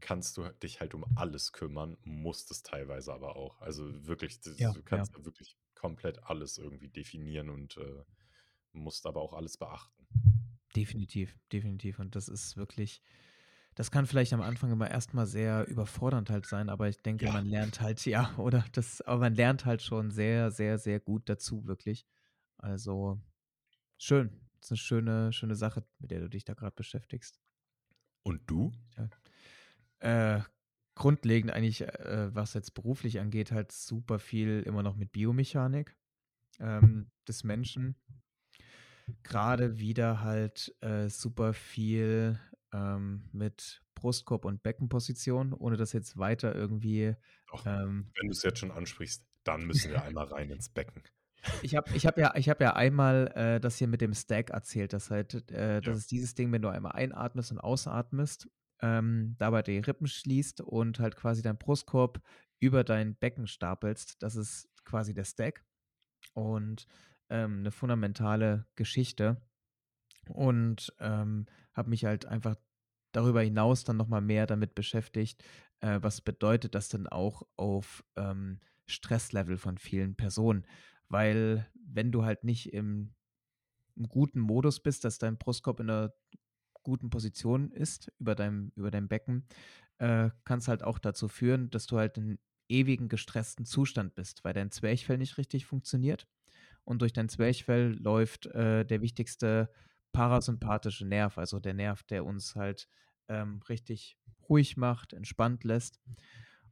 kannst 0.00 0.36
du 0.36 0.48
dich 0.62 0.80
halt 0.80 0.94
um 0.94 1.04
alles 1.16 1.52
kümmern, 1.52 1.96
musst 2.02 2.50
es 2.50 2.62
teilweise 2.62 3.12
aber 3.12 3.36
auch. 3.36 3.60
Also 3.60 4.06
wirklich, 4.06 4.40
das, 4.40 4.56
ja, 4.58 4.72
du 4.72 4.82
ja, 4.90 5.06
kannst 5.06 5.14
da 5.14 5.24
wirklich 5.24 5.56
komplett 5.74 6.22
alles 6.24 6.58
irgendwie 6.58 6.88
definieren 6.88 7.50
und 7.50 7.76
äh, 7.76 8.04
musst 8.72 9.06
aber 9.06 9.20
auch 9.20 9.32
alles 9.32 9.56
beachten. 9.56 10.06
definitiv, 10.76 11.38
definitiv. 11.52 11.98
Und 11.98 12.16
das 12.16 12.28
ist 12.28 12.56
wirklich 12.56 13.02
das 13.74 13.90
kann 13.90 14.06
vielleicht 14.06 14.32
am 14.34 14.42
Anfang 14.42 14.70
immer 14.72 14.90
erst 14.90 15.14
mal 15.14 15.26
sehr 15.26 15.66
überfordernd 15.68 16.30
halt 16.30 16.46
sein, 16.46 16.68
aber 16.68 16.88
ich 16.88 16.98
denke, 17.02 17.26
Ja. 17.26 17.30
man 17.30 17.46
lernt 17.46 17.80
halt 17.80 18.04
ja, 18.06 18.36
oder? 18.38 18.64
Das 18.72 19.00
aber 19.02 19.20
man 19.20 19.34
lernt 19.34 19.64
halt 19.66 19.82
schon 19.82 20.10
sehr, 20.10 20.50
sehr, 20.50 20.78
sehr 20.78 21.00
gut 21.00 21.28
dazu, 21.28 21.66
wirklich. 21.66 22.06
Also, 22.58 23.20
schön. 23.98 24.40
Das 24.60 24.70
ist 24.70 24.72
'ne 24.72 24.76
schöne 24.78 25.32
schöne 25.34 25.56
Sache, 25.56 25.84
mit 26.00 26.10
der 26.12 26.20
du 26.20 26.28
dich 26.30 26.44
da 26.44 26.54
grad 26.54 26.76
beschäftigst. 26.76 27.40
Und 28.24 28.42
du? 28.50 28.72
Ja. 28.96 29.08
Äh, 30.00 30.42
grundlegend 30.94 31.52
eigentlich, 31.52 31.82
äh, 31.82 32.34
was 32.34 32.54
jetzt 32.54 32.74
beruflich 32.74 33.20
angeht, 33.20 33.52
halt 33.52 33.72
super 33.72 34.18
viel 34.18 34.62
immer 34.66 34.82
noch 34.82 34.96
mit 34.96 35.12
Biomechanik, 35.12 35.96
ähm, 36.60 37.12
des 37.28 37.44
Menschen. 37.44 37.96
Grade 39.24 39.78
wieder 39.78 40.20
halt, 40.22 40.74
äh, 40.80 41.08
super 41.08 41.54
viel, 41.54 42.38
ähm, 42.72 43.28
mit 43.32 43.82
Brustkorb 43.94 44.44
und 44.44 44.62
Beckenposition, 44.62 45.52
ohne 45.54 45.76
das 45.76 45.92
jetzt 45.92 46.18
weiter 46.18 46.54
irgendwie, 46.54 47.16
Doch, 47.46 47.64
ähm 47.64 48.14
wenn 48.16 48.26
du 48.26 48.32
es 48.32 48.42
jetzt 48.42 48.58
schon 48.58 48.72
ansprichst, 48.72 49.24
dann 49.44 49.64
müssen 49.64 49.90
wir 49.90 50.02
einmal 50.02 50.26
rein 50.26 50.50
ins 50.50 50.68
Becken. 50.68 51.02
Ich 51.60 51.74
habe 51.76 51.88
ich 51.92 52.06
habe 52.06 52.20
ja 52.20 52.34
ich 52.36 52.48
habe 52.48 52.64
ja 52.64 52.74
einmal, 52.74 53.28
äh, 53.36 53.60
das 53.60 53.76
hier 53.76 53.86
mit 53.88 54.00
dem 54.00 54.14
Stack 54.14 54.50
erzählt, 54.50 54.92
dass 54.92 55.10
halt 55.10 55.50
äh, 55.50 55.80
das 55.82 55.96
Ja, 55.96 55.98
ist 55.98 56.10
dieses 56.10 56.34
Ding, 56.34 56.50
wenn 56.52 56.62
du 56.62 56.68
einmal 56.68 56.92
einatmest 56.92 57.52
und 57.52 57.58
ausatmest, 57.60 58.48
ähm, 58.80 59.36
dabei 59.38 59.62
die 59.62 59.78
Rippen 59.78 60.06
schließt 60.08 60.60
und 60.60 60.98
halt 60.98 61.16
quasi 61.16 61.42
deinen 61.42 61.58
Brustkorb 61.58 62.20
über 62.58 62.82
dein 62.84 63.16
Becken 63.16 63.46
stapelst. 63.46 64.22
Das 64.22 64.34
ist 64.36 64.68
quasi 64.84 65.14
der 65.14 65.24
Stack 65.24 65.64
und, 66.34 66.86
ähm, 67.30 67.62
'ne 67.62 67.72
fundamentale 67.72 68.66
Geschichte 68.76 69.42
und, 70.30 70.92
ähm, 71.00 71.46
habe 71.74 71.90
mich 71.90 72.04
halt 72.04 72.26
einfach 72.26 72.56
darüber 73.12 73.42
hinaus 73.42 73.84
dann 73.84 73.96
noch 73.98 74.08
mal 74.08 74.20
mehr 74.22 74.46
damit 74.46 74.74
beschäftigt, 74.74 75.44
äh, 75.80 75.98
was 76.02 76.20
bedeutet 76.22 76.74
das 76.74 76.88
denn 76.88 77.06
auch 77.08 77.42
auf, 77.56 78.04
ähm, 78.16 78.60
Stresslevel 78.86 79.58
von 79.58 79.78
vielen 79.78 80.16
Personen? 80.16 80.66
Weil 81.08 81.68
wenn 81.86 82.12
du 82.12 82.24
halt 82.24 82.44
nicht 82.44 82.72
im 82.72 83.14
im 83.96 84.08
guten 84.08 84.40
Modus 84.40 84.80
bist, 84.80 85.04
dass 85.04 85.18
dein 85.18 85.38
Brustkorb 85.38 85.80
in 85.80 85.86
'ner 85.86 86.12
guten 86.84 87.10
Position 87.10 87.70
ist 87.72 88.12
über 88.18 88.34
deinem 88.34 88.72
über 88.76 88.90
deinem 88.90 89.08
Becken, 89.08 89.46
äh, 89.98 90.30
kann's 90.44 90.68
halt 90.68 90.84
auch 90.84 90.98
dazu 90.98 91.28
führen, 91.28 91.70
dass 91.70 91.86
du 91.86 91.98
halt 91.98 92.18
in 92.18 92.38
ewigen 92.68 93.08
gestressten 93.08 93.66
Zustand 93.66 94.14
bist, 94.16 94.44
weil 94.44 94.54
dein 94.54 94.70
Zwerchfell 94.72 95.18
nicht 95.18 95.38
richtig 95.38 95.66
funktioniert 95.66 96.26
und 96.84 97.02
durch 97.02 97.12
dein 97.14 97.28
Zwerchfell 97.30 97.94
läuft, 98.00 98.46
äh, 98.48 98.84
der 98.86 99.02
wichtigste 99.02 99.70
parasympathische 100.12 101.06
Nerv, 101.06 101.38
also 101.38 101.60
der 101.60 101.74
Nerv, 101.74 102.02
der 102.04 102.24
uns 102.24 102.56
halt, 102.56 102.88
ähm, 103.28 103.60
richtig 103.68 104.18
ruhig 104.48 104.76
macht, 104.76 105.12
entspannt 105.12 105.64
lässt. 105.64 106.00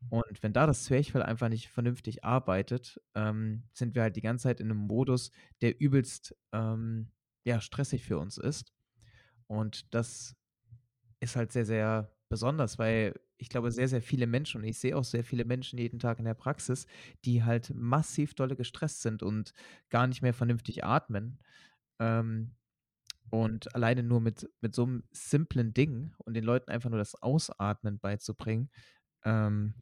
Und 0.09 0.43
wenn 0.43 0.53
da 0.53 0.67
das 0.67 0.85
Zwerchfell 0.85 1.23
einfach 1.23 1.49
nicht 1.49 1.69
vernünftig 1.69 2.25
arbeitet, 2.25 3.01
ähm, 3.15 3.65
sind 3.73 3.95
wir 3.95 4.03
halt 4.03 4.17
die 4.17 4.23
ganze 4.23 4.45
Zeit 4.45 4.61
in 4.61 4.71
einem 4.71 4.81
Modus, 4.81 5.31
der 5.61 5.81
übelst, 5.81 6.37
ähm, 6.53 7.13
ja, 7.45 7.61
stressig 7.61 8.05
für 8.05 8.19
uns 8.19 8.39
ist. 8.39 8.73
Und 9.47 9.95
das 9.95 10.37
ist 11.21 11.37
halt 11.37 11.53
sehr, 11.53 11.67
sehr 11.67 12.13
besonders, 12.29 12.79
weil 12.79 13.21
ich 13.39 13.49
glaube, 13.49 13.71
sehr, 13.73 13.89
sehr 13.89 14.03
viele 14.03 14.27
Menschen 14.27 14.61
und 14.61 14.69
ich 14.69 14.79
sehe 14.79 14.97
auch 14.97 15.05
sehr 15.05 15.25
viele 15.25 15.45
Menschen 15.45 15.79
jeden 15.79 15.99
Tag 15.99 16.19
in 16.19 16.25
der 16.27 16.35
Praxis, 16.35 16.87
die 17.25 17.43
halt 17.43 17.73
massiv 17.75 18.35
dolle 18.35 18.57
gestresst 18.57 19.03
sind 19.03 19.23
und 19.23 19.53
gar 19.89 20.07
nicht 20.07 20.23
mehr 20.23 20.35
vernünftig 20.35 20.85
atmen, 20.85 21.39
ähm, 22.01 22.57
Und 23.31 23.75
alleine 23.77 24.03
nur 24.03 24.21
mit 24.21 24.51
mit 24.61 24.75
so 24.75 24.87
'nem 24.87 25.05
simplen 25.13 25.73
Ding 25.75 26.15
und 26.19 26.35
den 26.35 26.45
Leuten 26.45 26.71
einfach 26.71 26.91
nur 26.91 26.99
das 26.99 27.15
Ausatmen 27.23 27.99
beizubringen, 28.01 28.71
ähm, 29.25 29.77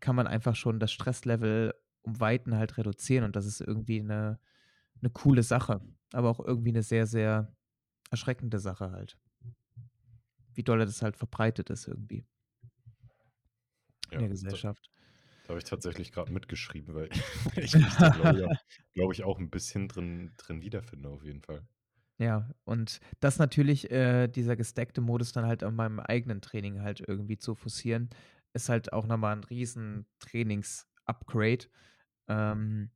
kann 0.00 0.16
man 0.16 0.26
einfach 0.28 0.56
schon 0.56 0.80
das 0.80 0.92
Stresslevel 0.92 1.74
um 2.02 2.20
Weiten 2.20 2.56
halt 2.58 2.78
reduzieren 2.78 3.24
und 3.24 3.36
das 3.36 3.46
ist 3.46 3.60
irgendwie 3.62 4.02
'ne 4.02 4.40
'ne 5.02 5.10
coole 5.10 5.42
Sache, 5.44 5.82
aber 6.14 6.30
auch 6.30 6.40
irgendwie 6.40 6.72
'ne 6.72 6.82
sehr, 6.84 7.06
sehr 7.06 7.56
erschreckende 8.12 8.58
Sache 8.60 8.92
halt. 8.92 9.18
Wie 10.54 10.62
dolle 10.64 10.84
das 10.86 11.02
halt 11.02 11.16
verbreitet 11.16 11.70
ist 11.70 11.88
irgendwie. 11.88 12.26
In 14.12 14.18
Ja, 14.18 14.20
der 14.20 14.28
da 14.48 14.58
Gesellschaft. 14.58 14.90
da 15.44 15.50
habe 15.50 15.58
ich 15.60 15.64
tatsächlich 15.64 16.12
grad 16.12 16.30
mitgeschrieben, 16.30 16.94
weil 16.94 17.10
ich 17.56 17.78
mich 17.78 17.98
da 17.98 18.08
glaube 18.10 18.36
ich 18.36 18.44
auch 18.44 18.52
glaube 18.94 19.14
ich 19.14 19.24
auch 19.24 19.38
'n 19.38 19.50
bisschen 19.50 19.88
drin 19.88 20.34
drin 20.38 20.62
wiederfinde 20.62 21.08
auf 21.10 21.24
jeden 21.24 21.42
Fall. 21.42 21.66
Ja, 22.22 22.48
und 22.64 23.00
das 23.18 23.38
natürlich 23.38 23.90
äh, 23.90 24.28
dieser 24.28 24.54
gestackte 24.54 25.00
Modus 25.00 25.32
dann 25.32 25.44
halt 25.46 25.64
an 25.64 25.74
meinem 25.74 25.98
eigenen 25.98 26.40
Training 26.40 26.80
halt 26.82 27.00
irgendwie 27.00 27.36
zu 27.36 27.56
forcieren, 27.56 28.10
ist 28.52 28.68
halt 28.68 28.92
auch 28.92 29.06
noch 29.06 29.16
mal 29.16 29.32
'n 29.36 29.42
riesen 29.44 30.06
Trainings-Upgrade. 30.20 31.66
Ähm, 32.28 32.90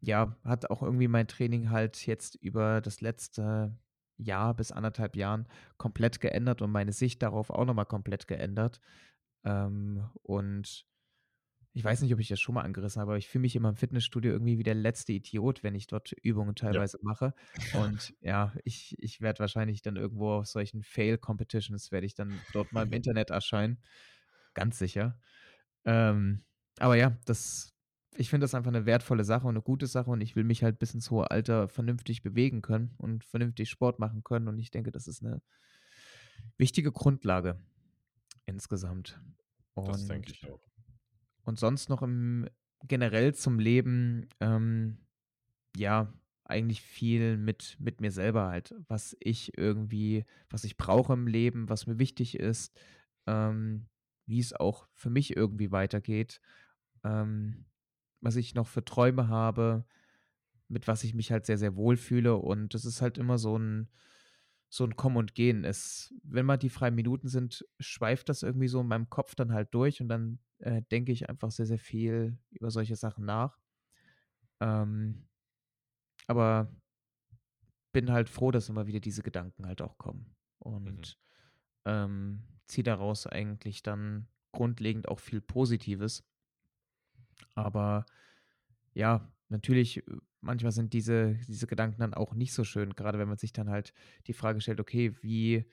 ja, 0.00 0.36
hat 0.44 0.70
auch 0.70 0.82
irgendwie 0.82 1.08
mein 1.08 1.28
Training 1.28 1.70
halt 1.70 2.06
jetzt 2.06 2.34
über 2.36 2.80
das 2.80 3.00
letzte 3.00 3.76
Jahr 4.18 4.54
bis 4.54 4.72
1 4.72 4.84
1/2 4.84 5.16
Jahren 5.16 5.48
komplett 5.78 6.20
geändert 6.20 6.62
und 6.62 6.72
meine 6.72 6.92
Sicht 6.92 7.22
darauf 7.22 7.50
auch 7.50 7.64
noch 7.66 7.74
mal 7.74 7.84
komplett 7.84 8.28
geändert. 8.28 8.80
Ähm, 9.44 10.10
und 10.22 10.86
ich 11.74 11.84
weiß 11.84 12.02
nicht, 12.02 12.12
ob 12.14 12.20
ich 12.20 12.28
das 12.28 12.40
schon 12.40 12.54
mal 12.54 12.62
angerissen 12.62 13.00
habe, 13.00 13.12
aber 13.12 13.18
ich 13.18 13.28
fühle 13.28 13.42
mich 13.42 13.56
immer 13.56 13.70
im 13.70 13.76
Fitnessstudio 13.76 14.32
irgendwie 14.32 14.58
wie 14.58 14.62
der 14.64 14.74
letzte 14.74 15.12
Idiot, 15.12 15.62
wenn 15.62 15.74
ich 15.74 15.86
dort 15.86 16.12
Übungen 16.12 16.54
Ja. 16.70 16.82
teilweise 16.82 16.98
mache. 17.02 17.34
Und 17.70 18.14
ja, 18.20 18.54
ich 18.64 18.96
ich 18.98 19.20
werde 19.22 19.40
wahrscheinlich 19.40 19.82
dann 19.82 19.96
irgendwo 19.96 20.30
auf 20.32 20.46
solchen 20.46 20.82
Fail-Competitions 20.82 21.90
werde 21.92 22.06
ich 22.06 22.14
dann 22.14 22.44
dort 22.50 22.72
mal 22.72 22.84
im 22.84 22.92
Internet 22.92 23.30
erscheinen, 23.30 23.82
ganz 24.54 24.78
sicher. 24.78 25.18
Ähm, 25.84 26.44
aber 26.80 26.96
ja, 26.96 27.18
das 27.26 27.70
ich 28.16 28.30
finde 28.30 28.44
das 28.44 28.54
einfach 28.54 28.72
'ne 28.72 28.86
wertvolle 28.86 29.24
Sache 29.24 29.46
und 29.48 29.54
'ne 29.54 29.62
gute 29.62 29.86
Sache 29.88 30.10
und 30.10 30.20
ich 30.22 30.36
will 30.36 30.44
mich 30.44 30.62
halt 30.64 30.78
bis 30.80 30.94
ins 30.94 31.10
hohe 31.10 31.30
Alter 31.30 31.68
vernünftig 31.68 32.22
bewegen 32.22 32.62
können 32.62 32.94
und 32.98 33.24
vernünftig 33.24 33.70
Sport 33.70 33.98
machen 34.00 34.22
können 34.24 34.48
und 34.48 34.58
ich 34.58 34.70
denke, 34.72 34.92
das 34.92 35.08
ist 35.08 35.22
'ne 35.22 35.42
wichtige 36.58 36.92
Grundlage 36.92 37.60
insgesamt. 38.46 39.20
Das 39.84 40.04
denke 40.06 40.30
Und 40.30 40.32
ich 40.32 40.48
auch. 40.50 40.71
Und 41.44 41.58
sonst 41.58 41.88
noch 41.88 42.02
im 42.02 42.46
generell 42.88 43.34
zum 43.34 43.58
Leben, 43.58 44.28
ähm, 44.40 44.98
ja, 45.76 46.12
eigentlich 46.44 46.82
viel 46.82 47.36
mit 47.38 47.76
mit 47.80 48.00
mir 48.00 48.10
selber 48.12 48.48
halt, 48.48 48.74
was 48.88 49.16
ich 49.20 49.56
irgendwie 49.58 50.24
was 50.50 50.64
ich 50.64 50.76
brauche 50.76 51.14
im 51.14 51.26
Leben, 51.28 51.68
was 51.68 51.86
mir 51.86 51.98
wichtig 51.98 52.38
ist, 52.40 52.78
ähm, 53.26 53.86
wie 54.26 54.40
es 54.40 54.52
auch 54.54 54.88
für 54.94 55.10
mich 55.10 55.36
irgendwie 55.36 55.72
weitergeht, 55.72 56.40
ähm, 57.04 57.66
was 58.22 58.36
ich 58.36 58.54
noch 58.54 58.68
für 58.68 58.84
Träume 58.84 59.28
habe, 59.28 59.86
mit 60.68 60.88
was 60.88 61.04
ich 61.04 61.14
mich 61.14 61.32
halt 61.32 61.46
sehr, 61.46 61.58
sehr 61.58 61.76
wohlfühle. 61.76 62.36
Und 62.36 62.74
das 62.74 62.84
ist 62.84 63.02
halt 63.02 63.18
immer 63.18 63.38
so 63.38 63.56
'n 63.58 63.88
so 64.72 64.84
'n 64.84 64.96
Kommen 64.96 65.18
und 65.18 65.34
Gehen. 65.34 65.64
Es 65.64 66.14
wenn 66.24 66.46
mal 66.46 66.56
die 66.56 66.70
freien 66.70 66.94
Minuten 66.94 67.28
sind, 67.28 67.66
schweift 67.80 68.28
das 68.30 68.42
irgendwie 68.42 68.68
so 68.68 68.80
in 68.80 68.88
meinem 68.88 69.10
Kopf 69.10 69.34
dann 69.34 69.52
halt 69.52 69.74
durch 69.74 70.00
und 70.00 70.08
dann, 70.08 70.40
äh, 70.60 70.82
denke 70.90 71.12
ich 71.12 71.28
einfach 71.28 71.50
sehr, 71.50 71.66
sehr 71.66 71.78
viel 71.78 72.38
über 72.50 72.70
solche 72.70 72.96
Sachen 72.96 73.24
nach. 73.26 73.58
Ähm 74.60 75.28
aber 76.28 76.68
bin 77.92 78.10
halt 78.10 78.28
froh, 78.28 78.50
dass 78.50 78.68
immer 78.68 78.86
wieder 78.86 79.00
diese 79.00 79.22
Gedanken 79.22 79.66
halt 79.66 79.82
auch 79.82 79.98
kommen 79.98 80.34
Mhm. 80.84 81.12
und, 81.12 81.18
ähm, 81.86 82.44
ziehe 82.66 82.84
daraus 82.84 83.26
eigentlich 83.26 83.82
dann 83.82 84.28
grundlegend 84.52 85.08
auch 85.08 85.20
viel 85.20 85.40
Positives. 85.40 86.24
Aber 87.54 88.06
ja, 88.94 89.32
natürlich, 89.48 89.98
äh, 89.98 90.02
manchmal 90.42 90.72
sind 90.72 90.92
diese 90.94 91.34
diese 91.48 91.66
Gedanken 91.66 92.00
dann 92.00 92.14
auch 92.14 92.34
nicht 92.34 92.52
so 92.54 92.64
schön, 92.64 92.94
grade 92.94 93.18
wenn 93.18 93.28
man 93.28 93.38
sich 93.38 93.52
dann 93.52 93.70
halt 93.70 93.94
die 94.26 94.34
Frage 94.34 94.60
stellt: 94.60 94.80
„Okay, 94.80 95.14
wie 95.22 95.66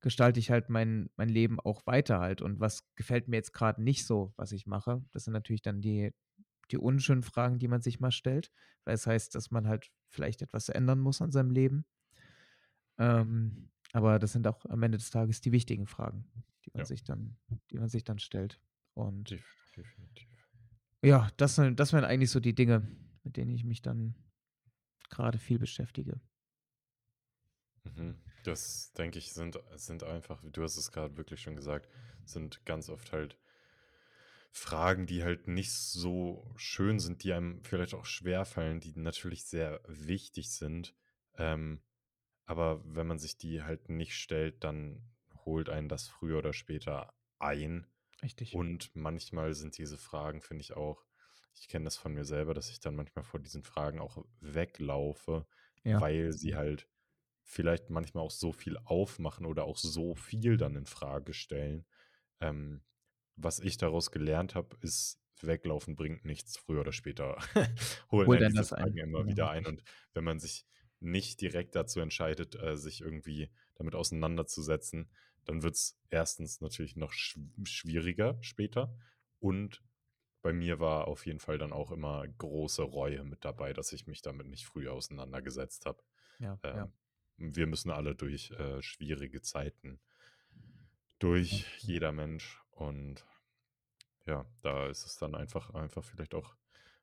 gestalte 0.00 0.40
ich 0.40 0.50
halt 0.50 0.70
mein 0.70 1.10
mein 1.16 1.28
Leben 1.30 1.60
auch 1.60 1.86
weiter 1.86 2.20
halt 2.20 2.42
und 2.42 2.60
was 2.60 2.84
gefällt 2.96 3.28
mir 3.28 3.36
jetzt 3.36 3.52
grad 3.54 3.78
nicht 3.78 4.06
so, 4.06 4.32
was 4.36 4.52
ich 4.52 4.66
mache?“ 4.66 5.04
Das 5.12 5.24
sind 5.24 5.34
natürlich 5.34 5.62
dann 5.62 5.80
die 5.82 6.12
die 6.70 6.78
unschönen 6.78 7.22
Fragen, 7.24 7.58
die 7.58 7.68
man 7.68 7.82
sich 7.82 8.00
mal 8.00 8.12
stellt, 8.12 8.52
weil 8.84 8.94
es 8.94 9.06
heißt, 9.06 9.34
dass 9.34 9.50
man 9.50 9.68
halt 9.68 9.90
vielleicht 10.08 10.42
etwas 10.42 10.68
ändern 10.70 11.00
muss 11.00 11.22
an 11.22 11.32
seinem 11.32 11.50
Leben. 11.50 11.84
Ähm, 12.98 13.70
aber 13.92 14.18
das 14.18 14.32
sind 14.32 14.46
auch 14.46 14.64
am 14.66 14.82
Ende 14.82 14.98
des 14.98 15.10
Tages 15.10 15.40
die 15.40 15.52
wichtigen 15.52 15.86
Fragen, 15.86 16.30
die 16.64 16.70
man 16.74 16.84
Ja. 16.84 16.86
sich 16.86 17.02
dann 17.04 17.38
die 17.70 17.78
man 17.78 17.88
sich 17.88 18.04
dann 18.04 18.18
stellt. 18.18 18.60
Und 18.94 19.30
Def 19.30 19.46
definitiv. 19.74 20.28
ja, 21.04 21.28
das 21.36 21.56
das 21.74 21.92
wären 21.92 22.04
eigentlich 22.04 22.30
so 22.30 22.40
die 22.40 22.54
Dinge, 22.54 22.82
mit 23.22 23.36
denen 23.36 23.50
ich 23.50 23.64
mich 23.64 23.82
dann 23.82 24.14
grade 25.08 25.38
viel 25.38 25.58
beschäftige. 25.58 26.20
Mhm. 27.84 28.18
Das 28.44 28.92
denke 28.92 29.18
ich, 29.18 29.32
sind 29.32 29.58
sind 29.74 30.02
einfach 30.02 30.42
du 30.42 30.62
hast 30.62 30.76
es 30.76 30.92
grad 30.92 31.16
wirklich 31.16 31.40
schon 31.40 31.56
gesagt, 31.56 31.88
sind 32.24 32.64
ganz 32.64 32.88
oft 32.88 33.12
halt 33.12 33.38
Fragen, 34.52 35.06
die 35.06 35.22
halt 35.22 35.46
nicht 35.46 35.72
so 35.72 36.52
schön 36.56 36.98
sind, 36.98 37.22
die 37.22 37.32
einem 37.32 37.62
vielleicht 37.62 37.94
auch 37.94 38.04
schwerfallen, 38.04 38.80
die 38.80 38.92
natürlich 38.96 39.44
sehr 39.44 39.80
wichtig 39.86 40.50
sind. 40.50 40.94
Ähm, 41.36 41.82
aber 42.46 42.82
wenn 42.84 43.06
man 43.06 43.20
sich 43.20 43.36
die 43.38 43.62
halt 43.62 43.88
nicht 43.88 44.16
stellt, 44.16 44.64
dann 44.64 45.08
holt 45.44 45.68
einen 45.68 45.88
das 45.88 46.08
früher 46.08 46.38
oder 46.38 46.52
später 46.52 47.14
ein. 47.38 47.86
Richtig. 48.22 48.54
Und 48.54 48.94
manchmal 48.94 49.54
sind 49.54 49.78
diese 49.78 49.98
Fragen, 49.98 50.40
finde 50.40 50.62
ich 50.62 50.72
auch 50.72 51.04
ich 51.54 51.68
kenne 51.68 51.84
das 51.84 51.96
von 51.96 52.14
mir 52.14 52.24
selber, 52.24 52.54
dass 52.54 52.70
ich 52.70 52.80
dann 52.80 52.96
manchmal 52.96 53.24
vor 53.24 53.40
diesen 53.40 53.62
Fragen 53.62 54.00
auch 54.00 54.24
weglaufe, 54.40 55.46
Ja. 55.84 56.00
weil 56.00 56.32
sie 56.32 56.56
halt 56.56 56.88
vielleicht 57.42 57.90
manchmal 57.90 58.24
auch 58.24 58.30
so 58.30 58.52
viel 58.52 58.78
aufmachen 58.84 59.46
oder 59.46 59.64
auch 59.64 59.76
so 59.76 60.14
viel 60.14 60.56
dann 60.56 60.76
infrage 60.76 61.34
stellen. 61.34 61.84
Ähm, 62.40 62.82
was 63.36 63.58
ich 63.58 63.76
daraus 63.76 64.10
gelernt 64.10 64.54
habe, 64.54 64.76
ist, 64.82 65.20
weglaufen 65.42 65.96
bringt 65.96 66.24
nichts. 66.24 66.56
Früher 66.58 66.80
oder 66.80 66.92
später 66.92 67.36
holen 68.10 68.30
einen 68.30 68.42
einen 68.44 68.50
diese 68.50 68.60
das 68.60 68.68
Fragen 68.70 68.92
ein, 68.92 68.98
immer 68.98 69.18
genau. 69.20 69.30
wieder 69.30 69.50
ein. 69.50 69.66
Und 69.66 69.82
wenn 70.12 70.24
man 70.24 70.38
sich 70.38 70.66
nicht 71.00 71.40
direkt 71.40 71.74
dazu 71.74 72.00
entscheidet, 72.00 72.54
äh, 72.56 72.76
sich 72.76 73.00
irgendwie 73.00 73.50
damit 73.74 73.94
auseinanderzusetzen, 73.94 75.10
dann 75.46 75.62
wird's 75.62 75.98
1. 76.10 76.60
natürlich 76.60 76.96
noch 76.96 77.12
schw 77.12 77.40
schwieriger 77.64 78.36
später. 78.42 78.94
Und 79.38 79.82
bei 80.42 80.52
mir 80.52 80.80
war 80.80 81.08
auf 81.08 81.26
jeden 81.26 81.40
Fall 81.40 81.58
dann 81.58 81.72
auch 81.72 81.90
immer 81.92 82.26
große 82.28 82.82
Reue 82.82 83.24
mit 83.24 83.44
dabei, 83.44 83.72
dass 83.72 83.92
ich 83.92 84.06
mich 84.06 84.22
damit 84.22 84.46
nicht 84.48 84.66
früher 84.66 84.92
auseinandergesetzt 84.94 85.86
habe. 85.86 86.02
Ja, 86.38 86.58
ja. 86.72 86.86
Ähm, 86.86 86.94
wir 87.36 87.66
müssen 87.66 87.90
alle 87.90 88.14
durch, 88.16 88.50
äh, 88.52 88.82
schwierige 88.82 89.42
Zeiten 89.42 90.00
Ja. 91.50 91.60
durch, 91.60 91.66
jeder 91.78 92.10
Mensch. 92.12 92.60
Und 92.70 93.24
ja, 94.26 94.46
da 94.62 94.88
ist 94.88 95.06
es 95.06 95.16
dann 95.16 95.34
einfach 95.34 95.70
einfach 95.74 96.04
vielleicht 96.04 96.34
auch 96.34 96.56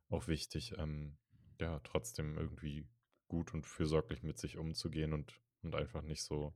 auch 0.09 0.27
wichtig, 0.27 0.75
ähm, 0.77 1.17
ja, 1.59 1.79
trotzdem 1.81 2.37
irgendwie 2.37 2.87
gut 3.27 3.53
und 3.53 3.65
fürsorglich 3.67 4.23
mit 4.23 4.37
sich 4.39 4.57
umzugehen 4.57 5.13
und 5.13 5.41
und 5.63 5.75
einfach 5.75 6.01
nicht 6.03 6.23
so 6.23 6.55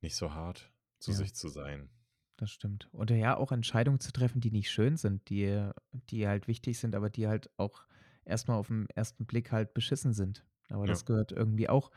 nicht 0.00 0.16
so 0.16 0.32
hart 0.32 0.72
zu 0.98 1.12
Ja. 1.12 1.12
sich 1.12 1.34
zu 1.34 1.48
sein. 1.48 1.90
Das 2.38 2.50
stimmt. 2.50 2.88
Oder 2.92 3.16
ja, 3.16 3.36
auch 3.36 3.50
Entscheidungen 3.50 3.98
zu 4.00 4.12
treffen, 4.12 4.40
die 4.40 4.50
nicht 4.50 4.70
schön 4.70 4.96
sind, 4.96 5.30
die 5.30 5.70
die 5.92 6.28
halt 6.28 6.48
wichtig 6.48 6.78
sind, 6.78 6.94
aber 6.94 7.08
die 7.08 7.26
halt 7.28 7.50
auch 7.56 7.86
erst 8.26 8.48
mal 8.48 8.56
auf'm 8.58 8.86
1. 8.94 9.24
Blick 9.24 9.52
halt 9.52 9.72
beschissen 9.72 10.12
sind. 10.12 10.44
Aber 10.68 10.86
Ja. 10.86 10.86
das 10.86 11.06
gehört 11.06 11.32
irgendwie 11.32 11.68
auch 11.68 11.90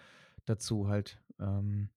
dazu 0.46 0.88
halt. 0.88 1.22
Ähm, 1.40 1.90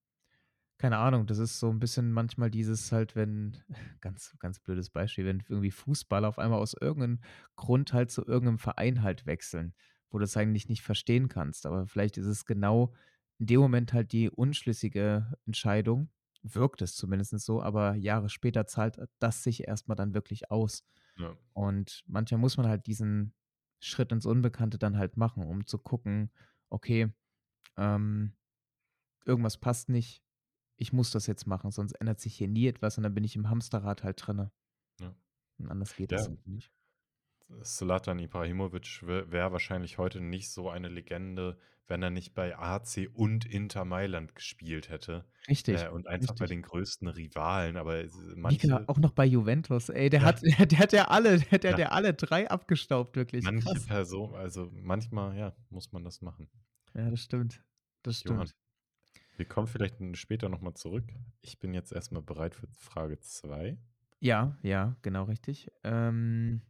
keine 0.78 0.98
Ahnung, 0.98 1.26
das 1.26 1.38
ist 1.38 1.61
so 1.61 1.70
'n 1.70 1.81
bisschen 1.81 2.12
manchmal 2.12 2.50
dieses 2.50 2.92
halt, 2.92 3.16
wenn 3.16 3.59
ganz 4.02 4.37
ganz 4.40 4.61
blödes 4.61 4.90
Beispiel, 4.90 5.26
wenn 5.26 5.42
irgendwie 5.48 5.70
Fußballer 5.72 6.28
auf 6.28 6.38
einmal 6.38 6.61
aus 6.61 6.75
irgend 6.81 7.00
'nem 7.00 7.21
Grund 7.56 7.92
halt 7.94 8.10
zu 8.10 8.27
irgend 8.27 8.46
'nem 8.46 8.58
Verein 8.58 9.02
halt 9.02 9.27
wechseln, 9.27 9.75
wo 10.10 10.19
du's 10.19 10.37
eigentlich 10.37 10.69
nicht 10.69 10.83
verstehen 10.83 11.29
kannst. 11.29 11.67
Aber 11.67 11.87
vielleicht 11.87 12.19
ist 12.19 12.27
es 12.27 12.46
genau 12.46 12.94
in 13.38 13.46
dem 13.46 13.60
Moment 13.60 13.92
halt 13.94 14.12
die 14.12 14.31
unschlüssige 14.31 15.35
Entscheidung, 15.46 16.10
wirkt 16.43 16.83
es 16.83 16.97
zumindest 16.97 17.38
so, 17.40 17.63
aber 17.63 17.95
Jahre 17.97 18.29
später 18.31 18.67
zahlt 18.67 18.99
das 19.21 19.43
sich 19.45 19.69
erst 19.69 19.88
mal 19.88 19.95
dann 19.97 20.15
wirklich 20.15 20.51
aus. 20.51 20.85
Ja. 21.17 21.37
Und 21.55 22.05
manchmal 22.07 22.40
muss 22.40 22.57
man 22.57 22.69
halt 22.69 22.87
diesen 22.87 23.35
Schritt 23.81 24.13
ins 24.13 24.27
Unbekannte 24.27 24.79
dann 24.79 24.99
halt 24.99 25.17
machen, 25.17 25.47
um 25.47 25.67
zu 25.67 25.79
gucken: 25.79 26.31
„Okay, 26.71 27.13
ähm, 27.79 28.35
irgendwas 29.27 29.59
passt 29.59 29.88
nicht. 29.90 30.25
Ich 30.79 30.93
muss 30.95 31.11
das 31.13 31.27
jetzt 31.29 31.47
machen, 31.47 31.71
sonst 31.73 31.93
ändert 31.95 32.21
sich 32.21 32.37
hier 32.37 32.49
nie 32.49 32.69
etwas 32.69 32.99
und 32.99 33.05
dann 33.05 33.15
bin 33.15 33.25
ich 33.25 33.37
im 33.37 33.51
Hamsterrad 33.51 34.05
halt 34.05 34.27
drinnen.“ 34.27 34.51
Ja. 35.01 35.15
Und 35.59 35.69
anders 35.71 35.95
geht 35.97 36.13
es 36.13 36.29
Ja. 36.29 36.31
halt 36.31 36.47
nicht. 36.47 36.71
Zlatan 37.63 38.19
Ibrahimovic 38.19 39.03
wäre 39.07 39.53
wahrscheinlich 39.53 39.99
heute 39.99 40.21
nicht 40.21 40.51
so 40.51 40.71
eine 40.71 40.88
Legende, 40.88 41.59
wenn 41.87 42.03
er 42.03 42.11
nicht 42.11 42.35
bei 42.35 42.57
AC 42.59 43.09
und 43.13 43.45
Inter 43.45 43.85
Mailand 43.85 44.35
gespielt 44.35 44.88
hätte. 44.88 45.27
Richtig, 45.49 45.85
Äh, 45.85 45.88
und 45.90 46.07
einfach 46.09 46.35
bei 46.35 46.47
richtig. 46.47 46.49
den 46.49 46.63
größten 46.63 47.09
Rivalen, 47.09 47.77
aber 47.77 47.97
s 47.99 48.17
Mega, 48.45 48.83
manche 48.85 48.88
auch 48.88 48.99
noch 48.99 49.13
bei 49.13 49.25
Juventus. 49.25 49.88
Ey, 49.88 50.11
der 50.11 50.23
Ja. 50.23 50.25
hat 50.25 50.43
der 50.73 50.79
hat 50.79 50.93
ja 50.93 51.05
alle 51.09 51.38
der 51.38 51.71
hat 51.71 51.79
Ja. 51.79 51.79
ja 51.79 51.88
alle 51.90 52.13
3 52.15 52.51
abgestaubt, 52.51 53.15
wirklich 53.17 53.51
Manche 53.51 53.55
krass. 53.55 53.87
Person 53.87 54.35
also 54.35 54.71
manchmal, 54.73 55.37
ja, 55.37 55.55
muss 55.69 55.93
man 55.93 56.05
das 56.05 56.23
machen. 56.23 56.49
Ja, 56.95 57.11
das 57.11 57.23
stimmt. 57.25 57.63
Das 58.03 58.19
Johann, 58.25 58.49
stimmt. 58.49 58.55
wir 59.37 59.47
kommen 59.49 59.67
vielleicht 59.69 59.97
später 60.17 60.49
noch 60.49 60.61
mal 60.63 60.75
zurück. 60.75 61.05
Ich 61.43 61.61
bin 61.61 61.75
jetzt 61.75 61.93
erst 61.93 62.13
mal 62.13 62.23
bereit 62.23 62.55
für 62.55 62.69
Frage 62.69 63.21
2. 63.21 63.79
Ja, 64.21 64.57
ja, 64.63 64.97
genau 65.03 65.25
richtig. 65.25 65.69
Ähm 65.83 66.63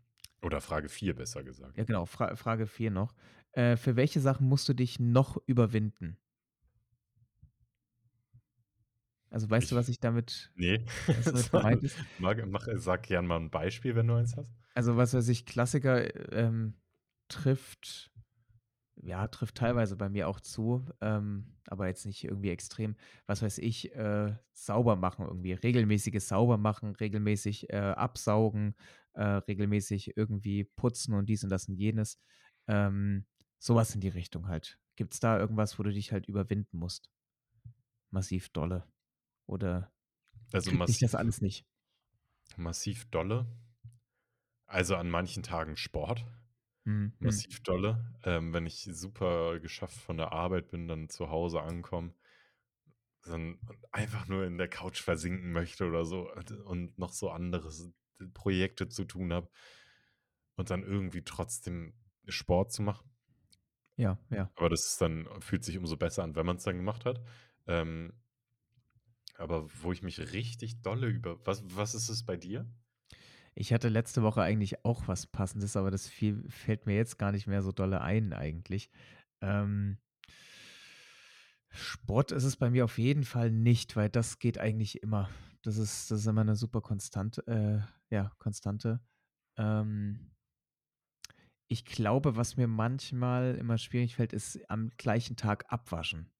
Oder 0.42 0.60
Frage 0.60 0.88
4, 0.88 1.14
besser 1.14 1.42
gesagt. 1.42 1.76
Ja, 1.76 1.84
genau, 1.84 2.04
Fra 2.06 2.34
Frage 2.36 2.66
4 2.66 2.90
noch. 2.90 3.14
Äh, 3.52 3.76
für 3.76 3.96
welche 3.96 4.20
Sachen 4.20 4.48
musst 4.48 4.68
du 4.68 4.74
dich 4.74 4.98
noch 5.00 5.36
überwinden? 5.46 6.18
Also, 9.30 9.48
weißt 9.48 9.70
du, 9.70 9.74
Ich 9.74 9.76
was 9.76 9.88
ich 9.88 9.98
damit 10.00 10.52
ne, 10.56 10.84
was 11.14 11.30
damit 11.30 11.50
gemeint 11.52 11.82
ist? 11.84 11.98
mag 12.18 12.46
mach 12.46 12.68
sag 12.76 13.04
gern 13.04 13.26
mal 13.26 13.38
'n 13.40 13.50
Beispiel, 13.50 13.94
wenn 13.96 14.08
du 14.08 14.14
eins 14.16 14.36
hast. 14.36 14.50
Also, 14.74 14.96
was 14.96 15.14
weiß 15.14 15.28
ich, 15.28 15.46
Klassiker, 15.46 16.32
ähm, 16.32 16.74
trifft 17.28 18.10
ja, 19.02 19.28
trifft 19.28 19.56
teilweise 19.56 19.96
bei 19.96 20.08
mir 20.08 20.28
auch 20.28 20.40
zu, 20.40 20.84
ähm, 21.00 21.56
aber 21.68 21.88
jetzt 21.88 22.06
nicht 22.06 22.24
irgendwie 22.24 22.50
extrem. 22.50 22.96
Was 23.26 23.42
weiß 23.42 23.58
ich, 23.58 23.94
äh, 23.94 24.36
sauber 24.52 24.96
machen 24.96 25.26
irgendwie, 25.26 25.52
regelmäßiges 25.54 26.28
Saubermachen, 26.28 26.94
regelmäßig, 26.96 27.70
äh, 27.70 27.76
absaugen, 27.78 28.74
äh, 29.14 29.22
regelmäßig 29.24 30.16
irgendwie 30.16 30.64
putzen 30.64 31.14
und 31.14 31.26
dies 31.28 31.44
und 31.44 31.50
das 31.50 31.68
und 31.68 31.76
jenes. 31.76 32.18
Ähm, 32.68 33.26
so 33.58 33.74
was 33.74 33.94
in 33.94 34.00
die 34.00 34.08
Richtung 34.08 34.48
halt. 34.48 34.78
Gibt's 34.96 35.20
da 35.20 35.38
irgendwas, 35.38 35.78
wo 35.78 35.82
du 35.82 35.92
dich 35.92 36.12
halt 36.12 36.26
überwinden 36.28 36.78
musst? 36.78 37.10
Massiv 38.10 38.48
dolle 38.50 38.86
oder 39.46 39.92
Also, 40.52 40.70
kriegt 40.70 40.88
dich 40.88 40.98
das 41.00 41.14
massiv 41.14 41.16
alles 41.16 41.40
nicht? 41.40 41.66
massiv 42.56 43.04
dolle. 43.10 43.46
Also, 44.66 44.96
an 44.96 45.08
manchen 45.10 45.42
Tagen 45.44 45.76
Sport. 45.76 46.26
Mhm, 46.84 47.12
mhm. 47.20 47.20
Massiv 47.24 47.62
dolle. 47.62 48.04
Ähm, 48.24 48.52
wenn 48.52 48.66
ich 48.66 48.88
super 48.90 49.60
geschafft 49.60 49.96
von 49.98 50.16
der 50.16 50.32
Arbeit 50.32 50.70
bin, 50.70 50.88
dann 50.88 51.08
zu 51.08 51.30
Hause 51.30 51.62
ankomme, 51.62 52.14
dann 53.24 53.58
einfach 53.92 54.26
nur 54.26 54.44
in 54.44 54.58
der 54.58 54.68
Couch 54.68 55.00
versinken 55.00 55.52
möchte 55.52 55.86
oder 55.86 56.04
so 56.04 56.28
und 56.64 56.98
noch 56.98 57.12
so 57.12 57.30
anderes 57.30 57.92
Projekte 58.34 58.88
zu 58.88 59.04
tun 59.04 59.32
habe 59.32 59.48
und 60.56 60.70
dann 60.70 60.82
irgendwie 60.82 61.22
trotzdem 61.22 61.94
Sport 62.28 62.72
zu 62.72 62.82
machen. 62.82 63.10
Ja, 63.96 64.18
ja. 64.30 64.50
Aber 64.56 64.68
das 64.68 64.86
ist 64.86 65.00
dann 65.00 65.28
fühlt 65.40 65.64
sich 65.64 65.78
umso 65.78 65.96
besser 65.96 66.22
an, 66.22 66.34
wenn 66.34 66.46
man's 66.46 66.64
dann 66.64 66.76
gemacht 66.76 67.04
hat. 67.04 67.22
Ähm 67.66 68.12
aber 69.36 69.68
wo 69.82 69.92
ich 69.92 70.02
mich 70.02 70.32
richtig 70.32 70.82
dolle 70.82 71.08
über 71.08 71.44
was 71.46 71.62
was 71.76 71.94
ist 71.94 72.08
es 72.08 72.24
bei 72.24 72.36
dir? 72.36 72.66
Ich 73.54 73.72
hatte 73.72 73.88
letzte 73.88 74.22
Woche 74.22 74.40
eigentlich 74.42 74.84
auch 74.84 75.08
was 75.08 75.26
Passendes, 75.26 75.76
aber 75.76 75.90
das 75.90 76.08
fiel 76.08 76.44
fällt 76.48 76.86
mir 76.86 76.96
jetzt 76.96 77.18
gar 77.18 77.32
nicht 77.32 77.46
mehr 77.46 77.62
so 77.62 77.72
dolle 77.72 78.00
ein 78.00 78.32
eigentlich. 78.32 78.90
Ähm 79.40 79.98
Sport 81.68 82.32
ist 82.32 82.44
es 82.44 82.56
bei 82.56 82.70
mir 82.70 82.84
auf 82.84 82.98
jeden 82.98 83.24
Fall 83.24 83.50
nicht, 83.50 83.96
weil 83.96 84.08
das 84.08 84.38
geht 84.38 84.58
eigentlich 84.58 85.02
immer. 85.02 85.28
Das 85.64 85.76
ist 85.78 86.10
das 86.10 86.20
ist 86.20 86.26
immer 86.26 86.42
'ne 86.44 86.56
super 86.56 86.80
Konstante 86.80 87.46
äh, 87.46 88.14
ja, 88.14 88.32
Konstante. 88.38 89.00
Ähm 89.56 90.32
ich 91.70 91.84
glaube, 91.84 92.36
was 92.36 92.56
mir 92.56 92.66
manchmal 92.66 93.54
immer 93.56 93.78
schwierig 93.78 94.16
fällt, 94.16 94.32
ist 94.32 94.58
am 94.68 94.90
gleichen 94.98 95.36
Tag 95.36 95.64
abwaschen. 95.72 96.30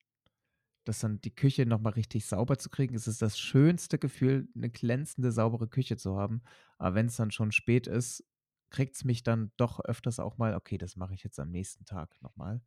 Das 0.85 1.01
dann 1.01 1.21
die 1.23 1.35
Küche 1.35 1.67
noch 1.67 1.81
mal 1.81 1.91
richtig 1.93 2.27
sauber 2.27 2.59
zu 2.59 2.71
kriegen. 2.71 2.95
Es 2.97 3.09
ist 3.09 3.23
das 3.23 3.39
schönste 3.39 3.99
Gefühl, 3.99 4.49
'ne 4.55 4.71
glänzende, 4.71 5.33
saubere 5.33 5.69
Küche 5.69 5.97
zu 5.99 6.17
haben. 6.19 6.43
Aber 6.79 6.95
wenn's 6.97 7.17
dann 7.17 7.31
schon 7.33 7.53
spät 7.53 7.87
ist, 7.89 8.25
kriegt's 8.71 9.05
mich 9.05 9.23
dann 9.25 9.53
doch 9.59 9.81
öfters 9.81 10.21
auch 10.21 10.39
mal 10.39 10.55
okay, 10.57 10.79
das 10.79 10.97
mache 10.97 11.15
ich 11.15 11.25
jetzt 11.25 11.41
am 11.41 11.51
nächsten 11.51 11.85
Tag 11.87 12.17
noch 12.23 12.37
mal. 12.37 12.63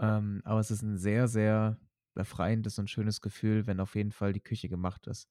Ähm, 0.00 0.42
aber 0.44 0.60
es 0.60 0.70
ist 0.72 0.82
'n 0.84 0.98
sehr, 0.98 1.28
sehr 1.28 1.78
befreiendes 2.14 2.78
und 2.80 2.90
schönes 2.90 3.20
Gefühl, 3.22 3.66
wenn 3.68 3.80
auf 3.80 3.94
jeden 3.96 4.12
Fall 4.12 4.32
die 4.34 4.40
Küche 4.42 4.68
gemacht 4.70 5.06
ist. 5.08 5.26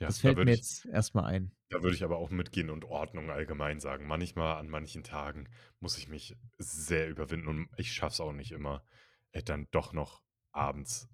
Ja, 0.00 0.12
Das 0.12 0.18
da 0.22 0.36
fällt 0.36 0.36
würde 0.36 0.44
mir 0.44 0.52
ich 0.52 0.56
jetzt 0.56 0.84
erst 0.86 1.14
mal 1.14 1.24
ein. 1.24 1.52
da 1.68 1.82
würde 1.82 1.96
ich 1.96 2.04
aber 2.04 2.18
auch 2.18 2.30
mitgehen 2.30 2.70
und 2.70 2.84
Ordnung 2.84 3.30
allgemein 3.30 3.80
sagen. 3.80 4.06
Manchmal 4.06 4.56
an 4.58 4.68
manchen 4.68 5.02
Tagen 5.02 5.48
muss 5.80 5.98
ich 5.98 6.08
mich 6.08 6.36
sehr 6.58 7.08
überwinden 7.08 7.48
und 7.48 7.68
ich 7.76 7.92
schaffe 7.92 8.12
es 8.14 8.20
auch 8.20 8.32
nicht 8.32 8.52
immer, 8.52 8.84
äh, 9.32 9.42
dann 9.42 9.66
doch 9.72 9.92
noch 9.92 10.22
abends 10.52 11.08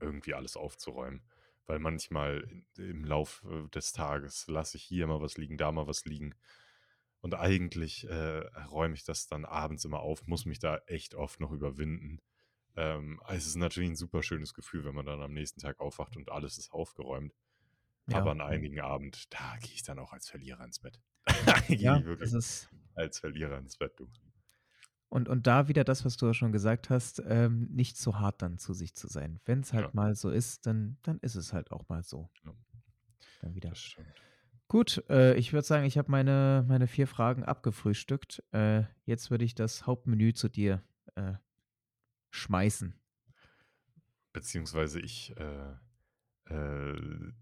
irgendwie 0.00 0.34
alles 0.34 0.56
aufzuräumen. 0.56 1.22
Weil 1.66 1.78
manchmal 1.78 2.64
im 2.76 3.04
Laufe 3.04 3.68
des 3.72 3.92
Tages 3.92 4.48
lasse 4.48 4.76
ich 4.76 4.82
hier 4.82 5.06
mal 5.06 5.20
was 5.20 5.36
liegen, 5.38 5.56
da 5.56 5.70
mal 5.70 5.86
was 5.86 6.04
liegen. 6.04 6.34
Und 7.20 7.34
eigentlich, 7.34 8.08
äh, 8.08 8.38
räume 8.70 8.94
ich 8.94 9.04
das 9.04 9.28
dann 9.28 9.44
abends 9.44 9.84
immer 9.84 10.00
auf, 10.00 10.26
muss 10.26 10.44
mich 10.46 10.58
da 10.58 10.78
echt 10.86 11.14
oft 11.14 11.40
noch 11.40 11.52
überwinden. 11.52 12.18
Ähm, 12.76 13.20
es 13.28 13.46
ist 13.46 13.56
natürlich 13.56 13.90
'n 13.90 13.96
super 13.96 14.22
schönes 14.24 14.54
Gefühl, 14.54 14.84
wenn 14.84 14.94
man 14.96 15.06
dann 15.06 15.22
am 15.22 15.32
nächsten 15.34 15.60
Tag 15.60 15.80
aufwacht 15.80 16.16
und 16.16 16.30
alles 16.32 16.58
ist 16.58 16.72
aufgeräumt. 16.72 17.34
Aber 18.08 18.26
Ja, 18.26 18.32
an 18.32 18.38
ja. 18.38 18.46
einigen 18.46 18.80
Abend, 18.80 19.32
da 19.32 19.56
gehe 19.60 19.72
ich 19.74 19.82
dann 19.82 19.98
auch 19.98 20.12
als 20.12 20.28
Verlierer 20.28 20.64
ins 20.64 20.78
Bett. 20.80 21.00
Ja, 21.68 22.00
das 22.00 22.32
ist 22.32 22.68
als 22.94 23.18
Verlierer 23.20 23.58
ins 23.58 23.76
Bett, 23.76 23.92
du. 23.98 24.08
Und 25.08 25.28
und 25.28 25.46
da 25.46 25.68
wieder 25.68 25.84
das, 25.84 26.04
was 26.04 26.16
du 26.16 26.26
ja 26.26 26.34
schon 26.34 26.52
gesagt 26.52 26.88
hast, 26.90 27.22
ähm, 27.26 27.68
nicht 27.70 27.96
zu 27.96 28.18
hart 28.18 28.40
dann 28.42 28.58
zu 28.58 28.72
sich 28.72 28.94
zu 28.94 29.06
sein. 29.08 29.40
Wenn's 29.44 29.70
Ja. 29.70 29.82
halt 29.82 29.94
mal 29.94 30.14
so 30.14 30.30
ist, 30.30 30.66
dann 30.66 30.98
dann 31.02 31.18
ist 31.20 31.34
es 31.36 31.52
halt 31.52 31.70
auch 31.70 31.88
mal 31.88 32.02
so. 32.02 32.30
Ja. 32.44 32.52
Dann 33.40 33.54
wieder. 33.54 33.68
Das 33.70 33.78
stimmt. 33.80 34.08
Gut, 34.68 35.04
äh, 35.10 35.34
ich 35.34 35.52
würde 35.52 35.66
sagen, 35.66 35.84
ich 35.84 35.98
habe 35.98 36.10
meine 36.10 36.64
meine 36.66 36.86
4 36.86 37.06
Fragen 37.06 37.44
abgefrühstückt. 37.44 38.42
Äh, 38.52 38.84
jetzt 39.04 39.30
würde 39.30 39.44
ich 39.44 39.54
das 39.54 39.86
Hauptmenü 39.86 40.32
zu 40.32 40.48
dir, 40.48 40.82
äh, 41.14 41.34
schmeißen. 42.30 42.94
Beziehungsweise 44.32 44.98
ich, 44.98 45.34
äh, 45.36 45.74
äh, 46.54 47.32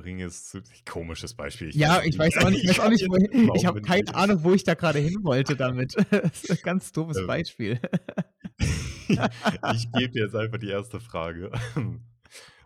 bringe 0.00 0.24
es 0.24 0.46
zu 0.48 0.62
komisches 0.88 1.34
Beispiel. 1.34 1.68
Ich 1.70 1.76
Ja, 1.76 2.02
ich 2.04 2.18
weiß 2.18 2.38
auch 2.38 2.50
nicht 2.50 2.64
ich 2.64 2.78
weiß 2.78 2.80
auch 2.80 2.88
nicht, 2.90 3.06
wohin 3.08 3.50
ich 3.54 3.66
habe 3.66 3.80
keine 3.80 4.02
nicht. 4.02 4.14
Ahnung, 4.14 4.44
wo 4.44 4.52
ich 4.54 4.64
da 4.64 4.74
grade 4.74 4.98
hin 5.00 5.16
wollte 5.22 5.56
damit. 5.56 5.96
Das 6.10 6.44
ist 6.44 6.50
'n 6.50 6.62
ganz 6.62 6.92
doofes 6.92 7.16
Ähm. 7.18 7.26
Beispiel. 7.26 7.80
Ich 9.66 9.92
gebe 9.92 10.12
dir 10.12 10.24
jetzt 10.24 10.34
einfach 10.36 10.58
die 10.58 10.72
1. 10.72 10.98
Frage. 11.00 11.50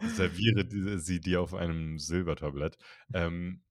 Serviere 0.01 0.99
sie 0.99 1.21
dir 1.21 1.41
auf 1.43 1.55
einem 1.55 1.99
Silbertablett. 1.99 2.79
Ähm, 3.13 3.63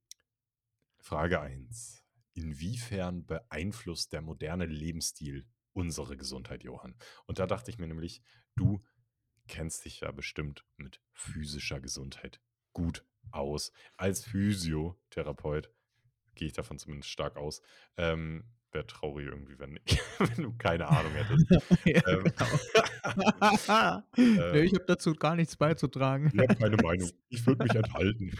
Frage 0.99 1.39
1: 1.41 2.03
Inwiefern 2.33 3.25
beeinflusst 3.25 4.13
der 4.13 4.21
moderne 4.21 4.65
Lebensstil 4.65 5.47
unsere 5.73 6.17
Gesundheit, 6.17 6.63
Johann? 6.63 6.95
Und 7.25 7.39
da 7.39 7.47
dachte 7.47 7.71
ich 7.71 7.77
mir 7.79 7.87
nämlich, 7.87 8.21
du 8.55 8.83
kennst 9.47 9.85
dich 9.85 10.01
ja 10.01 10.11
bestimmt 10.11 10.65
mit 10.77 11.01
physischer 11.13 11.79
Gesundheit 11.81 12.41
gut 12.73 13.05
aus. 13.31 13.71
Als 13.97 14.23
Physiotherapeut 14.25 15.69
gehe 16.35 16.47
ich 16.47 16.53
davon 16.53 16.77
zumindest 16.77 17.09
stark 17.09 17.37
aus. 17.37 17.61
Ähm, 17.97 18.43
wäre 18.71 18.85
traurig 18.85 19.27
irgendwie, 19.27 19.57
wenn 19.59 19.79
wenn 20.19 20.43
du 20.43 20.53
keine 20.57 20.87
Ahnung 20.87 21.11
hättest. 21.13 21.45
Ja, 21.85 22.01
Ähm, 22.07 22.23
genau. 22.23 24.03
Ne, 24.17 24.59
äh 24.59 24.63
ich 24.63 24.73
habe 24.73 24.85
dazu 24.85 25.13
gar 25.13 25.35
nichts 25.35 25.55
beizutragen. 25.55 26.31
Ich 26.33 26.39
habe 26.39 26.55
keine 26.55 26.77
Meinung. 26.77 27.09
Ich 27.29 27.45
würde 27.47 27.63
mich 27.63 27.73
enthalten. 27.75 28.37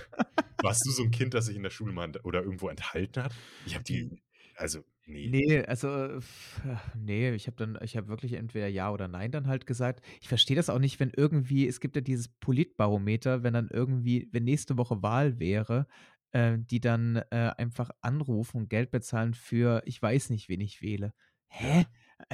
Warst 0.62 0.86
du 0.86 0.92
so 0.92 1.04
'n 1.04 1.12
Kind, 1.12 1.34
das 1.34 1.46
sich 1.46 1.56
in 1.56 1.64
der 1.64 1.70
Schule 1.70 1.94
mal 1.94 2.12
oder 2.24 2.44
irgendwo 2.44 2.70
enthalten 2.70 3.24
hat? 3.24 3.34
Ich 3.66 3.74
habe 3.76 3.84
die 3.84 4.22
also, 4.56 4.84
ne. 5.08 5.34
Ne, 5.34 5.66
also, 5.68 6.20
ne, 6.96 7.34
ich 7.36 7.48
habe 7.48 7.58
dann 7.58 7.78
ich 7.84 7.98
habe 7.98 8.08
wirklich 8.08 8.34
entweder 8.34 8.68
ja 8.68 8.92
oder 8.92 9.08
nein 9.08 9.32
dann 9.32 9.48
halt 9.48 9.66
gesagt. 9.66 10.02
Ich 10.22 10.28
verstehe 10.30 10.56
das 10.56 10.70
auch 10.70 10.80
nicht, 10.80 11.00
wenn 11.00 11.12
irgendwie 11.16 11.68
es 11.68 11.80
gibt 11.80 11.96
ja 11.96 12.02
dieses 12.02 12.28
Politbarometer, 12.30 13.44
wenn 13.44 13.54
dann 13.54 13.70
irgendwie 13.72 14.30
wenn 14.32 14.44
nächste 14.44 14.78
Woche 14.78 15.02
Wahl 15.04 15.40
wäre, 15.40 15.88
äh, 16.32 16.58
die 16.60 16.80
dann, 16.80 17.18
äh, 17.32 17.52
einfach 17.58 17.90
anrufen 18.02 18.58
und 18.58 18.70
Geld 18.70 18.92
bezahlen 18.92 19.34
für 19.34 19.82
ich 19.86 20.02
weiß 20.02 20.30
nicht, 20.30 20.50
wen 20.50 20.62
ich 20.62 20.82
wähle. 20.82 21.14
Hä? 21.50 21.86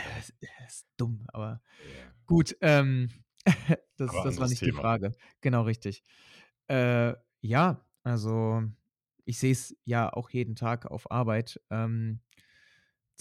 Ja. 0.06 0.24
Äh, 0.42 0.66
ist 0.68 0.88
dumm, 0.98 1.26
aber 1.34 1.62
Ja. 1.78 2.14
gut, 2.28 2.56
ähm, 2.62 3.10
das 3.98 4.22
Aber 4.22 4.24
das 4.24 4.40
war 4.40 4.48
nicht 4.48 4.66
die 4.66 4.72
Thema. 4.72 4.82
Frage. 4.82 5.16
Genau, 5.42 5.64
richtig. 5.64 6.04
Äh, 6.68 7.14
ja, 7.42 7.86
also, 8.04 8.64
ich 9.26 9.40
sehe 9.40 9.52
es 9.54 9.78
ja 9.86 10.12
auch 10.14 10.30
jeden 10.32 10.56
Tag 10.56 10.86
auf 10.88 11.12
Arbeit. 11.12 11.62
Ähm, 11.72 12.22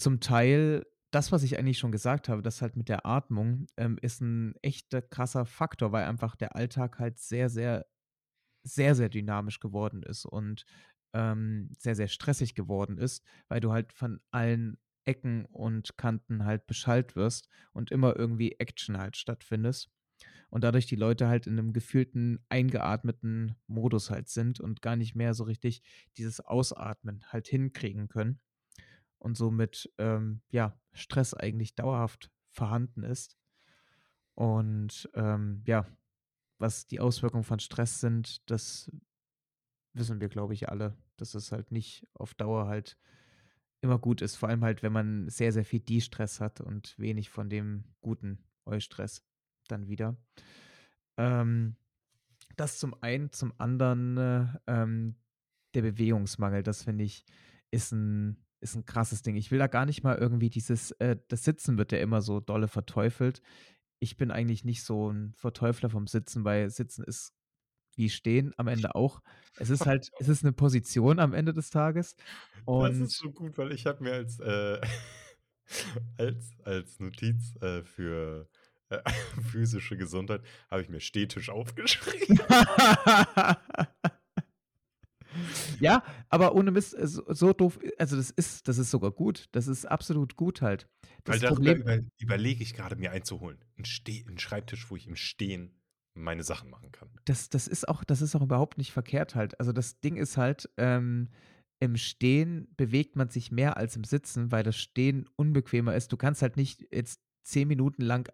zum 0.03 0.19
Teil 0.19 0.85
das, 1.11 1.31
was 1.31 1.43
ich 1.43 1.57
eigentlich 1.59 1.77
schon 1.79 1.91
gesagt 1.91 2.29
habe, 2.29 2.41
das 2.41 2.61
halt 2.61 2.75
mit 2.77 2.89
der 2.89 3.05
Atmung, 3.05 3.67
ähm, 3.77 3.97
ist 4.01 4.21
'n 4.21 4.55
echter 4.63 5.01
krasser 5.01 5.45
Faktor, 5.45 5.91
weil 5.91 6.05
einfach 6.05 6.35
der 6.35 6.55
Alltag 6.55 6.99
halt 6.99 7.19
sehr, 7.19 7.49
sehr 7.49 7.85
sehr, 8.63 8.95
sehr 8.95 9.09
dynamisch 9.09 9.59
geworden 9.59 10.03
ist 10.03 10.25
und, 10.25 10.65
ähm, 11.13 11.69
sehr, 11.79 11.95
sehr 11.95 12.07
stressig 12.09 12.55
geworden 12.55 12.97
ist, 12.97 13.23
weil 13.49 13.61
du 13.61 13.71
halt 13.73 13.93
von 13.93 14.21
allen 14.31 14.77
Ecken 15.05 15.45
und 15.45 15.97
Kanten 15.97 16.45
halt 16.45 16.67
beschallt 16.67 17.15
wirst 17.15 17.49
und 17.73 17.91
immer 17.91 18.15
irgendwie 18.17 18.53
Action 18.59 18.97
halt 18.97 19.17
stattfindest 19.17 19.89
und 20.49 20.63
dadurch 20.63 20.87
die 20.87 20.95
Leute 20.97 21.27
halt 21.29 21.47
in 21.47 21.55
'nem 21.55 21.73
gefühlten, 21.73 22.45
eingeatmeten 22.49 23.55
Modus 23.67 24.09
halt 24.11 24.29
sind 24.29 24.59
und 24.61 24.81
gar 24.83 24.95
nicht 24.97 25.15
mehr 25.15 25.33
so 25.35 25.43
richtig 25.45 25.83
dieses 26.17 26.39
Ausatmen 26.41 27.23
halt 27.31 27.47
hinkriegen 27.47 28.07
können 28.09 28.39
und 29.23 29.35
somit, 29.37 29.91
ähm, 29.97 30.41
ja, 30.51 30.79
Stress 30.93 31.33
eigentlich 31.33 31.75
dauerhaft 31.75 32.31
vorhanden 32.51 33.03
ist. 33.03 33.37
Und, 34.35 35.09
ähm, 35.15 35.63
ja, 35.65 35.87
was 36.59 36.87
die 36.87 36.99
Auswirkungen 36.99 37.43
von 37.43 37.59
Stress 37.59 37.99
sind, 37.99 38.49
das 38.49 38.91
wissen 39.93 40.19
wir, 40.21 40.29
glaube 40.29 40.53
ich, 40.53 40.69
alle, 40.69 40.97
dass 41.17 41.35
es 41.35 41.51
halt 41.51 41.71
nicht 41.71 42.07
auf 42.13 42.33
Dauer 42.33 42.67
halt 42.67 42.97
immer 43.81 43.99
gut 43.99 44.21
ist, 44.21 44.35
vor 44.37 44.49
allem 44.49 44.63
halt, 44.63 44.81
wenn 44.83 44.93
man 44.93 45.29
sehr, 45.29 45.51
sehr 45.51 45.65
viel 45.65 45.81
De-Stress 45.81 46.39
hat 46.41 46.61
und 46.61 46.97
wenig 46.97 47.29
von 47.29 47.49
dem 47.49 47.83
guten 48.01 48.43
Eustress 48.65 49.23
dann 49.67 49.87
wieder. 49.87 50.17
Ähm, 51.17 51.75
das 52.55 52.79
zum 52.79 52.95
einen, 53.01 53.31
zum 53.31 53.53
anderen, 53.59 54.17
äh, 54.17 54.47
ähm, 54.67 55.15
der 55.75 55.81
Bewegungsmangel, 55.83 56.63
das 56.63 56.83
finde 56.83 57.03
ich, 57.03 57.25
ist 57.71 57.93
'n 57.93 58.42
ist 58.63 58.75
'n 58.75 58.85
krasses 58.85 59.23
Ding. 59.23 59.35
Ich 59.37 59.51
will 59.51 59.59
da 59.59 59.67
gar 59.67 59.85
nicht 59.85 60.03
mal 60.03 60.17
irgendwie 60.17 60.49
dieses 60.49 60.91
äh, 60.93 61.17
das 61.29 61.43
Sitzen 61.45 61.77
wird 61.77 61.91
ja 61.93 61.99
immer 61.99 62.21
so 62.21 62.39
dolle 62.41 62.67
verteufelt. 62.69 63.41
Ich 63.99 64.17
bin 64.17 64.31
eigentlich 64.31 64.65
nicht 64.65 64.83
so 64.83 65.09
'n 65.11 65.33
Verteufler 65.35 65.89
vom 65.91 66.07
Sitzen, 66.07 66.45
weil 66.45 66.69
Sitzen 66.71 67.03
ist 67.05 67.33
wie 67.97 68.09
Stehen 68.09 68.53
am 68.57 68.67
Ende 68.69 68.95
auch. 68.95 69.21
Es 69.57 69.69
ist 69.71 69.85
halt 69.87 70.11
es 70.19 70.29
ist 70.29 70.43
'ne 70.43 70.53
Position 70.53 71.19
am 71.19 71.33
Ende 71.33 71.53
des 71.53 71.69
Tages 71.71 72.15
Das 72.77 72.99
ist 72.99 73.11
und 73.11 73.17
so 73.17 73.31
gut, 73.31 73.57
weil 73.57 73.71
ich 73.71 73.85
habe 73.85 74.03
mir 74.03 74.13
als, 74.13 74.39
äh 74.39 74.81
als 76.17 76.55
als 76.63 76.99
Notiz, 76.99 77.55
äh, 77.61 77.83
für, 77.83 78.49
äh, 78.89 78.99
physische 79.51 79.97
Gesundheit 79.97 80.41
habe 80.71 80.81
ich 80.81 80.89
mir 80.89 80.99
Stehtisch 80.99 81.49
aufgeschrieben. 81.49 82.39
Ja, 85.79 86.03
aber 86.29 86.55
ohne 86.55 86.71
Mist, 86.71 86.93
äh, 86.97 87.07
so 87.07 87.23
so 87.33 87.53
doof 87.53 87.79
also, 87.97 88.15
das 88.15 88.29
ist 88.31 88.67
das 88.67 88.77
ist 88.77 88.91
sogar 88.91 89.11
gut. 89.11 89.47
Das 89.51 89.67
ist 89.67 89.85
absolut 89.85 90.35
gut 90.35 90.61
halt. 90.61 90.87
Weil 91.27 91.39
Das 91.39 91.39
darüber 91.39 91.73
Problem 91.73 91.77
über 91.77 91.99
überlege 92.17 92.63
ich 92.63 92.73
grade, 92.73 92.95
mir 92.97 93.11
einen 93.11 93.23
zu 93.23 93.39
holen. 93.39 93.63
'N 93.77 93.85
Steh 93.85 94.23
'n 94.27 94.37
Schreibtisch, 94.39 94.89
wo 94.89 94.95
ich 94.97 95.07
im 95.07 95.15
Stehen 95.15 95.81
meine 96.13 96.43
Sachen 96.43 96.69
machen 96.69 96.91
kann. 96.91 97.19
Das 97.27 97.49
das 97.49 97.67
ist 97.67 97.87
auch 97.87 98.03
das 98.03 98.21
ist 98.21 98.35
auch 98.35 98.41
überhaupt 98.41 98.77
nicht 98.77 98.91
verkehrt 98.91 99.35
halt. 99.35 99.59
Also, 99.59 99.71
das 99.71 99.99
Ding 100.01 100.17
ist 100.17 100.37
halt, 100.37 100.69
ähm, 100.77 101.29
im 101.79 101.95
Stehen 101.97 102.67
bewegt 102.77 103.15
man 103.15 103.29
sich 103.29 103.51
mehr 103.51 103.77
als 103.77 103.95
im 103.95 104.03
Sitzen, 104.03 104.51
weil 104.51 104.63
das 104.63 104.77
Stehen 104.77 105.29
unbequemer 105.35 105.95
ist. 105.95 106.11
Du 106.11 106.17
kannst 106.17 106.41
halt 106.41 106.57
nicht 106.57 106.85
jetzt 106.93 107.21
10 107.43 107.67
Minuten 107.67 108.01
lang 108.01 108.29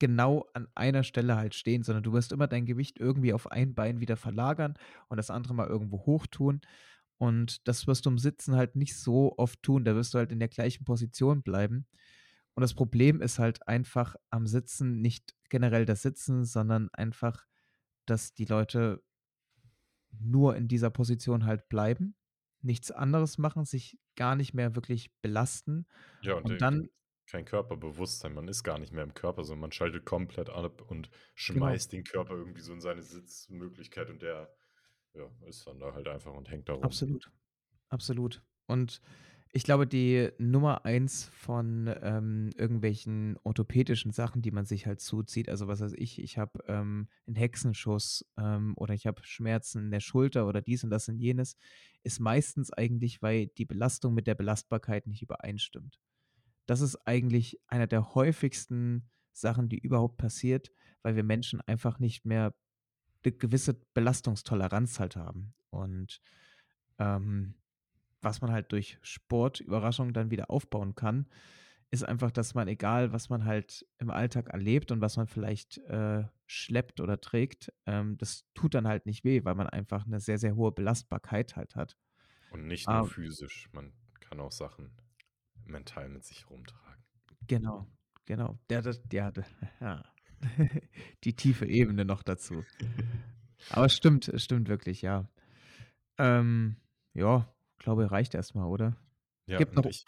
genau 0.00 0.46
an 0.54 0.66
einer 0.74 1.04
Stelle 1.04 1.36
halt 1.36 1.54
stehen, 1.54 1.84
sondern 1.84 2.02
du 2.02 2.12
wirst 2.12 2.32
immer 2.32 2.48
dein 2.48 2.66
Gewicht 2.66 2.98
irgendwie 2.98 3.32
auf 3.32 3.52
ein 3.52 3.74
Bein 3.74 4.00
wieder 4.00 4.16
verlagern 4.16 4.74
und 5.08 5.18
das 5.18 5.30
andere 5.30 5.54
mal 5.54 5.68
irgendwo 5.68 6.04
hochtun. 6.06 6.60
Und 7.18 7.68
das 7.68 7.86
wirst 7.86 8.06
du 8.06 8.10
im 8.10 8.18
Sitzen 8.18 8.56
halt 8.56 8.74
nicht 8.74 8.96
so 8.96 9.34
oft 9.36 9.62
tun. 9.62 9.84
Da 9.84 9.94
wirst 9.94 10.14
du 10.14 10.18
halt 10.18 10.32
in 10.32 10.40
der 10.40 10.48
gleichen 10.48 10.84
Position 10.84 11.42
bleiben. 11.42 11.86
Und 12.54 12.62
das 12.62 12.74
Problem 12.74 13.20
ist 13.20 13.38
halt 13.38 13.68
einfach 13.68 14.16
am 14.30 14.46
Sitzen 14.46 15.00
nicht 15.00 15.34
generell 15.50 15.84
das 15.84 16.02
Sitzen, 16.02 16.44
sondern 16.44 16.88
einfach, 16.92 17.46
dass 18.06 18.34
die 18.34 18.46
Leute 18.46 19.02
nur 20.18 20.56
in 20.56 20.66
dieser 20.66 20.90
Position 20.90 21.44
halt 21.44 21.68
bleiben, 21.68 22.16
nichts 22.62 22.90
anderes 22.90 23.38
machen, 23.38 23.64
sich 23.64 23.98
gar 24.16 24.34
nicht 24.34 24.54
mehr 24.54 24.74
wirklich 24.74 25.12
belasten 25.22 25.86
Ja, 26.22 26.34
und 26.34 26.46
und 26.46 26.62
dann 26.62 26.88
kein 27.32 27.44
Körperbewusstsein. 27.44 28.34
Man 28.34 28.48
ist 28.48 28.62
gar 28.64 28.78
nicht 28.78 28.92
mehr 28.92 29.04
im 29.04 29.14
Körper, 29.14 29.44
sondern 29.44 29.60
man 29.62 29.72
schaltet 29.72 30.04
komplett 30.06 30.50
ab 30.50 30.82
und 30.82 31.10
Genau. 31.52 31.80
schmeißt 31.80 31.92
den 31.92 32.04
Körper 32.04 32.34
irgendwie 32.34 32.60
so 32.62 32.72
in 32.72 32.80
seine 32.80 33.02
Sitzmöglichkeit 33.02 34.10
und 34.10 34.22
der, 34.22 34.54
ja, 35.14 35.30
ist 35.46 35.66
dann 35.66 35.80
da 35.80 35.94
halt 35.94 36.08
einfach 36.08 36.34
und 36.34 36.50
hängt 36.50 36.68
da 36.68 36.74
rum. 36.74 37.02
Absolut, 37.02 37.30
absolut. 37.90 38.44
Und 38.66 39.00
ich 39.52 39.64
glaube, 39.64 39.86
die 39.86 40.30
Nummer 40.38 40.84
1 40.86 41.24
von, 41.26 41.88
ähm, 42.02 42.50
irgendwelchen 42.56 43.38
orthopädischen 43.44 44.12
Sachen, 44.12 44.42
die 44.42 44.50
man 44.52 44.66
sich 44.66 44.86
halt 44.86 45.00
zuzieht, 45.00 45.48
also, 45.50 45.68
was 45.68 45.80
weiß 45.80 45.94
ich, 45.96 46.20
ich 46.22 46.38
habe, 46.38 46.60
ähm, 46.68 47.08
'n 47.28 47.36
Hexenschuss, 47.36 48.26
ähm, 48.38 48.74
oder 48.76 48.94
ich 48.94 49.06
habe 49.06 49.22
Schmerzen 49.24 49.84
in 49.86 49.90
der 49.92 50.00
Schulter 50.00 50.46
oder 50.48 50.62
dies 50.62 50.84
und 50.84 50.90
das 50.90 51.08
und 51.08 51.18
jenes, 51.18 51.56
ist 52.04 52.20
meistens 52.20 52.72
eigentlich, 52.72 53.22
weil 53.22 53.48
die 53.48 53.66
Belastung 53.66 54.14
mit 54.14 54.26
der 54.26 54.36
Belastbarkeit 54.36 55.06
nicht 55.06 55.22
übereinstimmt. 55.22 55.98
Das 56.68 56.80
ist 56.80 56.96
eigentlich 57.06 57.58
einer 57.68 57.86
der 57.86 58.14
häufigsten 58.14 59.10
Sachen, 59.32 59.68
die 59.68 59.78
überhaupt 59.78 60.16
passiert, 60.18 60.70
weil 61.02 61.16
wir 61.16 61.24
Menschen 61.24 61.60
einfach 61.60 61.98
nicht 61.98 62.24
mehr 62.24 62.54
'ne 63.26 63.32
gewisse 63.32 63.74
Belastungstoleranz 63.94 65.00
halt 65.00 65.16
haben. 65.16 65.54
Und, 65.70 66.20
ähm, 66.98 67.56
was 68.22 68.40
man 68.42 68.52
halt 68.52 68.72
durch 68.72 68.98
Sport, 69.02 69.60
Überraschung 69.60 70.12
dann 70.14 70.30
wieder 70.32 70.50
aufbauen 70.50 70.94
kann, 70.96 71.28
ist 71.92 72.04
einfach, 72.04 72.30
dass 72.32 72.54
man, 72.54 72.68
egal 72.68 73.12
was 73.12 73.30
man 73.30 73.44
halt 73.46 73.86
im 73.98 74.10
Alltag 74.10 74.48
erlebt 74.50 74.92
und 74.92 75.00
was 75.02 75.16
man 75.18 75.26
vielleicht, 75.28 75.78
äh, 75.80 76.24
schleppt 76.46 77.00
oder 77.00 77.20
trägt, 77.20 77.72
ähm, 77.86 78.18
das 78.18 78.46
tut 78.54 78.74
dann 78.74 78.88
halt 78.88 79.06
nicht 79.06 79.24
weh, 79.24 79.44
weil 79.44 79.54
man 79.56 79.68
einfach 79.68 80.06
'ne 80.06 80.20
sehr, 80.20 80.38
sehr 80.38 80.56
hohe 80.56 80.72
Belastbarkeit 80.72 81.56
halt 81.56 81.76
hat. 81.76 81.96
Und 82.52 82.66
nicht 82.66 82.90
nur 82.90 83.00
Ah 83.00 83.04
physisch, 83.04 83.68
man 83.72 83.92
kann 84.18 84.40
auch 84.40 84.50
Sachen 84.50 84.90
mental 85.70 86.08
mit 86.08 86.24
sich 86.24 86.48
rumtragen. 86.50 87.04
Genau, 87.46 87.86
genau. 88.26 88.58
Der 88.68 88.82
das 88.82 89.00
ja, 89.12 89.30
d 89.30 89.42
ja. 89.80 90.04
Die 91.24 91.36
tiefe 91.36 91.66
Ebene 91.66 92.04
noch 92.06 92.22
dazu. 92.22 92.64
Aber 93.68 93.86
es 93.86 93.94
stimmt 93.94 94.28
es 94.28 94.42
stimmt 94.42 94.68
wirklich, 94.68 95.02
ja. 95.02 95.28
Ähm, 96.16 96.76
ja, 97.12 97.52
glaube, 97.78 98.10
reicht 98.10 98.34
erst 98.34 98.54
mal, 98.54 98.66
oder? 98.66 98.96
Ja, 99.46 99.58
Gibt 99.58 99.74
noch 99.74 99.84
ich 99.84 100.04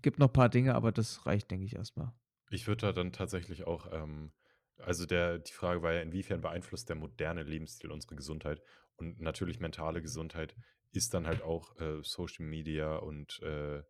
gibt 0.00 0.18
noch 0.18 0.32
paar 0.32 0.48
Dinge, 0.48 0.74
aber 0.74 0.92
das 0.92 1.26
reicht, 1.26 1.50
denke 1.50 1.64
ich, 1.66 1.74
erst 1.74 1.96
mal. 1.96 2.14
Ich 2.50 2.66
würde 2.66 2.86
da 2.86 2.92
dann 2.92 3.12
tatsächlich 3.12 3.66
auch, 3.66 3.90
ähm 3.92 4.32
also, 4.78 5.06
der 5.06 5.38
die 5.38 5.52
Frage 5.52 5.82
war 5.82 5.92
ja, 5.92 6.00
inwiefern 6.00 6.40
beeinflusst 6.40 6.88
der 6.88 6.96
moderne 6.96 7.42
Lebensstil 7.42 7.90
unsere 7.90 8.16
Gesundheit? 8.16 8.60
Und 8.96 9.20
natürlich 9.20 9.60
mentale 9.60 10.02
Gesundheit 10.02 10.54
ist 10.92 11.14
dann 11.14 11.26
halt 11.26 11.42
auch, 11.42 11.76
äh, 11.80 12.02
Social 12.02 12.44
Media 12.44 12.96
und, 12.96 13.40
äh, 13.42 13.82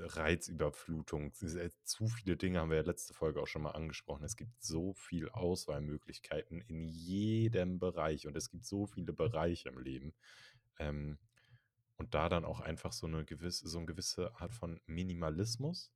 Reizüberflutung. 0.00 1.32
Jetzt 1.40 1.88
zu 1.88 2.08
viele 2.08 2.36
Dinge, 2.36 2.60
haben 2.60 2.70
wir 2.70 2.78
ja 2.78 2.82
letzte 2.84 3.14
Folge 3.14 3.40
auch 3.42 3.46
schon 3.46 3.62
mal 3.62 3.72
angesprochen. 3.72 4.24
Es 4.24 4.36
gibt 4.36 4.62
so 4.62 4.94
viel 4.94 5.28
Auswahlmöglichkeiten 5.30 6.60
in 6.60 6.88
jedem 6.88 7.78
Bereich 7.78 8.26
und 8.26 8.36
es 8.36 8.50
gibt 8.50 8.64
so 8.64 8.86
viele 8.86 9.12
Bereiche 9.12 9.68
im 9.68 9.78
Leben. 9.78 10.14
Ähm, 10.78 11.18
und 11.96 12.14
da 12.14 12.28
dann 12.30 12.44
auch 12.46 12.60
einfach 12.60 12.92
so 12.92 13.06
'ne 13.08 13.24
gewisse 13.26 13.68
so 13.68 13.78
'n 13.80 13.86
gewisse 13.86 14.36
Art 14.40 14.54
von 14.54 14.80
Minimalismus 14.86 15.90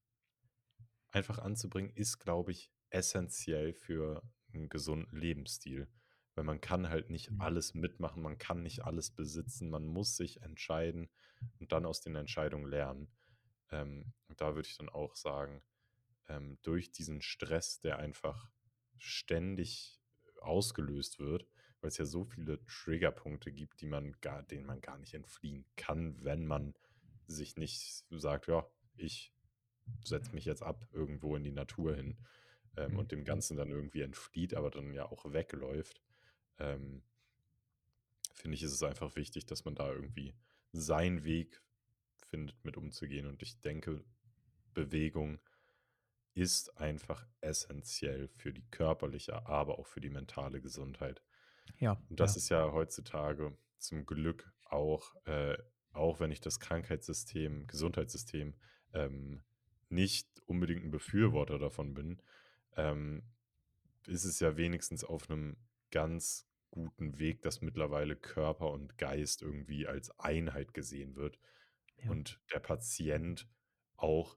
einfach 1.12 1.38
anzubringen, 1.38 1.90
ist, 1.94 2.18
glaube 2.18 2.50
ich, 2.52 2.72
essenziell 2.90 3.72
für 3.72 4.22
'n 4.52 4.68
gesunden 4.68 5.16
Lebensstil. 5.16 5.88
Weil 6.34 6.44
man 6.44 6.60
kann 6.60 6.88
halt 6.88 7.10
nicht 7.10 7.30
Mhm. 7.30 7.38
alles 7.40 7.74
mitmachen, 7.74 8.22
man 8.22 8.38
kann 8.38 8.62
nicht 8.62 8.84
alles 8.84 9.10
besitzen, 9.12 9.70
man 9.70 9.86
muss 9.86 10.16
sich 10.16 10.42
entscheiden 10.42 11.10
und 11.60 11.70
dann 11.72 11.86
aus 11.86 12.00
den 12.00 12.16
Entscheidungen 12.16 12.66
lernen. 12.68 13.12
Ähm, 13.70 14.12
da 14.36 14.54
würde 14.54 14.68
ich 14.68 14.76
dann 14.76 14.88
auch 14.88 15.16
sagen, 15.16 15.62
ähm, 16.28 16.58
durch 16.62 16.92
diesen 16.92 17.22
Stress, 17.22 17.80
der 17.80 17.98
einfach 17.98 18.50
ständig 18.98 20.00
ausgelöst 20.40 21.18
wird, 21.18 21.46
weil's 21.80 21.98
ja 21.98 22.04
so 22.06 22.24
viele 22.24 22.64
Triggerpunkte 22.66 23.52
gibt, 23.52 23.80
die 23.80 23.86
man 23.86 24.12
gar 24.20 24.42
denen 24.42 24.66
man 24.66 24.80
gar 24.80 24.98
nicht 24.98 25.14
entfliehen 25.14 25.66
kann, 25.76 26.22
wenn 26.24 26.46
man 26.46 26.74
sich 27.26 27.56
nicht 27.56 28.04
sagt: 28.10 28.48
„Ja, 28.48 28.66
ich 28.96 29.32
setze 30.04 30.34
mich 30.34 30.44
jetzt 30.44 30.62
ab 30.62 30.88
irgendwo 30.92 31.36
in 31.36 31.44
die 31.44 31.52
Natur 31.52 31.94
hin“, 31.96 32.18
ähm, 32.76 32.96
Mhm. 32.96 32.98
und 32.98 33.12
dem 33.12 33.24
Ganzen 33.24 33.56
dann 33.56 33.70
irgendwie 33.70 34.02
entflieht, 34.02 34.54
aber 34.54 34.70
dann 34.70 34.92
ja 34.94 35.06
auch 35.06 35.32
wegläuft. 35.32 36.02
Ähm 36.58 37.04
finde 38.34 38.56
ich, 38.56 38.62
ist 38.62 38.72
es 38.72 38.82
einfach 38.82 39.16
wichtig, 39.16 39.46
dass 39.46 39.64
man 39.64 39.74
da 39.74 39.90
irgendwie 39.92 40.34
seinen 40.72 41.24
Weg 41.24 41.62
findet, 42.34 42.64
mit 42.64 42.76
umzugehen. 42.76 43.26
Und 43.26 43.42
ich 43.42 43.60
denke, 43.60 44.04
Bewegung 44.74 45.40
ist 46.34 46.76
einfach 46.78 47.26
essenziell 47.40 48.28
für 48.28 48.52
die 48.52 48.66
körperliche, 48.70 49.46
aber 49.46 49.78
auch 49.78 49.86
für 49.86 50.00
die 50.00 50.10
mentale 50.10 50.60
Gesundheit. 50.60 51.22
Ja, 51.80 52.00
Und 52.08 52.20
das 52.20 52.32
ja. 52.32 52.36
ist 52.36 52.48
ja 52.48 52.72
heutzutage 52.72 53.56
zum 53.78 54.06
Glück 54.06 54.52
auch 54.64 55.14
äh, 55.26 55.58
auch 55.92 56.20
wenn 56.20 56.32
ich 56.32 56.40
das 56.40 56.58
Krankheitssystem 56.60 57.68
Gesundheitssystem, 57.68 58.54
ähm, 58.94 59.42
nicht 59.90 60.28
unbedingt 60.46 60.84
'n 60.84 60.90
Befürworter 60.90 61.58
davon 61.58 61.94
bin, 61.94 62.20
ähm, 62.76 63.22
ist 64.06 64.24
es 64.24 64.40
ja 64.40 64.56
wenigstens 64.56 65.04
auf 65.04 65.28
'nem 65.28 65.56
ganz 65.90 66.48
guten 66.70 67.18
Weg, 67.18 67.42
dass 67.42 67.60
mittlerweile 67.62 68.16
Körper 68.16 68.72
und 68.72 68.98
Geist 68.98 69.42
irgendwie 69.42 69.86
als 69.86 70.10
Einheit 70.20 70.74
gesehen 70.74 71.16
wird 71.16 71.38
Ja. 71.98 72.10
und 72.10 72.40
der 72.52 72.60
Patient 72.60 73.48
auch 73.96 74.36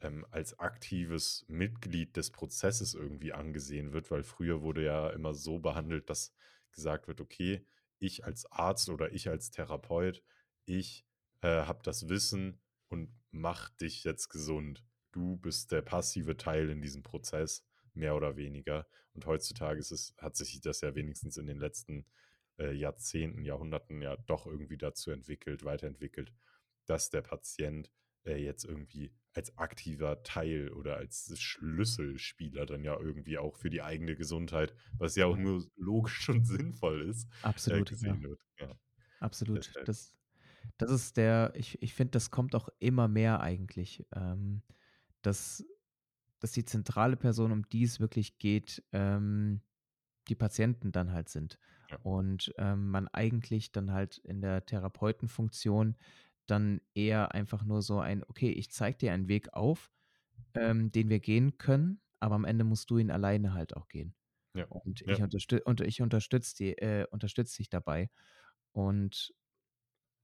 ähm, 0.00 0.26
als 0.30 0.58
aktives 0.58 1.44
Mitglied 1.48 2.16
des 2.16 2.30
Prozesses 2.30 2.94
irgendwie 2.94 3.32
angesehen 3.32 3.92
wird, 3.92 4.10
weil 4.10 4.22
früher 4.24 4.62
wurde 4.62 4.84
ja 4.84 5.10
immer 5.10 5.34
so 5.34 5.58
behandelt, 5.58 6.10
dass 6.10 6.34
gesagt 6.72 7.08
wird: 7.08 7.20
„Okay, 7.20 7.66
ich 7.98 8.24
als 8.24 8.46
Arzt 8.52 8.88
oder 8.88 9.12
ich 9.12 9.28
als 9.28 9.50
Therapeut, 9.50 10.22
ich, 10.66 11.06
äh, 11.42 11.48
habe 11.64 11.80
das 11.82 12.08
Wissen 12.08 12.60
und 12.88 13.12
mache 13.30 13.72
dich 13.80 14.04
jetzt 14.04 14.28
gesund. 14.28 14.84
Du 15.12 15.36
bist 15.36 15.72
der 15.72 15.82
passive 15.82 16.36
Teil 16.36 16.70
in 16.70 16.80
diesem 16.82 17.02
Prozess, 17.02 17.64
mehr 17.94 18.14
oder 18.16 18.36
weniger.“ 18.36 18.86
Und 19.14 19.26
heutzutage 19.26 19.78
ist 19.80 19.90
es 19.90 20.14
hat 20.18 20.36
sich 20.36 20.60
das 20.60 20.80
ja 20.82 20.94
wenigstens 20.94 21.36
in 21.36 21.46
den 21.46 21.58
letzten, 21.58 22.06
äh, 22.58 22.72
Jahrzehnten, 22.72 23.44
Jahrhunderten 23.44 24.02
ja 24.02 24.16
doch 24.16 24.46
irgendwie 24.46 24.78
dazu 24.78 25.10
entwickelt 25.10 25.64
weiterentwickelt, 25.64 26.32
dass 26.90 27.10
der 27.10 27.22
Patient, 27.22 27.90
äh, 28.24 28.36
jetzt 28.44 28.64
irgendwie 28.64 29.12
als 29.34 29.56
aktiver 29.58 30.22
Teil 30.24 30.70
oder 30.72 30.96
als 30.98 31.32
Schlüsselspieler 31.40 32.66
dann 32.66 32.84
ja 32.84 32.98
irgendwie 33.00 33.38
auch 33.38 33.56
für 33.56 33.70
die 33.70 33.82
eigene 33.82 34.16
Gesundheit, 34.16 34.74
was 34.98 35.16
ja 35.16 35.26
auch 35.26 35.36
Ja. 35.36 35.42
nur 35.44 35.64
logisch 35.76 36.28
und 36.28 36.44
sinnvoll 36.46 37.02
ist, 37.02 37.28
äh, 37.68 37.82
Absolut, 37.82 37.90
ja. 38.02 38.16
gesehen 38.16 38.22
wird. 38.22 38.40
Ja, 38.60 38.74
Absolut. 39.20 39.78
Das 39.84 40.16
das 40.78 40.90
ist 40.90 41.16
der 41.16 41.52
ich 41.56 41.82
ich 41.82 41.94
finde, 41.94 42.12
das 42.12 42.30
kommt 42.30 42.54
auch 42.54 42.68
immer 42.80 43.08
mehr 43.08 43.40
eigentlich, 43.40 44.06
ähm, 44.14 44.62
dass 45.22 45.64
dass 46.40 46.52
die 46.52 46.64
zentrale 46.64 47.16
Person, 47.16 47.52
um 47.52 47.68
die 47.68 47.84
es 47.84 48.00
wirklich 48.00 48.38
geht, 48.38 48.82
ähm, 48.92 49.62
die 50.28 50.34
Patienten 50.36 50.92
dann 50.92 51.12
halt 51.12 51.28
sind. 51.28 51.58
Ja. 51.90 51.98
Und, 52.02 52.52
ähm, 52.58 52.90
man 52.90 53.08
eigentlich 53.08 53.72
dann 53.72 53.92
halt 53.92 54.18
in 54.18 54.40
der 54.42 54.64
Therapeutenfunktion 54.66 55.96
dann 56.50 56.80
eher 56.94 57.34
einfach 57.34 57.64
nur 57.64 57.82
so 57.82 58.00
ein: 58.00 58.24
„Okay, 58.24 58.50
ich 58.52 58.70
zeige 58.70 58.98
dir 58.98 59.12
einen 59.12 59.28
Weg 59.28 59.52
auf, 59.54 59.90
ähm, 60.54 60.92
den 60.92 61.10
wir 61.10 61.20
gehen 61.20 61.58
können, 61.58 62.02
aber 62.20 62.34
am 62.36 62.44
Ende 62.46 62.64
musst 62.64 62.90
du 62.90 62.98
ihn 62.98 63.10
alleine 63.10 63.54
halt 63.54 63.76
auch 63.76 63.88
gehen. 63.88 64.14
Ja, 64.54 64.68
Und 64.68 65.02
ja. 65.06 65.16
ich 65.16 65.22
unterstü 65.22 65.60
und 65.64 65.80
ich 65.82 66.02
unterstütze 66.02 66.56
die 66.56 66.78
äh, 66.78 67.06
unterstütze 67.10 67.58
dich 67.58 67.70
dabei.“ 67.70 68.10
Und 68.72 69.34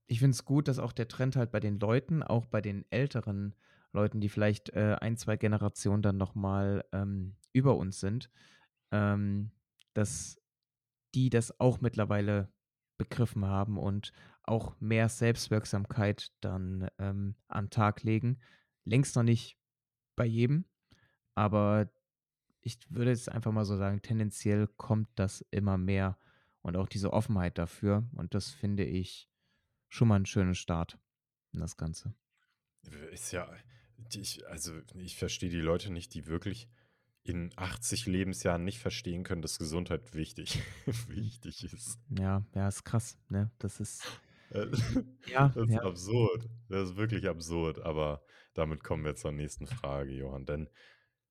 ich 0.07 0.19
finde 0.19 0.31
es 0.35 0.45
gut, 0.45 0.67
dass 0.67 0.79
auch 0.79 0.93
der 0.93 1.07
Trend 1.07 1.35
halt 1.35 1.51
bei 1.51 1.59
den 1.59 1.79
Leuten, 1.79 2.23
auch 2.23 2.45
bei 2.45 2.61
den 2.61 2.85
älteren 2.91 3.55
Leuten, 3.91 4.21
die 4.21 4.29
vielleicht, 4.29 4.69
äh, 4.69 4.97
1, 5.01 5.17
2 5.17 5.37
Generationen 5.37 6.01
dann 6.01 6.17
noch 6.17 6.35
mal, 6.35 6.85
ähm, 6.93 7.37
über 7.53 7.77
uns 7.77 7.99
sind, 7.99 8.29
ähm, 8.91 9.51
dass 9.93 10.39
die 11.15 11.29
das 11.29 11.59
auch 11.59 11.81
mittlerweile 11.81 12.53
begriffen 12.97 13.45
haben 13.45 13.77
und 13.77 14.13
auch 14.47 14.79
mehr 14.79 15.09
Selbstwirksamkeit 15.09 16.31
dann, 16.41 16.87
ähm, 16.99 17.35
an 17.47 17.69
Tag 17.69 18.03
legen. 18.03 18.39
Längst 18.85 19.15
noch 19.15 19.23
nicht 19.23 19.57
bei 20.15 20.25
jedem, 20.25 20.65
aber 21.35 21.89
ich 22.61 22.79
würde 22.89 23.11
jetzt 23.11 23.29
einfach 23.29 23.51
mal 23.51 23.65
so 23.65 23.77
sagen, 23.77 24.01
tendenziell 24.01 24.67
kommt 24.67 25.09
das 25.15 25.45
immer 25.51 25.77
mehr 25.77 26.17
und 26.61 26.75
auch 26.75 26.87
diese 26.87 27.13
Offenheit 27.13 27.57
dafür 27.57 28.07
und 28.13 28.33
das 28.33 28.49
finde 28.49 28.83
ich 28.83 29.29
schon 29.89 30.07
mal 30.07 30.19
'n 30.19 30.25
schönen 30.25 30.55
Start 30.55 30.97
in 31.53 31.59
das 31.59 31.77
Ganze. 31.77 32.13
Ist 33.11 33.31
ja 33.31 33.49
ich 34.15 34.47
also, 34.47 34.79
ich 34.95 35.17
verstehe 35.17 35.49
die 35.49 35.59
Leute 35.59 35.91
nicht, 35.91 36.13
die 36.13 36.27
wirklich 36.27 36.69
in 37.23 37.51
80 37.55 38.05
Lebensjahren 38.05 38.63
nicht 38.63 38.79
verstehen 38.79 39.23
können, 39.23 39.41
dass 39.41 39.59
Gesundheit 39.59 40.13
wichtig 40.13 40.61
wichtig 41.07 41.65
ist. 41.65 41.99
Ja, 42.17 42.45
ja, 42.55 42.67
ist 42.67 42.85
krass, 42.85 43.17
ne? 43.29 43.51
Das 43.59 43.79
ist 43.79 44.03
ja, 45.25 45.55
das 45.55 45.69
ist 45.69 45.77
ja. 45.77 45.81
absurd. 45.83 46.49
Das 46.69 46.89
ist 46.91 46.97
wirklich 46.97 47.27
absurd, 47.27 47.79
aber 47.79 48.23
damit 48.53 48.83
kommen 48.83 49.05
wir 49.05 49.15
zur 49.15 49.31
nächsten 49.31 49.67
Frage, 49.67 50.11
Johann. 50.13 50.45
Denn 50.45 50.69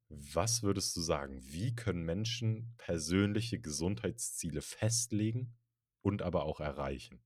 was 0.08 0.62
würdest 0.62 0.96
du 0.96 1.00
sagen, 1.00 1.40
wie 1.42 1.74
können 1.74 2.04
Menschen 2.04 2.74
persönliche 2.78 3.60
Gesundheitsziele 3.60 4.62
festlegen 4.62 5.56
und 6.02 6.22
aber 6.22 6.44
auch 6.44 6.60
erreichen? 6.60 7.24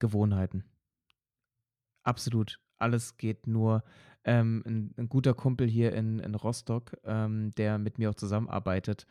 Gewohnheiten. 0.00 0.64
Absolut. 2.04 2.58
Alles 2.78 3.16
geht 3.16 3.46
nur 3.46 3.84
ähm, 4.24 4.62
'n 4.66 4.92
'n 4.96 5.08
guter 5.08 5.34
Kumpel 5.34 5.68
hier 5.68 5.92
in 5.94 6.18
in 6.18 6.34
Rostock, 6.34 6.96
ähm, 7.04 7.50
der 7.52 7.78
mit 7.78 7.98
mir 7.98 8.10
auch 8.10 8.14
zusammenarbeitet, 8.14 9.06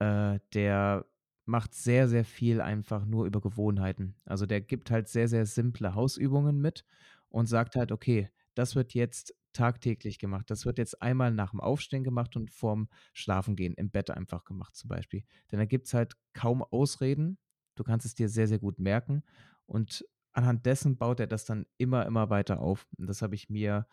äh, 0.00 0.40
der 0.54 1.06
macht 1.48 1.74
sehr, 1.74 2.08
sehr 2.08 2.24
viel 2.24 2.60
einfach 2.60 3.04
nur 3.06 3.26
über 3.26 3.40
Gewohnheiten. 3.40 4.16
Also, 4.24 4.46
der 4.46 4.60
gibt 4.60 4.90
halt 4.90 5.08
sehr, 5.08 5.28
sehr 5.28 5.46
simple 5.46 5.94
Hausübungen 5.94 6.60
mit 6.60 6.84
und 7.28 7.46
sagt 7.46 7.76
halt: 7.76 7.92
„Okay, 7.92 8.30
das 8.54 8.74
wird 8.76 8.94
jetzt 8.94 9.34
tagtäglich 9.52 10.18
gemacht. 10.18 10.50
Das 10.50 10.66
wird 10.66 10.78
jetzt 10.78 11.02
einmal 11.02 11.30
nach'm 11.32 11.58
Aufstehen 11.60 12.04
gemacht 12.04 12.36
und 12.36 12.50
vorm 12.50 12.88
Schlafengehen 13.14 13.74
im 13.74 13.90
Bett 13.90 14.10
einfach 14.10 14.44
gemacht“, 14.44 14.76
zum 14.76 14.88
Beispiel. 14.88 15.24
Denn 15.50 15.58
da 15.58 15.64
gibt's 15.64 15.94
halt 15.94 16.14
kaum 16.34 16.62
Ausreden. 16.62 17.38
Du 17.74 17.84
kannst 17.84 18.06
es 18.06 18.14
dir 18.14 18.28
sehr, 18.28 18.48
sehr 18.48 18.58
gut 18.58 18.78
merken 18.80 19.22
und 19.66 20.04
anhand 20.32 20.66
dessen 20.66 20.98
baut 20.98 21.20
er 21.20 21.26
das 21.26 21.44
dann 21.44 21.66
immer, 21.78 22.06
immer 22.06 22.30
weiter 22.30 22.60
auf. 22.60 22.86
Und 22.98 23.06
das 23.08 23.22
habe 23.22 23.34
ich 23.34 23.48
mir 23.50 23.86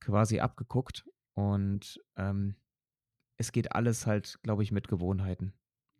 quasi 0.00 0.40
abgeguckt 0.40 1.04
und, 1.34 2.00
ähm, 2.16 2.56
es 3.38 3.52
geht 3.52 3.72
alles 3.72 4.06
halt, 4.06 4.40
glaube 4.42 4.62
ich, 4.62 4.72
mit 4.72 4.88
Gewohnheiten. 4.88 5.54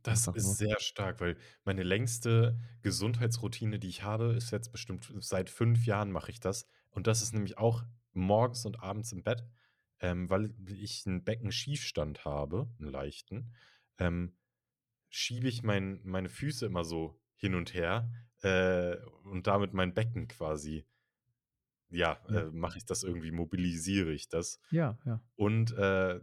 Das 0.07 0.27
Einfach 0.27 0.35
ist 0.35 0.57
nur. 0.57 0.57
sehr 0.57 0.77
stark, 0.81 1.21
weil 1.21 1.37
meine 1.65 1.83
längste 1.83 2.59
Gesundheitsroutine, 2.83 3.79
die 3.79 3.89
ich 3.89 4.03
habe, 4.03 4.33
ist 4.35 4.51
jetzt 4.51 4.73
bestimmt 4.73 5.13
seit 5.21 5.51
5 5.51 5.85
Jahren 5.85 6.11
mache 6.11 6.31
ich 6.31 6.41
das. 6.41 6.67
Und 6.89 7.07
das 7.07 7.21
ist 7.23 7.35
nämlich 7.35 7.59
auch 7.59 7.85
morgens 8.13 8.65
und 8.65 8.83
abends 8.83 9.13
im 9.13 9.23
Bett, 9.23 9.45
ähm, 10.01 10.31
weil 10.31 10.55
ich 10.69 11.05
'n 11.07 11.23
Beckenschiefstand 11.25 12.25
habe, 12.25 12.71
'n 12.81 12.87
leichten, 12.87 13.53
ähm, 13.99 14.37
schiebe 15.11 15.49
ich 15.49 15.63
mein 15.65 16.01
meine 16.05 16.29
Füße 16.31 16.67
immer 16.67 16.85
so 16.85 17.21
hin 17.37 17.55
und 17.55 17.75
her, 17.75 18.11
äh, 18.43 18.97
und 19.25 19.47
damit 19.49 19.75
mein 19.75 19.95
Becken 19.95 20.29
quasi 20.29 20.87
ja, 21.91 22.21
Ja. 22.29 22.45
äh, 22.45 22.51
mache 22.53 22.79
ich 22.79 22.85
das 22.85 23.03
irgendwie 23.03 23.33
mobilisiere 23.33 24.13
ich 24.13 24.29
das. 24.29 24.61
Ja, 24.71 24.99
ja. 25.05 25.21
Und, 25.37 25.73
äh, 25.73 26.21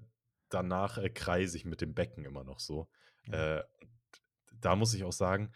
danach, 0.50 0.98
äh, 0.98 1.10
kreise 1.10 1.58
ich 1.58 1.66
mit 1.66 1.82
dem 1.82 1.94
Becken 1.94 2.24
immer 2.26 2.44
noch 2.46 2.60
so. 2.60 2.90
Ja. 3.28 3.48
Äh, 3.58 3.64
und 3.82 3.92
da 4.62 4.76
muss 4.76 4.94
ich 4.94 5.04
auch 5.04 5.12
sagen, 5.14 5.52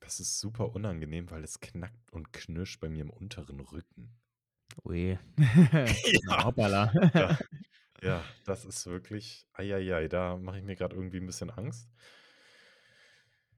das 0.00 0.20
ist 0.20 0.40
super 0.40 0.70
unangenehm, 0.74 1.30
weil 1.30 1.44
es 1.44 1.60
knackt 1.60 2.12
und 2.12 2.32
knirscht 2.32 2.80
bei 2.80 2.88
mir 2.90 3.02
im 3.02 3.10
unteren 3.10 3.60
Rücken. 3.60 4.18
Ui. 4.84 5.18
Ja, 6.22 6.44
hoppala. 6.44 6.92
da 7.16 7.36
ja, 8.02 8.34
das 8.44 8.64
ist 8.66 8.86
wirklich 8.86 9.48
ei 9.54 9.74
ei 9.74 9.94
ei, 9.94 10.08
da 10.08 10.36
mache 10.38 10.58
ich 10.58 10.64
mir 10.64 10.76
grad 10.76 10.92
irgendwie 10.94 11.18
'n 11.18 11.26
bisschen 11.26 11.50
Angst. 11.50 11.88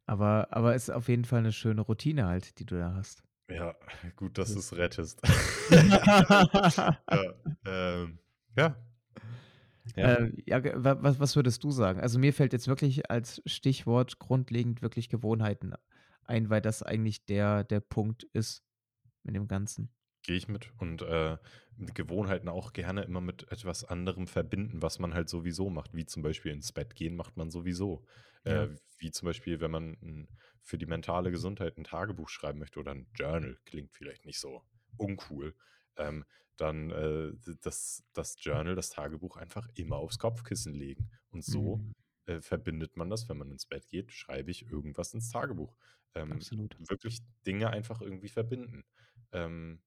Aber 0.08 0.48
aber 0.50 0.74
ist 0.74 0.90
auf 0.90 1.08
jeden 1.08 1.26
Fall 1.26 1.42
'ne 1.42 1.52
schöne 1.52 1.82
Routine 1.82 2.26
halt, 2.26 2.58
die 2.58 2.64
du 2.64 2.78
da 2.78 2.94
hast. 2.94 3.22
Ja, 3.50 3.74
gut, 4.16 4.36
dass 4.38 4.52
Das 4.52 4.54
du's 4.54 4.72
rettest. 4.74 5.20
Ja, 7.10 7.34
ähm, 7.64 8.18
ja. 8.56 8.87
Ja. 9.96 10.18
Äh, 10.18 10.30
ja, 10.46 10.60
was 10.84 11.18
was 11.20 11.36
würdest 11.36 11.64
du 11.64 11.70
sagen? 11.70 12.00
Also, 12.00 12.18
mir 12.18 12.32
fällt 12.32 12.52
jetzt 12.52 12.68
wirklich 12.68 13.10
als 13.10 13.42
Stichwort 13.46 14.18
grundlegend 14.18 14.82
wirklich 14.82 15.08
Gewohnheiten 15.08 15.74
ein, 16.24 16.50
weil 16.50 16.60
das 16.60 16.82
eigentlich 16.82 17.24
der 17.26 17.64
der 17.64 17.80
Punkt 17.80 18.24
ist 18.32 18.62
in 19.24 19.34
dem 19.34 19.48
Ganzen. 19.48 19.90
Gehe 20.24 20.36
ich 20.36 20.48
mit 20.48 20.72
und, 20.78 21.02
äh, 21.02 21.38
Gewohnheiten 21.78 22.48
auch 22.48 22.72
gerne 22.72 23.02
immer 23.02 23.20
mit 23.20 23.50
etwas 23.52 23.84
anderem 23.84 24.26
verbinden, 24.26 24.82
was 24.82 24.98
man 24.98 25.14
halt 25.14 25.28
sowieso 25.28 25.70
macht, 25.70 25.94
wie 25.94 26.06
zum 26.06 26.22
Beispiel 26.22 26.50
ins 26.52 26.72
Bett 26.72 26.96
gehen 26.96 27.14
macht 27.14 27.36
man 27.36 27.50
sowieso. 27.50 28.04
Ja. 28.46 28.64
Äh, 28.64 28.68
wie 28.98 29.12
zum 29.12 29.26
Beispiel, 29.26 29.60
wenn 29.60 29.70
man 29.70 30.28
für 30.60 30.76
die 30.76 30.86
mentale 30.86 31.30
Gesundheit 31.30 31.78
'n 31.78 31.84
Tagebuch 31.84 32.28
schreiben 32.30 32.58
möchte 32.58 32.80
oder 32.80 32.92
'n 32.92 33.06
Journal, 33.14 33.58
klingt 33.64 33.92
vielleicht 33.92 34.26
nicht 34.26 34.40
so 34.40 34.62
uncool, 34.96 35.54
ähm, 35.98 36.24
dann, 36.56 36.90
äh, 36.90 37.32
das 37.62 38.04
das 38.14 38.36
Journal, 38.40 38.74
das 38.76 38.90
Tagebuch 38.90 39.36
einfach 39.36 39.68
immer 39.74 39.96
aufs 39.96 40.18
Kopfkissen 40.18 40.74
legen. 40.74 41.10
Und 41.30 41.44
so, 41.44 41.80
Mhm. 41.80 41.92
äh, 42.26 42.40
verbindet 42.40 42.96
man 42.96 43.10
das, 43.10 43.28
wenn 43.28 43.38
man 43.38 43.50
ins 43.52 43.66
Bett 43.66 43.88
geht, 43.88 44.12
schreibe 44.12 44.50
ich 44.50 44.70
irgendwas 44.70 45.14
ins 45.14 45.30
Tagebuch. 45.30 45.76
Ähm, 46.14 46.46
Absolut. 46.46 46.78
wirklich 46.78 47.20
Dinge 47.46 47.70
einfach 47.70 48.00
irgendwie 48.00 48.28
verbinden. 48.28 48.84
Ähm, 49.32 49.82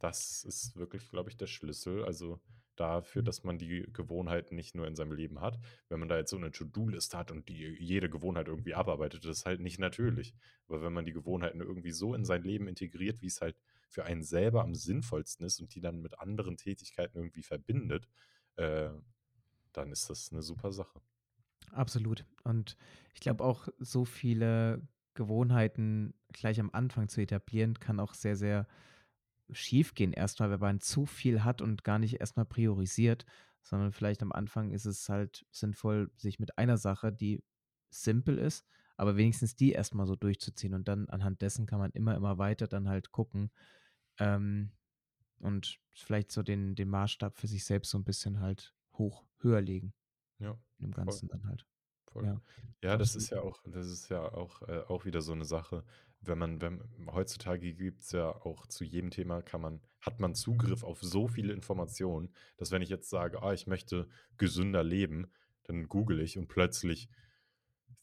das 0.00 0.44
ist 0.44 0.76
wirklich, 0.76 1.10
glaube 1.10 1.30
ich, 1.30 1.36
der 1.36 1.46
Schlüssel, 1.46 2.04
also, 2.04 2.40
dafür, 2.76 3.22
Mhm. 3.22 3.24
dass 3.24 3.44
man 3.44 3.58
die 3.58 3.86
Gewohnheiten 3.92 4.54
nicht 4.56 4.74
nur 4.74 4.86
in 4.86 4.96
seinem 4.96 5.12
Leben 5.12 5.40
hat. 5.42 5.58
Wenn 5.88 6.00
man 6.00 6.08
da 6.08 6.16
jetzt 6.18 6.30
so 6.30 6.38
'ne 6.38 6.50
To-do-Liste 6.52 7.18
hat 7.18 7.30
und 7.30 7.48
die 7.50 7.76
jede 7.78 8.08
Gewohnheit 8.10 8.48
irgendwie 8.48 8.74
abarbeitet, 8.74 9.24
das 9.26 9.38
ist 9.40 9.46
halt 9.46 9.60
nicht 9.60 9.78
natürlich. 9.78 10.34
Aber 10.68 10.82
wenn 10.82 10.92
man 10.94 11.04
die 11.04 11.12
Gewohnheiten 11.12 11.60
irgendwie 11.60 11.90
so 11.92 12.14
in 12.14 12.24
sein 12.24 12.42
Leben 12.42 12.68
integriert, 12.68 13.20
wie's 13.22 13.40
halt 13.42 13.56
für 13.90 14.04
einen 14.06 14.22
selber 14.24 14.62
am 14.64 14.74
sinnvollsten 14.74 15.46
ist 15.46 15.60
und 15.60 15.74
die 15.74 15.80
dann 15.82 16.00
mit 16.02 16.18
anderen 16.20 16.56
Tätigkeiten 16.58 17.18
irgendwie 17.18 17.42
verbindet, 17.44 18.08
äh, 18.56 18.90
dann 19.72 19.92
ist 19.92 20.10
das 20.10 20.32
'ne 20.32 20.42
super 20.42 20.72
Sache. 20.72 21.02
Absolut. 21.72 22.24
Und 22.44 22.76
ich 23.14 23.20
glaube 23.20 23.44
auch, 23.44 23.68
so 23.78 24.04
viele 24.04 24.88
Gewohnheiten 25.14 26.14
gleich 26.32 26.58
am 26.60 26.70
Anfang 26.72 27.08
zu 27.08 27.20
etablieren, 27.20 27.74
kann 27.78 28.00
auch 28.00 28.14
sehr, 28.14 28.36
sehr 28.36 28.66
schiefgehen 29.50 30.12
erst 30.12 30.40
mal, 30.40 30.50
wenn 30.50 30.60
man 30.60 30.80
zu 30.80 31.06
viel 31.06 31.44
hat 31.44 31.62
und 31.62 31.84
gar 31.84 31.98
nicht 31.98 32.20
erst 32.20 32.36
mal 32.36 32.44
priorisiert, 32.46 33.26
sondern 33.62 33.92
vielleicht 33.92 34.22
am 34.22 34.32
Anfang 34.32 34.72
ist 34.72 34.86
es 34.86 35.08
halt 35.08 35.46
sinnvoll, 35.50 36.12
sich 36.16 36.38
mit 36.40 36.58
einer 36.58 36.78
Sache, 36.78 37.12
die 37.12 37.44
simpel 37.90 38.38
ist, 38.38 38.66
aber 38.96 39.16
wenigstens 39.16 39.56
die 39.56 39.72
erst 39.72 39.94
mal 39.94 40.06
so 40.06 40.16
durchzuziehen 40.16 40.74
und 40.74 40.88
dann 40.88 41.08
anhand 41.08 41.42
dessen 41.42 41.66
kann 41.66 41.80
man 41.80 41.92
immer, 41.92 42.16
immer 42.16 42.38
weiter 42.38 42.68
dann 42.68 42.88
halt 42.88 43.12
gucken, 43.12 43.50
ähm, 44.20 44.72
und 45.40 45.80
vielleicht 45.94 46.32
so 46.32 46.42
den 46.44 46.76
den 46.76 46.88
Maßstab 46.90 47.38
für 47.38 47.48
sich 47.48 47.64
selbst 47.66 47.90
so 47.92 47.98
'n 47.98 48.04
bisschen 48.04 48.40
halt 48.40 48.74
hoch 48.94 49.26
höher 49.40 49.60
legen 49.62 49.94
Ja, 50.40 50.58
im 50.78 50.92
voll. 51.04 51.20
Ganzen 51.20 51.28
dann 51.28 51.46
halt. 51.46 51.66
Voll. 52.06 52.28
Ja, 52.28 52.42
Ja, 52.82 52.96
das 52.96 53.16
ist 53.16 53.30
ja 53.30 53.40
auch 53.42 53.62
das 53.66 53.86
ist 53.88 54.08
ja 54.10 54.22
auch 54.32 54.62
äh, 54.68 54.80
auch 54.88 55.04
wieder 55.04 55.22
so 55.22 55.34
'ne 55.34 55.44
Sache, 55.44 55.84
wenn 56.20 56.38
man 56.38 56.60
wenn 56.62 56.82
heutzutage 57.12 57.74
gibt's 57.74 58.12
ja 58.12 58.30
auch 58.30 58.66
zu 58.66 58.84
jedem 58.84 59.10
Thema 59.10 59.42
kann 59.42 59.60
man 59.62 59.82
hat 60.00 60.20
man 60.20 60.34
Zugriff 60.34 60.84
auf 60.84 61.02
so 61.02 61.28
viele 61.28 61.52
Informationen, 61.54 62.34
dass 62.58 62.70
wenn 62.72 62.82
ich 62.82 62.88
jetzt 62.90 63.10
sage: 63.10 63.42
„Ah, 63.42 63.52
ich 63.54 63.66
möchte 63.66 64.08
gesünder 64.38 64.84
leben“, 64.84 65.32
dann 65.64 65.88
google 65.88 66.20
ich 66.20 66.38
und 66.38 66.48
plötzlich 66.48 67.10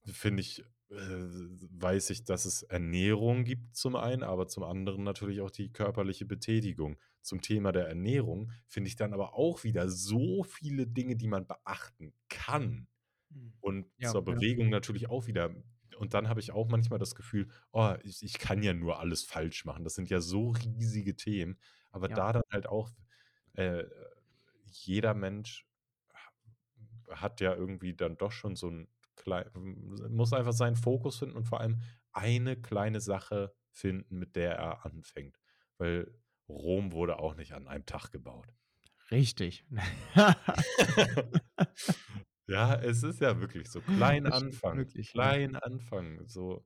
finde 0.06 0.42
ich 0.42 0.64
weiß 0.90 2.10
ich, 2.12 2.24
dass 2.24 2.46
es 2.46 2.64
Ernährung 2.64 3.44
gibt 3.44 3.76
zum 3.76 3.96
einen, 3.98 4.24
aber 4.24 4.48
zum 4.48 4.64
anderen 4.64 5.04
natürlich 5.04 5.42
auch 5.42 5.52
die 5.52 5.72
körperliche 5.72 6.26
Betätigung. 6.26 6.98
Zum 7.22 7.42
Thema 7.42 7.72
der 7.74 7.88
Ernährung 7.88 8.52
finde 8.68 8.88
ich 8.90 8.96
dann 8.96 9.14
aber 9.14 9.34
auch 9.36 9.64
wieder 9.66 9.90
so 9.90 10.44
viele 10.44 10.88
Dinge, 10.88 11.18
die 11.18 11.28
man 11.28 11.46
beachten 11.48 12.14
kann 12.30 12.88
Mhm. 13.32 13.54
und 13.62 13.88
Ja, 13.98 14.08
zur 14.08 14.24
ja. 14.26 14.42
Bewegung 14.42 14.70
natürlich 14.70 15.10
auch 15.10 15.28
wieder. 15.28 15.56
Und 16.00 16.14
dann 16.16 16.30
habe 16.30 16.40
ich 16.42 16.52
auch 16.54 16.70
manchmal 16.70 17.00
das 17.00 17.16
Gefühl: 17.16 17.50
„Oh, 17.74 17.96
ich 18.04 18.24
ich 18.24 18.40
kann 18.40 18.64
ja 18.64 18.74
nur 18.74 19.00
alles 19.00 19.24
falsch 19.26 19.66
machen.“ 19.66 19.84
Das 19.86 19.96
sind 19.96 20.10
ja 20.10 20.22
so 20.22 20.52
riesige 20.52 21.16
Themen, 21.18 21.60
aber 21.92 22.10
Ja. 22.10 22.20
da 22.20 22.34
dann 22.34 22.44
halt 22.52 22.68
auch 22.70 22.92
äh, 23.54 23.86
jeder 24.66 25.14
Mensch 25.16 25.68
ha 27.10 27.18
hat 27.22 27.42
ja 27.42 27.56
irgendwie 27.56 27.96
dann 27.96 28.18
doch 28.18 28.32
schon 28.34 28.56
so 28.58 28.70
'n 28.70 28.90
muss 30.10 30.34
einfach 30.34 30.54
seinen 30.54 30.76
Fokus 30.76 31.20
finden 31.20 31.36
und 31.36 31.46
vor 31.46 31.62
allem 31.62 31.82
eine 32.12 32.56
kleine 32.56 33.02
Sache 33.02 33.54
finden, 33.72 34.18
mit 34.20 34.36
der 34.36 34.56
er 34.56 34.86
anfängt, 34.86 35.38
weil 35.78 36.14
Rom 36.50 36.92
wurde 36.92 37.20
auch 37.20 37.36
nicht 37.36 37.54
an 37.54 37.68
einem 37.68 37.86
Tag 37.86 38.12
gebaut. 38.12 38.48
Richtig. 39.12 39.66
Ja, 42.50 42.76
es 42.76 43.04
ist 43.04 43.20
ja 43.20 43.42
wirklich 43.42 43.70
so. 43.70 43.82
Klein 43.82 44.26
anfangen, 44.26 44.78
wirklich, 44.78 45.08
ja. 45.08 45.12
klein 45.12 45.58
anfangen, 45.58 46.26
so. 46.30 46.66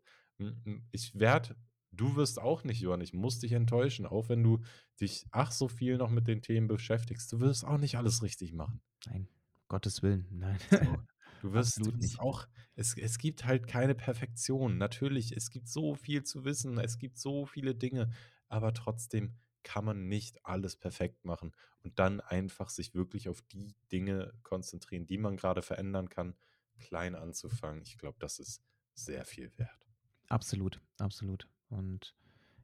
Ich 0.91 1.19
werde 1.19 1.55
du 1.91 2.15
wirst 2.15 2.39
auch 2.39 2.63
nicht, 2.63 2.81
Johann 2.81 3.01
ich 3.01 3.13
muss 3.13 3.39
dich 3.39 3.51
enttäuschen, 3.51 4.05
auch 4.05 4.29
wenn 4.29 4.43
du 4.43 4.59
dich 4.99 5.25
ach 5.31 5.51
so 5.51 5.67
viel 5.67 5.97
noch 5.97 6.09
mit 6.09 6.27
den 6.27 6.41
Themen 6.41 6.67
beschäftigst. 6.67 7.31
Du 7.31 7.39
wirst 7.39 7.65
auch 7.65 7.77
nicht 7.77 7.97
alles 7.97 8.23
richtig 8.23 8.53
machen. 8.53 8.81
Nein, 9.05 9.27
Gottes 9.67 10.01
Willen, 10.01 10.27
nein. 10.31 10.57
So, 10.69 10.77
du 11.41 11.53
wirst 11.53 11.79
du 11.79 11.85
Absolut 11.85 11.97
wirst 11.97 12.19
nicht. 12.19 12.19
auch 12.19 12.47
es 12.75 12.95
es 12.97 13.17
gibt 13.17 13.45
halt 13.45 13.67
keine 13.67 13.95
Perfektion. 13.95 14.77
Natürlich, 14.77 15.31
es 15.35 15.49
gibt 15.49 15.67
so 15.67 15.95
viel 15.95 16.23
zu 16.23 16.45
wissen, 16.45 16.77
es 16.79 16.97
gibt 16.97 17.17
so 17.17 17.45
viele 17.45 17.75
Dinge, 17.75 18.11
aber 18.47 18.73
trotzdem 18.73 19.35
kann 19.63 19.85
man 19.85 20.07
nicht 20.07 20.43
alles 20.45 20.75
perfekt 20.75 21.23
machen 21.25 21.51
und 21.83 21.99
dann 21.99 22.19
einfach 22.19 22.69
sich 22.69 22.95
wirklich 22.95 23.29
auf 23.29 23.41
die 23.43 23.75
Dinge 23.91 24.33
konzentrieren, 24.43 25.05
die 25.05 25.17
man 25.19 25.37
grade 25.37 25.61
verändern 25.61 26.09
kann, 26.09 26.35
klein 26.79 27.15
anzufangen. 27.15 27.83
Ich 27.83 27.97
glaube, 27.97 28.17
das 28.19 28.39
ist 28.39 28.63
sehr 28.95 29.25
viel 29.25 29.51
wert. 29.57 29.85
Absolut, 30.29 30.81
absolut. 30.97 31.47
Und 31.69 32.15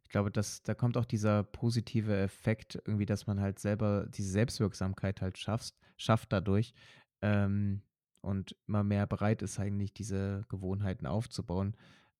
ich 0.03 0.09
glaube, 0.09 0.31
dass 0.31 0.63
da 0.63 0.73
kommt 0.73 0.97
auch 0.97 1.05
dieser 1.05 1.43
positive 1.43 2.17
Effekt 2.17 2.75
irgendwie, 2.85 3.05
dass 3.05 3.27
man 3.27 3.41
halt 3.41 3.59
selber 3.59 4.07
diese 4.07 4.31
Selbstwirksamkeit 4.31 5.21
halt 5.21 5.37
schaffst 5.37 5.77
schafft 5.97 6.31
dadurch, 6.31 6.73
ähm, 7.21 7.81
und 8.27 8.55
immer 8.67 8.83
mehr 8.83 9.07
bereit 9.07 9.41
ist, 9.41 9.59
eigentlich 9.59 9.93
diese 9.93 10.45
Gewohnheiten 10.49 11.07
aufzubauen. 11.07 11.75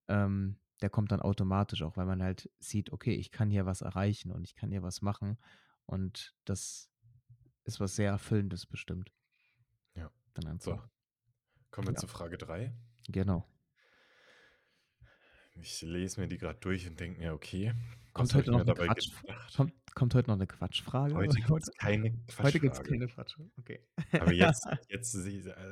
Ähm, 0.08 0.58
der 0.82 0.90
kommt 0.90 1.12
dann 1.12 1.22
automatisch, 1.22 1.84
auch 1.84 1.98
weil 1.98 2.06
man 2.06 2.24
halt 2.24 2.50
sieht: 2.60 2.92
„Okay, 2.94 3.14
ich 3.14 3.32
kann 3.32 3.50
hier 3.50 3.66
was 3.66 3.82
erreichen 3.82 4.32
und 4.32 4.44
ich 4.46 4.56
kann 4.56 4.72
hier 4.72 4.84
was 4.84 5.02
machen.“ 5.02 5.38
Und 5.86 6.36
das 6.46 6.90
ist 7.66 7.80
was 7.80 7.96
sehr 7.96 8.12
Erfüllendes 8.12 8.66
bestimmt. 8.66 9.12
Ja. 9.96 10.10
Dann 10.34 10.60
So, 10.60 10.72
einfach. 10.72 10.90
kommen 11.72 11.88
wir 11.88 11.94
Ja. 11.94 12.00
zu 12.00 12.08
Frage 12.08 12.38
3. 12.38 12.74
Genau. 13.10 13.46
Ich 15.62 15.82
lese 15.82 16.20
mir 16.22 16.28
die 16.28 16.38
grad 16.38 16.64
durch 16.66 16.88
und 16.88 17.00
denke 17.00 17.20
mir: 17.20 17.34
„Okay, 17.34 17.74
Kommt 18.16 18.34
heute 18.34 18.52
noch 18.52 18.64
'ne 18.64 18.66
dabei 18.66 18.90
Quatsch 18.90 19.10
gedacht?“ 19.12 19.54
kommt 19.54 19.74
kommt 19.96 20.16
heute 20.16 20.30
noch 20.30 20.38
'ne 20.38 20.48
Quatschfrage 20.48 21.16
Heute 21.16 21.42
heute? 21.42 21.42
gibt's 21.42 21.72
keine 21.78 22.20
Heute 22.42 22.60
gibt's 22.60 22.82
Quatschfrage. 22.82 22.90
keine 22.90 23.08
Quatsch 23.08 23.38
okay. 23.58 23.88
Aber 24.20 24.32
jetzt 24.34 24.68
jetzt 24.90 25.16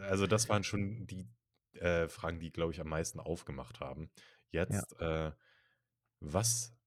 also, 0.03 0.27
das 0.27 0.49
waren 0.49 0.63
schon 0.63 1.07
die, 1.07 1.27
äh, 1.73 2.07
Fragen, 2.07 2.39
die, 2.39 2.51
glaube 2.51 2.71
ich, 2.73 2.79
am 2.81 2.89
meisten 2.89 3.19
aufgemacht 3.19 3.79
haben. 3.79 4.11
Ja. 4.69 4.85
Jetzt, 4.85 4.99
äh, 4.99 5.31
was 6.21 6.77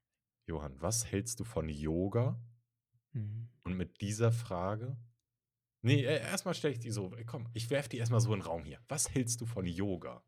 Johann, 0.46 0.80
was 0.82 1.06
hältst 1.12 1.40
du 1.40 1.44
von 1.44 1.68
Yoga? 1.68 2.40
Mhm. 3.14 3.48
Und 3.66 3.76
mit 3.76 4.00
dieser 4.00 4.32
Frage 4.32 4.96
ne, 5.82 6.00
e 6.02 6.04
erst 6.20 6.46
mal 6.46 6.54
stelle 6.54 6.74
ich 6.74 6.80
die 6.80 6.90
so 6.92 7.12
komm, 7.26 7.48
ich 7.54 7.70
werfe 7.70 7.90
die 7.90 7.98
erst 7.98 8.12
mal 8.12 8.20
so 8.20 8.34
in 8.34 8.40
'n 8.40 8.46
Raum 8.46 8.64
hier. 8.64 8.80
Was 8.88 9.10
hältst 9.14 9.40
du 9.42 9.46
von 9.46 9.66
Yoga? 9.66 10.22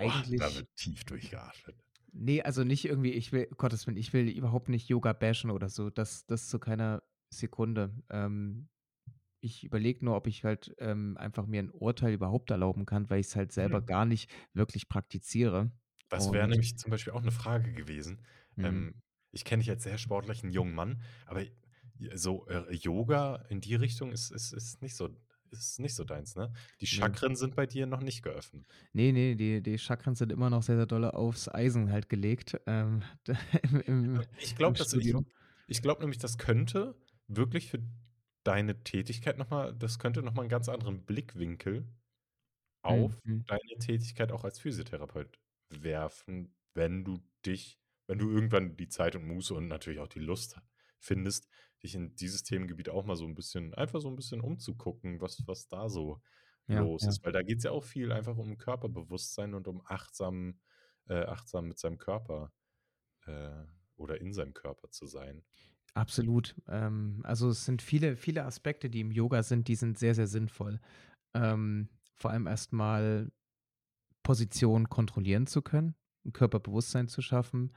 Boah, 0.00 0.24
da 0.36 0.54
Eigentlich 0.54 0.54
wird 0.54 0.74
tief 0.76 1.04
durchgeatmet. 1.04 1.76
ne, 2.12 2.42
also, 2.44 2.64
nicht 2.64 2.84
irgendwie 2.86 3.12
ich 3.12 3.32
will 3.32 3.46
Gottes 3.56 3.86
Willen, 3.86 3.96
ich 3.96 4.12
will 4.12 4.28
überhaupt 4.28 4.68
nicht 4.68 4.88
Yoga 4.88 5.12
bashen 5.12 5.50
oder 5.50 5.68
so, 5.68 5.90
das 5.90 6.26
das 6.26 6.48
zu 6.48 6.58
keiner 6.60 7.02
Sekunde. 7.30 8.02
Ähm, 8.10 8.68
ich 9.40 9.64
überlege 9.64 10.04
nur, 10.04 10.16
ob 10.16 10.26
ich 10.28 10.44
halt, 10.44 10.74
ähm, 10.78 11.16
einfach 11.18 11.46
mir 11.46 11.60
'n 11.62 11.70
Urteil 11.70 12.14
überhaupt 12.14 12.50
erlauben 12.52 12.86
kann, 12.86 13.10
weil 13.10 13.20
ich's 13.20 13.36
halt 13.36 13.52
selber 13.52 13.82
Mhm. 13.82 13.84
gar 13.84 14.06
nicht 14.06 14.30
wirklich 14.54 14.88
praktiziere 14.88 15.72
Das 16.10 16.32
wäre 16.32 16.48
nämlich 16.48 16.76
zum 16.76 16.90
Beispiel 16.90 17.12
auch 17.12 17.22
'ne 17.22 17.30
Frage 17.30 17.72
gewesen. 17.72 18.22
Mhm. 18.56 18.88
Ähm, 18.88 19.02
ich 19.32 19.44
kenne 19.44 19.62
dich 19.62 19.70
als 19.70 19.82
sehr 19.82 19.98
sportlichen 19.98 20.50
jungen 20.50 20.74
Mann, 20.74 21.02
aber 21.26 21.42
j 21.42 21.50
so, 22.14 22.46
äh, 22.48 22.72
Yoga 22.74 23.36
in 23.48 23.60
die 23.60 23.74
Richtung 23.74 24.12
ist 24.12 24.30
ist 24.30 24.52
ist 24.52 24.82
nicht 24.82 24.96
so 24.96 25.08
ist 25.58 25.80
nicht 25.80 25.94
so 25.94 26.04
deins, 26.04 26.36
ne? 26.36 26.52
Die. 26.80 26.86
Chakren 26.86 27.36
sind 27.36 27.56
bei 27.56 27.66
dir 27.66 27.86
noch 27.86 28.00
nicht 28.00 28.22
geöffnet. 28.22 28.66
Ne, 28.92 29.12
ne, 29.12 29.34
die 29.36 29.60
die 29.62 29.78
Chakren 29.78 30.14
sind 30.14 30.30
immer 30.32 30.50
noch 30.50 30.62
sehr, 30.62 30.76
sehr 30.76 30.86
dolle 30.86 31.14
aufs 31.14 31.48
Eisen 31.48 31.90
halt 31.90 32.08
gelegt, 32.08 32.60
ähm, 32.66 33.02
im 33.62 33.80
im 33.80 34.20
ich 34.36 34.54
glaube, 34.56 34.76
dass 34.78 34.92
ich 34.94 35.14
ich 35.66 35.82
glaube 35.82 36.00
nämlich, 36.02 36.18
das 36.18 36.38
könnte 36.38 36.96
wirklich 37.28 37.70
für 37.70 37.82
deine 38.44 38.82
Tätigkeit 38.84 39.38
noch 39.38 39.50
mal 39.50 39.74
das 39.74 39.98
könnte 39.98 40.22
noch 40.22 40.34
mal 40.34 40.42
'n 40.44 40.48
ganz 40.48 40.68
anderen 40.68 41.04
Blickwinkel 41.06 41.88
Mhm, 42.88 43.12
auf 43.12 43.20
mhm. 43.24 43.44
deine 43.48 43.78
Tätigkeit 43.80 44.32
auch 44.32 44.44
als 44.44 44.60
Physiotherapeut 44.60 45.40
werfen, 45.70 46.56
wenn 46.74 47.04
du 47.04 47.18
dich 47.46 47.80
wenn 48.08 48.18
du 48.18 48.30
irgendwann 48.30 48.76
die 48.76 48.88
Zeit 48.88 49.16
und 49.16 49.26
Muße 49.26 49.54
und 49.54 49.68
natürlich 49.68 50.00
auch 50.00 50.08
die 50.08 50.20
Lust 50.20 50.60
findest, 51.00 51.48
dich 51.84 51.94
in 51.96 52.16
dieses 52.16 52.44
Themengebiet 52.44 52.90
auch 52.90 53.06
mal 53.06 53.16
so 53.16 53.26
'n 53.26 53.34
bisschen 53.36 53.74
einfach 53.74 54.00
so 54.02 54.08
'n 54.10 54.16
bisschen 54.16 54.40
umzugucken, 54.42 55.20
was 55.22 55.46
was 55.48 55.68
da 55.68 55.88
so 55.90 56.22
Ja, 56.68 56.82
los 56.82 57.06
ja. 57.06 57.08
ist. 57.08 57.24
Weil 57.24 57.32
da 57.32 57.42
geht's 57.42 57.64
ja 57.64 57.72
auch 57.72 57.84
viel 57.84 58.12
einfach 58.12 58.38
um 58.38 58.58
Körperbewusstsein 58.58 59.54
und 59.54 59.68
um 59.68 59.82
achtsam 59.86 60.60
äh, 61.08 61.24
achtsam 61.26 61.68
mit 61.68 61.78
seinem 61.78 61.98
Körper, 61.98 62.52
äh, 63.26 63.66
oder 63.96 64.20
in 64.20 64.32
seinem 64.34 64.54
Körper 64.54 64.90
zu 64.90 65.06
sein. 65.06 65.44
Absolut. 65.96 66.56
Ähm, 66.68 67.20
also, 67.24 67.48
es 67.50 67.64
sind 67.64 67.80
viele 67.80 68.16
viele 68.16 68.44
Aspekte, 68.44 68.90
die 68.90 69.00
im 69.00 69.12
Yoga 69.12 69.42
sind, 69.44 69.68
die 69.68 69.76
sind 69.76 69.96
sehr, 69.98 70.14
sehr 70.14 70.26
sinnvoll. 70.26 70.80
Ähm, 71.34 71.90
vor 72.14 72.30
allem 72.32 72.46
erst 72.46 72.72
mal 72.72 73.32
Position 74.24 74.88
kontrollieren 74.90 75.46
zu 75.46 75.62
können, 75.62 75.96
Körperbewusstsein 76.32 77.08
zu 77.08 77.22
schaffen, 77.22 77.72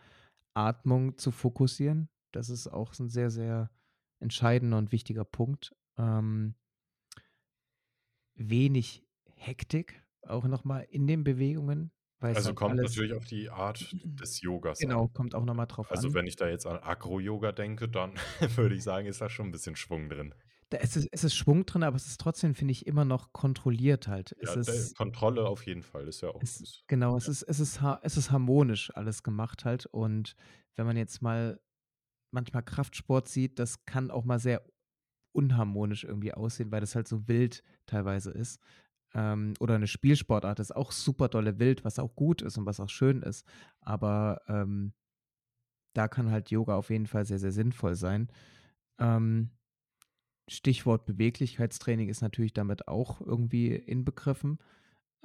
Atmung 0.55 1.17
zu 1.17 1.31
fokussieren. 1.31 2.09
Das 2.33 2.49
ist 2.49 2.67
auch 2.67 2.93
so 2.93 3.03
'n 3.05 3.09
sehr, 3.09 3.31
sehr 3.31 3.71
entscheidender 4.19 4.77
und 4.77 4.91
wichtiger 4.91 5.25
Punkt. 5.25 5.75
Ähm 5.97 6.55
wenig 8.35 9.03
Hektik 9.35 10.03
auch 10.21 10.45
noch 10.45 10.63
mal 10.63 10.81
in 10.81 11.07
den 11.07 11.23
Bewegungen, 11.23 11.91
Also, 12.31 12.53
halt 12.55 12.55
kommt 12.55 12.81
natürlich 12.81 13.13
auf 13.13 13.25
die 13.25 13.49
Art 13.49 13.97
des 14.19 14.41
Yogas 14.41 14.85
genau, 14.85 15.07
an. 15.07 15.09
kommt 15.09 15.35
auch 15.35 15.45
noch 15.45 15.53
mal 15.55 15.65
drauf 15.65 15.93
Also, 15.93 16.13
an. 16.13 16.15
wenn 16.15 16.27
ich 16.27 16.35
da 16.37 16.49
jetzt 16.49 16.65
an 16.67 16.77
Acro-Yoga 16.79 17.51
denke, 17.53 17.89
dann 17.89 18.15
würde 18.57 18.75
ich 18.75 18.83
sagen, 18.83 19.07
ist 19.07 19.21
da 19.21 19.29
schon 19.29 19.47
'n 19.49 19.51
bisschen 19.51 19.75
Schwung 19.75 20.09
drin. 20.09 20.35
Da 20.69 20.77
ist 20.79 20.97
es 20.97 21.07
es 21.11 21.23
ist 21.23 21.35
Schwung 21.35 21.65
drin, 21.65 21.83
aber 21.83 21.95
es 21.95 22.07
ist 22.07 22.19
trotzdem, 22.19 22.53
finde 22.55 22.73
ich, 22.73 22.85
immer 22.87 23.05
noch 23.05 23.31
kontrolliert 23.33 24.07
halt. 24.07 24.35
Es 24.39 24.55
Ja, 24.55 24.55
ist 24.55 24.95
Kontrolle 24.95 25.45
auf 25.47 25.65
jeden 25.65 25.83
Fall, 25.83 26.07
ist 26.07 26.21
ja 26.21 26.29
auch 26.29 26.45
es 26.55 26.83
genau, 26.87 27.17
es 27.17 27.27
ja. 27.27 27.29
ist 27.29 27.43
es 27.43 27.59
ist 27.59 27.81
es 28.03 28.17
ist 28.17 28.31
harmonisch 28.31 28.91
alles 28.95 29.23
gemacht 29.23 29.65
halt. 29.65 29.85
Und 29.87 30.35
wenn 30.75 30.85
man 30.85 30.97
jetzt 30.97 31.21
mal 31.21 31.59
manchmal 32.31 32.63
Kraftsport 32.63 33.27
sieht, 33.29 33.59
das 33.59 33.85
kann 33.85 34.11
auch 34.11 34.25
mal 34.25 34.39
sehr 34.39 34.63
unharmonisch 35.33 36.03
irgendwie 36.05 36.33
aussehen, 36.33 36.71
weil 36.71 36.81
das 36.81 36.95
halt 36.95 37.07
so 37.07 37.27
wild 37.27 37.63
teilweise 37.87 38.31
ist. 38.31 38.59
Ähm, 39.15 39.53
oder 39.59 39.79
'ne 39.79 39.87
Spielsportart 39.87 40.59
ist 40.61 40.75
auch 40.75 40.91
super 40.93 41.29
dolle 41.29 41.59
wild, 41.59 41.85
was 41.85 41.99
auch 41.99 42.15
gut 42.15 42.41
ist 42.43 42.57
und 42.57 42.65
was 42.67 42.79
auch 42.81 42.89
schön 42.89 43.21
ist. 43.23 43.45
Aber, 43.81 44.41
ähm 44.49 44.93
da 45.95 46.07
kann 46.07 46.31
halt 46.31 46.51
Yoga 46.51 46.75
auf 46.75 46.89
jeden 46.89 47.07
Fall 47.07 47.25
sehr, 47.25 47.39
sehr 47.39 47.51
sinnvoll 47.51 47.95
sein. 47.95 48.27
Ähm, 48.99 49.51
Stichwort 50.49 51.05
Beweglichkeitstraining 51.05 52.09
ist 52.09 52.21
natürlich 52.21 52.53
damit 52.53 52.87
auch 52.87 53.21
irgendwie 53.21 53.75
inbegriffen. 53.75 54.59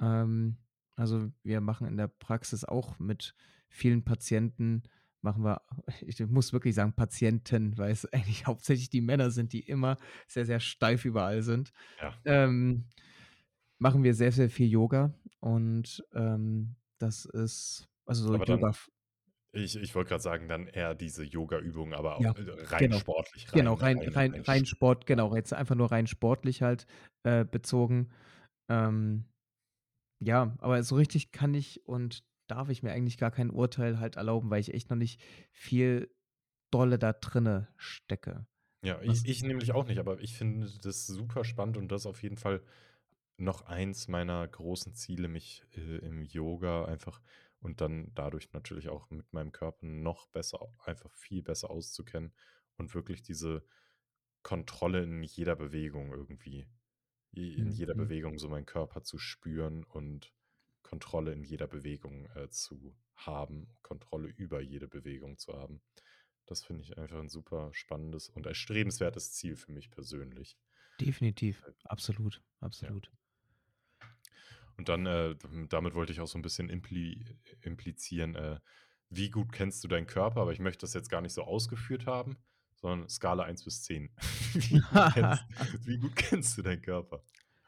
Ähm, 0.01 0.57
also 0.95 1.31
wir 1.43 1.61
machen 1.61 1.87
in 1.87 1.97
der 1.97 2.07
Praxis 2.09 2.65
auch 2.65 2.99
mit 2.99 3.35
vielen 3.69 4.03
Patienten, 4.05 4.83
machen 5.23 5.43
wir, 5.43 5.61
ich 6.01 6.19
muss 6.27 6.53
wirklich 6.53 6.75
sagen 6.75 6.93
Patienten, 6.95 7.77
weil 7.77 7.91
es 7.91 8.05
eigentlich 8.13 8.45
hauptsächlich 8.47 8.89
die 8.89 9.01
Männer 9.01 9.31
sind, 9.31 9.53
die 9.53 9.61
immer 9.61 9.97
sehr, 10.27 10.45
sehr 10.45 10.59
steif 10.59 11.05
überall 11.05 11.43
sind. 11.43 11.71
Ja. 12.01 12.13
Ähm, 12.25 12.85
machen 13.79 14.03
wir 14.03 14.13
sehr, 14.15 14.31
sehr 14.31 14.49
viel 14.49 14.69
Yoga 14.69 15.13
und 15.39 16.03
ähm, 16.13 16.75
das 16.99 17.25
ist, 17.25 17.87
also 18.05 18.25
so 18.27 18.35
Aber 18.35 18.45
dann, 18.45 18.59
Yoga, 18.59 18.69
f- 18.69 18.89
ich, 19.53 19.75
ich 19.77 19.95
wollte 19.95 20.09
gerade 20.09 20.23
sagen, 20.23 20.47
dann 20.47 20.67
eher 20.67 20.95
diese 20.95 21.23
Yoga-Übungen, 21.23 21.93
aber 21.93 22.17
ja, 22.17 22.31
auch, 22.31 22.35
äh, 22.37 22.63
rein 22.65 22.79
genau. 22.79 22.99
sportlich, 22.99 23.47
Genau, 23.53 23.73
rein, 23.75 23.97
rein, 23.97 24.09
rein, 24.09 24.15
rein, 24.15 24.33
rein. 24.33 24.43
rein 24.45 24.65
Sport, 24.65 25.05
genau, 25.05 25.35
jetzt 25.35 25.53
einfach 25.53 25.75
nur 25.75 25.91
rein 25.91 26.07
sportlich 26.07 26.61
halt 26.61 26.87
äh, 27.23 27.45
bezogen. 27.45 28.11
Ähm, 28.69 29.25
ja, 30.19 30.55
aber 30.59 30.83
so 30.83 30.95
richtig 30.95 31.31
kann 31.31 31.53
ich 31.53 31.85
und 31.87 32.23
darf 32.47 32.69
ich 32.69 32.83
mir 32.83 32.91
eigentlich 32.93 33.17
gar 33.17 33.31
kein 33.31 33.49
Urteil 33.51 33.99
halt 33.99 34.15
erlauben, 34.17 34.49
weil 34.49 34.61
ich 34.61 34.73
echt 34.73 34.89
noch 34.89 34.97
nicht 34.97 35.21
viel 35.51 36.13
dolle 36.71 36.99
da 36.99 37.13
drinne 37.13 37.69
stecke. 37.77 38.47
Ja, 38.83 39.01
ich, 39.01 39.25
ich 39.25 39.43
nämlich 39.43 39.71
auch 39.71 39.87
nicht, 39.87 39.97
aber 39.99 40.19
ich 40.19 40.35
finde 40.37 40.69
das 40.81 41.07
super 41.07 41.45
spannend 41.45 41.77
und 41.77 41.89
das 41.91 42.01
ist 42.01 42.05
auf 42.05 42.21
jeden 42.21 42.35
Fall 42.37 42.63
noch 43.37 43.63
eins 43.63 44.07
meiner 44.09 44.47
großen 44.47 44.93
Ziele, 44.95 45.27
mich 45.29 45.63
äh, 45.73 45.97
im 45.99 46.21
Yoga 46.23 46.85
einfach 46.85 47.21
und 47.61 47.81
dann 47.81 48.11
dadurch 48.15 48.51
natürlich 48.53 48.89
auch 48.89 49.09
mit 49.09 49.33
meinem 49.33 49.51
Körper 49.53 49.85
noch 49.85 50.27
besser, 50.27 50.59
einfach 50.85 51.13
viel 51.15 51.43
besser 51.43 51.71
auszukennen 51.71 52.33
und 52.77 52.93
wirklich 52.95 53.21
diese 53.23 53.65
Kontrolle 54.43 55.03
in 55.03 55.23
jeder 55.23 55.55
Bewegung 55.55 56.11
irgendwie, 56.13 56.67
in 57.33 57.71
jeder 57.71 57.95
Mhm. 57.95 58.09
Bewegung 58.09 58.39
so 58.39 58.49
meinen 58.49 58.65
Körper 58.67 59.03
zu 59.03 59.17
spüren 59.19 59.83
und 59.85 60.33
Kontrolle 60.83 61.33
in 61.33 61.43
jeder 61.43 61.67
Bewegung 61.67 62.27
äh, 62.35 62.49
zu 62.49 62.95
haben, 63.15 63.67
Kontrolle 63.81 64.27
über 64.27 64.61
jede 64.61 64.87
Bewegung 64.87 65.37
zu 65.37 65.53
haben. 65.53 65.81
Das 66.45 66.63
finde 66.63 66.83
ich 66.83 66.97
einfach 66.97 67.19
ein 67.19 67.29
super 67.29 67.69
spannendes 67.73 68.29
und 68.29 68.45
erstrebenswertes 68.45 69.33
Ziel 69.33 69.55
für 69.55 69.71
mich 69.71 69.89
persönlich. 69.91 70.57
Definitiv, 70.99 71.63
absolut, 71.83 72.41
Ja. 72.81 72.95
absolut. 72.95 73.11
Und 74.77 74.89
dann, 74.89 75.05
äh, 75.05 75.35
damit 75.69 75.93
wollte 75.93 76.11
ich 76.11 76.19
auch 76.21 76.27
so 76.27 76.37
ein 76.37 76.41
bisschen 76.41 76.69
impli 76.69 77.23
implizieren, 77.61 78.35
äh, 78.35 78.59
wie 79.09 79.29
gut 79.29 79.51
kennst 79.51 79.83
du 79.83 79.87
deinen 79.87 80.07
Körper? 80.07 80.41
Aber 80.41 80.53
ich 80.53 80.59
möchte 80.59 80.81
das 80.81 80.93
jetzt 80.93 81.09
gar 81.09 81.21
nicht 81.21 81.33
so 81.33 81.43
ausgeführt 81.43 82.07
haben, 82.07 82.37
sondern 82.75 83.07
Skala 83.09 83.43
1 83.43 83.63
bis 83.63 83.83
10. 83.83 84.15
Wie 84.53 84.81
gut 84.81 85.07
kennst, 85.13 85.43
wie 85.85 85.97
gut 85.97 86.15
kennst 86.15 86.57
du 86.57 86.63
deinen 86.63 86.81
Körper? 86.81 87.23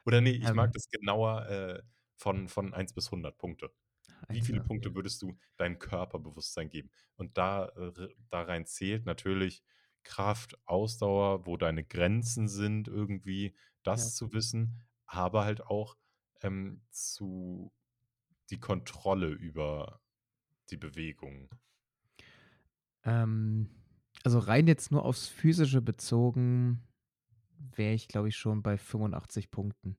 Oder 0.06 0.22
nee, 0.22 0.32
ich 0.32 0.54
mag 0.54 0.72
ähm, 0.72 0.74
das 0.74 0.90
genauer 0.90 1.48
äh, 1.48 1.84
von, 2.16 2.48
von 2.50 2.74
1 2.74 2.94
bis 2.94 3.12
100 3.12 3.38
Punkte. 3.38 3.72
Wie 4.30 4.42
viele. 4.42 4.62
Punkte 4.62 4.96
würdest 4.96 5.22
du 5.22 5.38
deinem 5.58 5.80
Körperbewusstsein 5.80 6.70
geben? 6.70 6.92
Und 7.16 7.38
da, 7.38 7.68
äh, 7.70 8.10
da 8.30 8.42
rein 8.44 8.66
zählt 8.66 9.06
natürlich 9.06 9.64
Kraft, 10.04 10.58
Ausdauer, 10.66 11.46
wo 11.46 11.58
deine 11.58 11.84
Grenzen 11.84 12.48
sind, 12.48 12.88
irgendwie 12.88 13.56
Ja. 13.94 14.04
das 14.04 14.16
zu 14.16 14.34
wissen, 14.34 14.84
aber 15.06 15.46
halt 15.46 15.62
auch 15.62 15.98
ähm, 16.42 16.84
zu 16.92 17.74
die 18.50 18.60
Kontrolle 18.60 19.30
über 19.30 20.02
die 20.72 20.78
Bewegung. 20.78 21.50
Ähm, 23.04 23.70
also 24.24 24.40
rein 24.40 24.68
jetzt 24.68 24.92
nur 24.92 25.06
aufs 25.06 25.28
Physische 25.28 25.82
bezogen, 25.82 26.82
wäre 27.76 27.94
ich, 27.94 28.08
glaube 28.08 28.30
ich, 28.30 28.38
schon 28.38 28.64
bei 28.64 28.78
85 28.78 29.52
Punkten. 29.52 29.98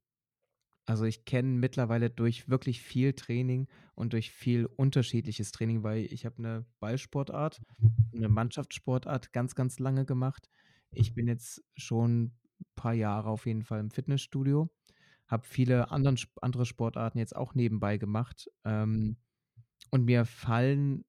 Also 0.87 1.05
ich 1.05 1.25
kenne 1.25 1.49
mittlerweile 1.49 2.11
durch 2.11 2.49
wirklich 2.49 2.81
viel 2.81 3.13
Training 3.13 3.67
und 3.97 4.13
durch 4.13 4.31
viel 4.31 4.67
unterschiedliches 4.67 5.51
Training, 5.51 5.83
weil 5.83 6.05
ich 6.05 6.25
habe 6.25 6.39
eine 6.39 6.65
Ballsportart, 6.79 7.61
eine 8.15 8.29
Mannschaftssportart 8.29 9.33
ganz, 9.33 9.57
ganz 9.57 9.81
lange 9.81 10.05
gemacht. 10.05 10.49
Ich 10.93 11.13
bin 11.13 11.27
jetzt 11.27 11.65
schon 11.77 12.27
ein 12.27 12.39
paar 12.77 12.95
Jahre 12.95 13.29
auf 13.29 13.47
jeden 13.47 13.63
Fall 13.63 13.81
im 13.81 13.91
Fitnessstudio, 13.91 14.71
habe 15.27 15.45
viele 15.45 15.91
anderen, 15.91 16.19
andere 16.41 16.65
Sportarten 16.65 17.19
jetzt 17.19 17.35
auch 17.35 17.55
nebenbei 17.55 17.99
gemacht. 17.99 18.49
Ähm, 18.65 19.17
und 19.91 20.05
mir 20.05 20.25
fallen 20.25 21.05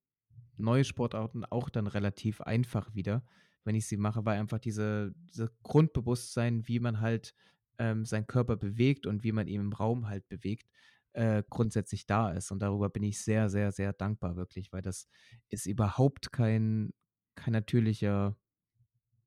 neue 0.58 0.86
Sportarten 0.86 1.46
auch 1.46 1.70
dann 1.70 1.86
relativ 1.86 2.42
einfach 2.42 2.96
wieder, 2.96 3.24
wenn 3.64 3.76
ich 3.76 3.88
sie 3.88 3.98
mache, 3.98 4.26
weil 4.26 4.40
einfach 4.40 4.60
diese, 4.60 5.14
diese 5.30 5.52
Grundbewusstsein, 5.62 6.68
wie 6.68 6.80
man 6.80 7.00
halt 7.00 7.36
ähm, 7.80 8.06
seinen 8.06 8.28
Körper 8.28 8.58
bewegt 8.58 9.06
und 9.06 9.24
wie 9.24 9.32
man 9.32 9.48
ihn 9.48 9.62
im 9.62 9.74
Raum 9.74 10.08
halt 10.08 10.28
bewegt, 10.30 10.70
äh, 11.14 11.44
grundsätzlich 11.50 12.06
da 12.06 12.32
ist. 12.32 12.52
Und 12.52 12.60
darüber 12.60 12.90
bin 12.90 13.04
ich 13.04 13.22
sehr, 13.22 13.50
sehr, 13.50 13.72
sehr 13.72 13.94
dankbar, 13.94 14.36
wirklich, 14.36 14.72
weil 14.72 14.82
das 14.82 15.08
ist 15.50 15.66
überhaupt 15.66 16.32
kein, 16.32 16.94
kein 17.36 17.54
natürlicher 17.54 18.36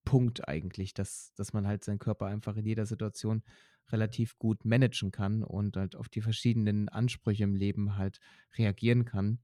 Punkt 0.05 0.49
eigentlich, 0.49 0.95
dass, 0.95 1.35
dass 1.35 1.53
man 1.53 1.67
halt 1.67 1.85
seinen 1.85 1.99
Körper 1.99 2.27
einfach 2.27 2.57
in 2.57 2.67
jeder 2.67 2.87
Situation 2.87 3.43
relativ 3.89 4.39
gut 4.39 4.65
managen 4.65 5.11
kann 5.11 5.43
und 5.43 5.77
halt 5.77 5.97
auf 5.97 6.09
die 6.09 6.21
verschiedenen 6.21 6.89
Ansprüche 6.89 7.45
im 7.45 7.55
Leben 7.55 7.97
halt 7.97 8.21
reagieren 8.57 9.05
kann. 9.05 9.41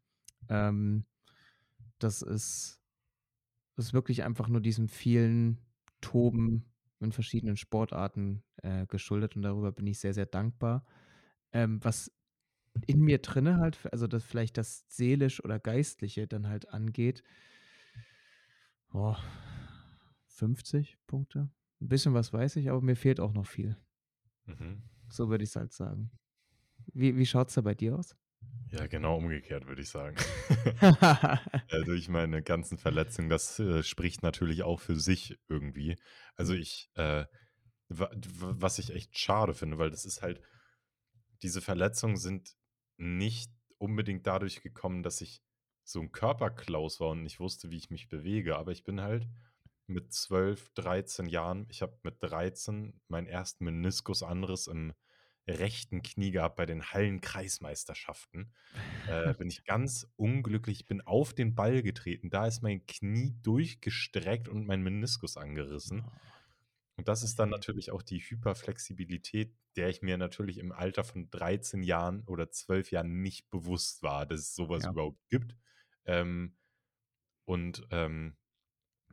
Ähm, 0.49 1.05
das 1.99 2.23
ist, 2.23 2.81
das 3.77 3.87
ist 3.87 3.93
wirklich 3.93 4.23
einfach 4.25 4.49
nur 4.49 4.61
diesem 4.61 4.89
vielen 4.89 5.59
Toben 6.01 6.65
in 7.01 7.13
verschiedenen 7.13 7.57
Sportarten 7.57 8.43
äh, 8.63 8.87
geschuldet 8.87 9.37
und 9.37 9.43
darüber 9.43 9.73
bin 9.73 9.87
ich 9.87 9.99
sehr, 9.99 10.15
sehr 10.15 10.27
dankbar. 10.27 10.85
Ähm, 11.53 11.83
was 11.83 12.11
in 12.87 13.01
mir 13.01 13.19
drinne 13.19 13.59
halt, 13.59 13.79
also 13.93 14.07
das 14.07 14.25
vielleicht 14.25 14.59
das 14.59 14.85
seelisch 14.89 15.43
oder 15.43 15.59
geistliche 15.59 16.27
dann 16.27 16.49
halt 16.49 16.69
angeht, 16.69 17.23
oh, 18.93 19.17
50 20.27 20.99
Punkte. 21.07 21.51
Ein 21.81 21.89
bisschen 21.89 22.15
was 22.15 22.33
weiß 22.33 22.57
ich, 22.57 22.71
aber 22.71 22.81
mir 22.81 22.97
fehlt 22.97 23.21
auch 23.21 23.33
noch 23.33 23.47
viel. 23.47 23.77
Mhm. 24.47 24.83
So 25.09 25.29
würde 25.29 25.45
ich 25.45 25.51
es 25.51 25.57
halt 25.57 25.73
sagen. 25.73 26.11
Wie, 26.93 27.17
wie 27.17 27.27
schaut 27.27 27.49
es 27.49 27.55
da 27.55 27.61
bei 27.61 27.75
dir 27.75 27.97
aus? 27.97 28.17
Ja, 28.73 28.87
genau 28.87 29.17
umgekehrt, 29.17 29.67
würde 29.67 29.83
ich 29.83 29.89
sagen. 29.89 30.17
durch 31.85 32.09
meine 32.09 32.43
ganzen 32.43 32.79
Verletzungen, 32.79 33.29
das 33.29 33.59
äh, 33.59 33.83
spricht 33.83 34.23
natürlich 34.23 34.65
auch 34.65 34.81
für 34.81 34.99
sich 34.99 35.39
irgendwie. 35.49 35.97
Also 36.35 36.53
ich, 36.53 36.91
äh, 36.95 37.25
was 37.89 38.79
ich 38.79 38.95
echt 38.95 39.19
schade 39.19 39.55
finde, 39.55 39.79
weil 39.79 39.91
das 39.91 40.05
ist 40.05 40.23
halt, 40.23 40.43
diese 41.43 41.61
Verletzungen 41.61 42.17
sind 42.17 42.57
nicht 42.97 43.51
unbedingt 43.79 44.27
dadurch 44.27 44.63
gekommen, 44.63 45.03
dass 45.03 45.21
ich 45.21 45.43
so 45.85 46.01
ein 46.01 46.11
Körperklaus 46.11 46.99
war 46.99 47.11
und 47.11 47.23
nicht 47.23 47.39
wusste, 47.39 47.71
wie 47.71 47.77
ich 47.77 47.91
mich 47.91 48.09
bewege, 48.09 48.57
aber 48.57 48.73
ich 48.73 48.83
bin 48.83 49.01
halt 49.01 49.29
mit 49.87 50.13
12, 50.13 50.71
13 50.75 51.27
Jahren, 51.27 51.67
ich 51.71 51.83
habe 51.83 51.97
mit 52.03 52.17
13 52.21 53.01
meinen 53.07 53.29
ersten 53.29 53.65
Meniskusanriss 53.65 54.67
im 54.67 54.93
rechten 55.49 56.03
Knie 56.03 56.31
gehabt 56.33 56.57
bei 56.57 56.67
den 56.67 56.93
Hallenkreismeisterschaften. 56.93 58.53
Äh, 59.07 59.35
bin 59.35 59.49
ich 59.49 59.65
ganz 59.65 60.07
unglücklich, 60.17 60.87
bin 60.87 61.01
auf 61.03 61.35
den 61.35 61.55
Ball 61.55 61.83
getreten. 61.83 62.31
Da 62.31 62.47
ist 62.47 62.63
mein 62.63 62.87
Knie 62.87 63.35
durchgestreckt 63.43 64.49
und 64.49 64.67
mein 64.67 64.83
Meniskus 64.83 65.37
angerissen. 65.37 66.11
Und 66.97 67.09
das 67.09 67.23
ist 67.23 67.39
dann 67.39 67.51
natürlich 67.51 67.91
auch 67.91 68.03
die 68.03 68.21
Hyperflexibilität, 68.21 69.55
der 69.77 69.89
ich 69.91 70.01
mir 70.03 70.17
natürlich 70.17 70.59
im 70.59 70.73
Alter 70.73 71.05
von 71.05 71.29
13 71.31 71.83
Jahren 71.83 72.25
oder 72.27 72.51
12 72.51 72.91
Jahren 72.91 73.21
nicht 73.23 73.51
bewusst 73.51 74.03
war, 74.03 74.25
dass 74.27 74.41
es 74.41 74.55
sowas 74.55 74.85
Ja. 74.85 74.91
überhaupt 74.93 75.21
gibt. 75.29 75.57
Ähm, 76.07 76.57
und 77.45 77.87
ähm, 77.91 78.37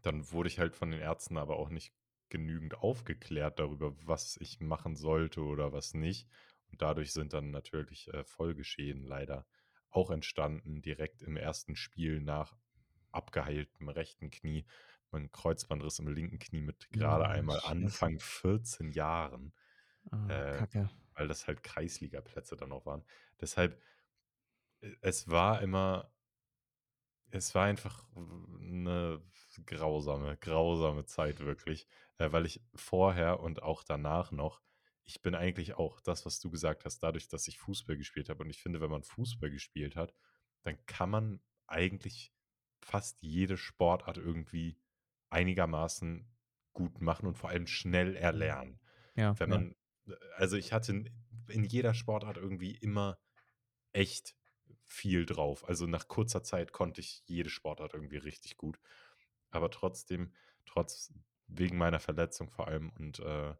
dann 0.01 0.31
wurde 0.31 0.49
ich 0.49 0.59
halt 0.59 0.75
von 0.75 0.91
den 0.91 1.01
Ärzten 1.01 1.37
aber 1.37 1.57
auch 1.57 1.69
nicht 1.69 1.93
genügend 2.33 2.73
aufgeklärt 2.79 3.59
darüber, 3.59 3.95
was 4.07 4.37
ich 4.37 4.59
machen 4.59 4.95
sollte 4.95 5.41
oder 5.43 5.71
was 5.71 5.93
nicht. 5.93 6.27
Und 6.71 6.81
dadurch 6.81 7.13
sind 7.13 7.31
dann 7.33 7.51
natürlich 7.51 8.11
äh, 8.11 8.23
Folgeschäden 8.23 9.03
leider 9.05 9.45
auch 9.91 10.09
entstanden, 10.09 10.81
direkt 10.81 11.21
im 11.21 11.37
ersten 11.37 11.75
Spiel 11.75 12.21
nach 12.21 12.57
abgeheiltem 13.11 13.87
rechten 13.87 14.31
Knie. 14.31 14.65
Mein 15.11 15.31
Kreuzbandriss 15.31 15.99
im 15.99 16.07
linken 16.07 16.39
Knie 16.39 16.61
mit 16.61 16.89
gerade 16.91 17.27
Oh, 17.27 17.29
einmal 17.29 17.59
scheiße. 17.59 17.69
Anfang 17.69 18.17
14 18.19 18.89
Jahren, 18.89 19.53
Ah, 20.11 20.27
äh, 20.27 20.57
Kacke. 20.57 20.89
weil 21.15 21.27
das 21.27 21.45
halt 21.47 21.61
Kreisligaplätze 21.63 22.57
dann 22.57 22.71
auch 22.71 22.87
waren. 22.87 23.05
Deshalb, 23.41 23.79
äh, 24.81 24.95
es 25.01 25.27
war 25.29 25.61
immer 25.61 26.11
es 27.31 27.55
war 27.55 27.65
einfach 27.65 28.05
eine 28.15 29.21
grausame, 29.65 30.37
grausame 30.37 31.05
Zeit 31.05 31.39
wirklich, 31.39 31.87
äh, 32.17 32.31
weil 32.31 32.45
ich 32.45 32.61
vorher 32.75 33.39
und 33.39 33.63
auch 33.63 33.83
danach 33.83 34.31
noch 34.31 34.61
ich 35.05 35.21
bin 35.21 35.35
eigentlich 35.35 35.73
auch 35.73 35.99
das, 36.01 36.25
was 36.25 36.39
du 36.39 36.49
gesagt 36.49 36.85
hast, 36.85 36.99
dadurch, 36.99 37.27
dass 37.27 37.47
ich 37.47 37.59
Fußball 37.59 37.97
gespielt 37.97 38.29
habe 38.29 38.43
und 38.43 38.49
ich 38.49 38.61
finde, 38.61 38.81
wenn 38.81 38.89
man 38.89 39.03
Fußball 39.03 39.49
gespielt 39.49 39.95
hat, 39.95 40.13
dann 40.61 40.77
kann 40.85 41.09
man 41.09 41.41
eigentlich 41.67 42.33
fast 42.81 43.21
jede 43.21 43.57
Sportart 43.57 44.17
irgendwie 44.17 44.79
einigermaßen 45.29 46.29
gut 46.73 47.01
machen 47.01 47.27
und 47.27 47.37
vor 47.37 47.49
allem 47.49 47.67
schnell 47.67 48.15
erlernen. 48.15 48.79
Ja, 49.15 49.37
Wenn 49.39 49.51
ja. 49.51 49.57
man 49.57 49.75
äh, 50.07 50.15
also, 50.35 50.57
ich 50.57 50.73
hatte 50.73 50.91
in 50.91 51.09
in 51.49 51.65
jeder 51.65 51.93
Sportart 51.93 52.37
irgendwie 52.37 52.71
immer 52.71 53.19
echt 53.91 54.35
viel 54.85 55.25
drauf. 55.25 55.67
Also, 55.67 55.87
nach 55.87 56.07
kurzer 56.07 56.43
Zeit 56.43 56.71
konnte 56.71 57.01
ich 57.01 57.23
jede 57.25 57.49
Sportart 57.49 57.93
irgendwie 57.93 58.17
richtig 58.17 58.57
gut. 58.57 58.79
Aber 59.51 59.69
trotzdem, 59.69 60.33
trotz 60.65 61.13
wegen 61.57 61.77
meiner 61.77 61.99
Verletzung 61.99 62.49
vor 62.51 62.67
allem 62.67 62.89
und, 62.91 63.19
äh, 63.19 63.55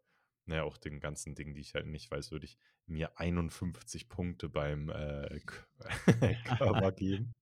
na 0.46 0.56
ja, 0.58 0.64
auch 0.64 0.78
den 0.78 1.00
ganzen 1.00 1.36
Dingen, 1.36 1.54
die 1.56 1.62
ich 1.62 1.74
halt 1.76 1.88
nicht 1.88 2.12
weiß, 2.12 2.32
würde 2.32 2.46
ich 2.46 2.58
mir 2.86 3.20
51 3.20 4.10
Punkte 4.10 4.50
beim, 4.50 4.90
äh, 4.90 5.40
Körper 6.44 6.92
geben. 6.92 7.34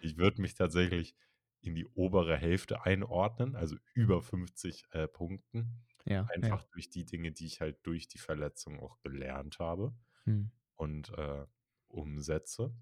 Ich 0.00 0.16
würde 0.18 0.42
mich 0.42 0.54
tatsächlich 0.54 1.16
in 1.60 1.74
die 1.74 1.86
obere 1.86 2.36
Hälfte 2.36 2.82
einordnen, 2.84 3.56
also 3.56 3.76
über 3.94 4.22
50, 4.22 4.84
äh, 4.92 5.08
Punkten, 5.08 5.86
Ja, 6.04 6.32
ja. 6.42 6.54
einfach 6.54 6.64
durch 6.72 6.90
die 6.90 7.04
Dinge, 7.06 7.32
die 7.32 7.46
ich 7.46 7.60
halt 7.60 7.86
durch 7.86 8.08
die 8.08 8.18
Verletzung 8.18 8.80
auch 8.80 9.00
gelernt 9.00 9.58
habe 9.58 9.96
Mhm. 10.26 10.48
und, 10.76 11.10
äh, 11.18 11.46
umsetze. 11.88 12.74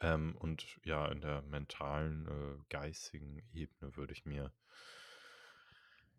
Ähm, 0.00 0.36
und 0.38 0.78
ja, 0.84 1.06
in 1.10 1.20
der 1.20 1.42
mentalen, 1.42 2.26
äh, 2.26 2.58
geistigen 2.68 3.38
Ebene 3.52 3.96
würde 3.96 4.12
ich 4.12 4.24
mir 4.24 4.52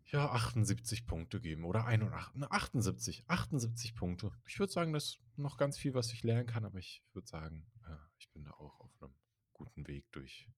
ja, 0.06 0.30
78 0.30 1.06
Punkte 1.06 1.40
geben 1.40 1.64
oder 1.64 1.86
einundach 1.86 2.34
ne, 2.34 2.50
78, 2.50 3.24
78 3.28 3.94
Punkte. 3.96 4.30
Ich 4.46 4.58
würde 4.58 4.72
sagen, 4.72 4.92
das 4.92 5.04
ist 5.04 5.20
noch 5.38 5.56
ganz 5.56 5.78
viel, 5.78 5.94
was 5.94 6.12
ich 6.12 6.22
lernen 6.22 6.46
kann, 6.46 6.64
aber 6.64 6.78
ich 6.78 7.02
würde 7.12 7.26
sagen, 7.28 7.66
äh, 7.86 7.96
ich 8.18 8.30
bin 8.30 8.44
da 8.44 8.52
auch 8.52 8.80
auf 8.80 9.00
'nem 9.00 9.14
guten 9.52 9.86
Weg 9.88 10.10
durch 10.12 10.48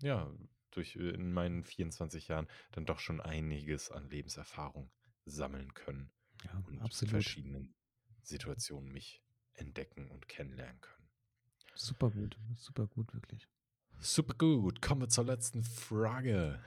ja, 0.00 0.30
durch 0.70 0.96
äh, 0.96 1.10
in 1.10 1.32
meinen 1.32 1.64
24 1.64 2.28
Jahren 2.28 2.48
dann 2.72 2.86
doch 2.86 3.00
schon 3.00 3.20
einiges 3.20 3.90
an 3.90 4.08
Lebenserfahrung 4.08 4.90
sammeln 5.24 5.74
können 5.74 6.12
Ja, 6.44 6.62
und 6.66 6.74
in 6.74 6.80
absolut. 6.80 7.10
verschiedenen 7.10 7.74
Situationen 8.22 8.92
mich 8.92 9.22
entdecken 9.54 10.10
und 10.10 10.28
kennenlernen 10.28 10.80
können. 10.80 11.08
Super 11.74 12.10
gut, 12.10 12.38
super 12.56 12.86
gut, 12.86 13.12
wirklich. 13.14 13.48
Super 14.00 14.34
gut. 14.34 14.80
Kommen 14.82 15.02
wir 15.02 15.08
zur 15.08 15.24
letzten 15.24 15.62
Frage. 15.62 16.62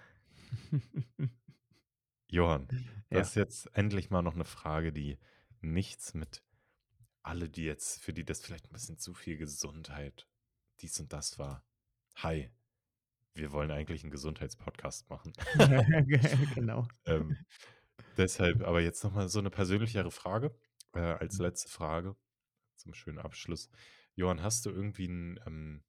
Johann, 2.33 2.69
das 3.11 3.27
Ja. 3.27 3.31
ist 3.31 3.35
jetzt 3.35 3.65
endlich 3.75 4.09
mal 4.09 4.21
noch 4.21 4.35
'ne 4.35 4.45
Frage, 4.45 4.93
die 4.93 5.19
nichts 5.59 6.13
mit 6.13 6.43
alle, 7.23 7.49
die 7.49 7.63
jetzt 7.65 8.01
für 8.03 8.13
die 8.13 8.25
das 8.25 8.41
vielleicht 8.41 8.67
'n 8.67 8.73
bisschen 8.73 8.99
zu 8.99 9.13
viel 9.13 9.37
Gesundheit, 9.37 10.29
dies 10.81 10.99
und 10.99 11.13
das 11.13 11.39
war. 11.39 11.65
Hi, 12.17 12.51
wir 13.35 13.51
wollen 13.53 13.71
eigentlich 13.71 14.03
'n 14.05 14.11
Gesundheitspodcast 14.11 15.09
machen. 15.09 15.33
Ge 16.07 16.19
genau. 16.55 16.87
Ähm, 17.05 17.39
deshalb 18.17 18.63
aber 18.63 18.81
jetzt 18.81 19.03
noch 19.03 19.13
mal 19.13 19.29
so 19.29 19.41
'ne 19.41 19.49
persönlichere 19.51 20.11
Frage, 20.11 20.55
äh, 20.93 20.99
als 21.01 21.37
Mhm. 21.37 21.41
letzte 21.41 21.69
Frage 21.69 22.17
zum 22.77 22.93
schönen 22.95 23.19
Abschluss. 23.19 23.69
Johann, 24.15 24.43
hast 24.43 24.65
du 24.65 24.71
irgendwie 24.71 25.05
'n, 25.07 25.39
ähm, 25.47 25.85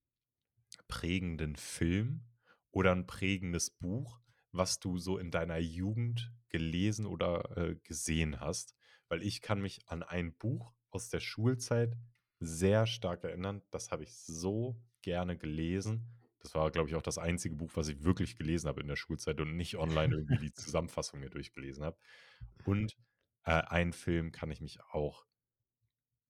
prägenden 0.88 1.56
Film 1.56 2.26
oder 2.72 2.92
'n 2.92 3.06
prägendes 3.06 3.70
Buch, 3.70 4.20
was 4.52 4.78
du 4.80 4.98
so 4.98 5.18
in 5.18 5.30
deiner 5.30 5.58
Jugend 5.58 6.32
gelesen 6.48 7.06
oder, 7.06 7.56
äh, 7.56 7.76
gesehen 7.82 8.40
hast? 8.40 8.74
Weil 9.08 9.22
ich 9.22 9.40
kann 9.42 9.60
mich 9.60 9.88
an 9.88 10.02
ein 10.02 10.34
Buch 10.34 10.72
aus 10.90 11.08
der 11.08 11.20
Schulzeit 11.20 11.96
sehr 12.38 12.86
stark 12.86 13.24
erinnern. 13.24 13.62
Das 13.70 13.90
habe 13.90 14.04
ich 14.04 14.14
so 14.14 14.80
gerne 15.00 15.36
gelesen. 15.36 16.06
Das 16.40 16.54
war, 16.54 16.70
glaube 16.70 16.88
ich, 16.88 16.96
auch 16.96 17.02
das 17.02 17.18
einzige 17.18 17.54
Buch, 17.54 17.72
was 17.74 17.88
ich 17.88 18.02
wirklich 18.02 18.36
gelesen 18.36 18.68
habe 18.68 18.80
in 18.80 18.88
der 18.88 18.96
Schulzeit 18.96 19.40
und 19.40 19.56
nicht 19.56 19.76
online 19.76 20.14
irgendwie 20.16 20.46
die 20.46 20.52
Zusammenfassung 20.52 21.20
mir 21.20 21.30
durchgelesen 21.30 21.84
habe. 21.84 21.96
Und, 22.64 22.96
äh, 23.44 23.52
ein 23.52 23.92
Film 23.92 24.32
kann 24.32 24.50
ich 24.50 24.60
mich 24.60 24.80
auch 24.82 25.24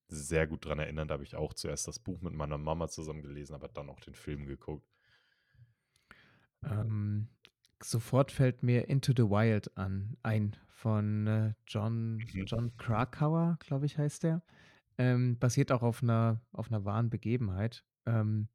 sehr 0.08 0.46
gut 0.46 0.64
dran 0.66 0.78
erinnern. 0.78 1.08
Da 1.08 1.14
habe 1.14 1.24
ich 1.24 1.34
auch 1.34 1.54
zuerst 1.54 1.88
das 1.88 1.98
Buch 1.98 2.20
mit 2.20 2.34
meiner 2.34 2.58
Mama 2.58 2.88
zusammen 2.88 3.22
gelesen, 3.22 3.54
aber 3.54 3.68
dann 3.68 3.88
auch 3.88 4.00
den 4.00 4.14
Film 4.14 4.46
geguckt. 4.46 4.86
Ähm, 6.62 7.28
sofort 7.84 8.32
fällt 8.32 8.62
mir 8.62 8.88
„Into 8.88 9.12
the 9.16 9.24
Wild“ 9.30 9.76
an 9.76 10.16
ein 10.22 10.56
von, 10.68 11.26
äh, 11.26 11.54
Jon 11.68 12.30
Mhm. 12.34 12.46
Jon 12.46 12.76
Krakauer, 12.76 13.56
glaube 13.60 13.86
ich, 13.86 13.98
heißt 13.98 14.22
der. 14.24 14.42
Ähm, 14.98 15.38
basiert 15.38 15.72
auch 15.72 15.82
auf 15.82 16.02
'ner 16.02 16.42
auf 16.52 16.70
'ner 16.70 16.84
wahren 16.84 17.10
Begebenheit. 17.10 17.84
Ähm 18.06 18.48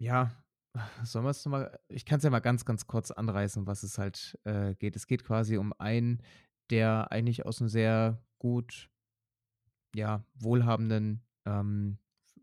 ja, 0.00 0.30
sollen 1.04 1.24
wir's 1.24 1.44
noch 1.44 1.52
mal 1.52 1.78
ich 1.88 2.04
kann's 2.04 2.24
ja 2.24 2.30
mal 2.30 2.40
ganz, 2.40 2.64
ganz 2.64 2.86
kurz 2.86 3.10
anreißen, 3.10 3.66
was 3.66 3.82
es 3.82 3.98
halt, 3.98 4.38
äh, 4.44 4.74
geht. 4.74 4.96
Es 4.96 5.06
geht 5.06 5.24
quasi 5.24 5.56
um 5.56 5.72
einen, 5.78 6.22
der 6.70 7.10
eigentlich 7.12 7.46
aus 7.46 7.60
'nem 7.60 7.68
sehr 7.68 8.22
gut 8.38 8.88
ja, 9.94 10.24
wohlhabenden 10.34 11.24
ähm, 11.46 11.98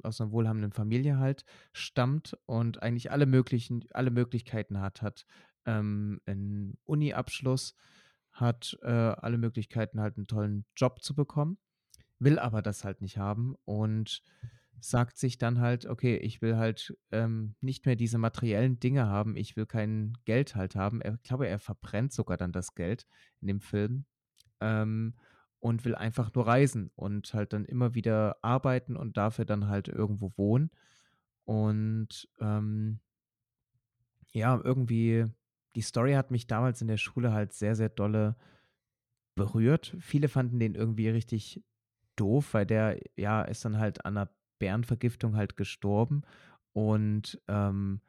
aus 0.05 0.19
'ner 0.19 0.31
wohlhabenden 0.31 0.71
Familie 0.73 1.17
halt 1.19 1.45
stammt 1.73 2.37
und 2.45 2.83
eigentlich 2.83 3.11
alle 3.11 3.25
möglichen 3.27 3.85
alle 3.93 4.11
Möglichkeiten 4.11 4.79
hat 4.81 5.01
hat, 5.01 5.25
ähm, 5.65 6.21
'n 6.27 6.77
Uni-Abschluss, 6.85 7.75
hat, 8.33 8.77
äh, 8.83 8.87
alle 8.89 9.37
Möglichkeiten, 9.39 10.01
halt 10.01 10.17
'n 10.17 10.27
tollen 10.27 10.65
Job 10.75 11.01
zu 11.03 11.15
bekommen, 11.15 11.57
will 12.19 12.39
aber 12.39 12.61
das 12.63 12.83
halt 12.85 13.01
nicht 13.01 13.17
haben 13.19 13.55
und 13.65 14.23
sagt 14.81 15.17
sich 15.19 15.37
dann 15.39 15.59
halt: 15.61 15.85
„Okay, 15.87 16.17
ich 16.17 16.41
will 16.43 16.57
halt, 16.57 16.97
ähm, 17.11 17.55
nicht 17.61 17.85
mehr 17.87 17.95
diese 17.97 18.17
materiellen 18.19 18.79
Dinge 18.81 19.07
haben. 19.07 19.35
Ich 19.37 19.55
will 19.57 19.65
kein 19.67 20.13
Geld 20.25 20.55
halt 20.55 20.75
haben.“ 20.75 21.01
Er 21.01 21.17
glaube, 21.19 21.47
er 21.47 21.59
verbrennt 21.59 22.13
sogar 22.13 22.37
dann 22.37 22.51
das 22.53 22.75
Geld 22.75 23.07
in 23.41 23.47
dem 23.49 23.61
Film, 23.61 24.05
ähm, 24.61 25.15
und 25.63 25.85
will 25.85 25.95
einfach 25.95 26.33
nur 26.35 26.47
reisen 26.47 26.91
und 26.95 27.33
halt 27.33 27.53
dann 27.53 27.65
immer 27.65 27.95
wieder 27.95 28.37
arbeiten 28.43 28.97
und 28.97 29.17
dafür 29.17 29.45
dann 29.45 29.69
halt 29.69 29.87
irgendwo 29.89 30.31
wohnen. 30.37 30.71
Und, 31.45 32.29
ähm 32.41 32.99
ja, 34.31 34.59
irgendwie 34.63 35.25
die 35.75 35.81
Story 35.81 36.13
hat 36.13 36.31
mich 36.31 36.47
damals 36.47 36.81
in 36.81 36.87
der 36.87 36.97
Schule 36.97 37.33
halt 37.33 37.53
sehr, 37.53 37.75
sehr 37.75 37.89
dolle 37.89 38.35
berührt. 39.37 39.95
Viele 39.99 40.27
fanden 40.29 40.59
den 40.59 40.75
irgendwie 40.75 41.09
richtig 41.09 41.63
doof, 42.15 42.53
weil 42.53 42.65
der, 42.65 42.99
ja, 43.17 43.41
ist 43.43 43.65
dann 43.65 43.79
halt 43.79 44.05
an 44.05 44.13
'ner 44.15 44.29
Bärenvergiftung 44.59 45.35
halt 45.35 45.57
gestorben 45.57 46.21
und, 46.73 47.41
ähm, 47.47 48.01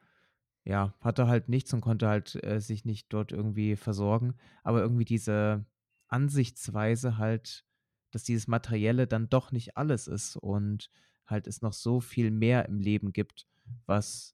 ja, 0.65 0.95
hatte 1.01 1.27
halt 1.27 1.49
nichts 1.49 1.73
und 1.73 1.81
konnte 1.81 2.07
halt, 2.09 2.35
äh, 2.43 2.59
sich 2.61 2.85
nicht 2.85 3.13
dort 3.13 3.31
irgendwie 3.33 3.75
versorgen. 3.77 4.35
Aber 4.63 4.81
irgendwie 4.81 5.05
diese 5.05 5.65
Ansichtsweise 6.15 7.17
halt, 7.17 7.65
dass 8.11 8.23
dieses 8.23 8.47
Materielle 8.47 9.05
dann 9.05 9.27
doch 9.29 9.51
nicht 9.51 9.75
alles 9.75 10.07
ist 10.07 10.37
und 10.37 10.89
halt 11.27 11.45
es 11.45 11.61
noch 11.61 11.73
so 11.73 11.99
viel 11.99 12.31
mehr 12.31 12.69
im 12.69 12.79
Leben 12.79 13.11
gibt, 13.11 13.45
was 13.85 14.33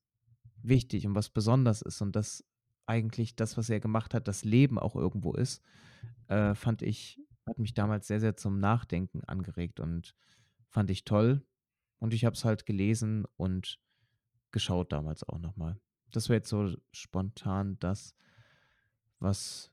wichtig 0.61 1.07
und 1.07 1.15
was 1.15 1.29
besonders 1.29 1.82
ist 1.82 1.99
und 2.01 2.15
dass 2.15 2.45
eigentlich 2.86 3.36
das, 3.36 3.57
was 3.57 3.71
er 3.71 3.79
gemacht 3.79 4.13
hat, 4.13 4.27
das 4.27 4.43
Leben 4.43 4.77
auch 4.77 4.95
irgendwo 4.95 5.34
ist, 5.34 5.63
äh, 6.27 6.53
fand 6.53 6.84
ich 6.84 7.19
hat 7.47 7.57
mich 7.57 7.73
damals 7.73 8.05
sehr, 8.05 8.19
sehr 8.19 8.38
zum 8.38 8.59
Nachdenken 8.59 9.23
angeregt 9.23 9.79
und 9.79 10.13
fand 10.69 10.91
ich 10.91 11.03
toll. 11.03 11.43
Und 11.97 12.13
ich 12.13 12.23
habe 12.23 12.36
es 12.36 12.45
halt 12.45 12.67
gelesen 12.67 13.25
und 13.36 13.79
geschaut 14.51 14.91
damals 14.91 15.23
auch 15.23 15.39
noch 15.39 15.55
mal. 15.55 15.79
Das 16.11 16.29
wäre 16.29 16.38
jetzt 16.38 16.49
so 16.49 16.75
spontan 16.91 17.79
das 17.79 18.15
was 19.17 19.71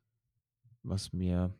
was 0.82 1.12
mir 1.12 1.54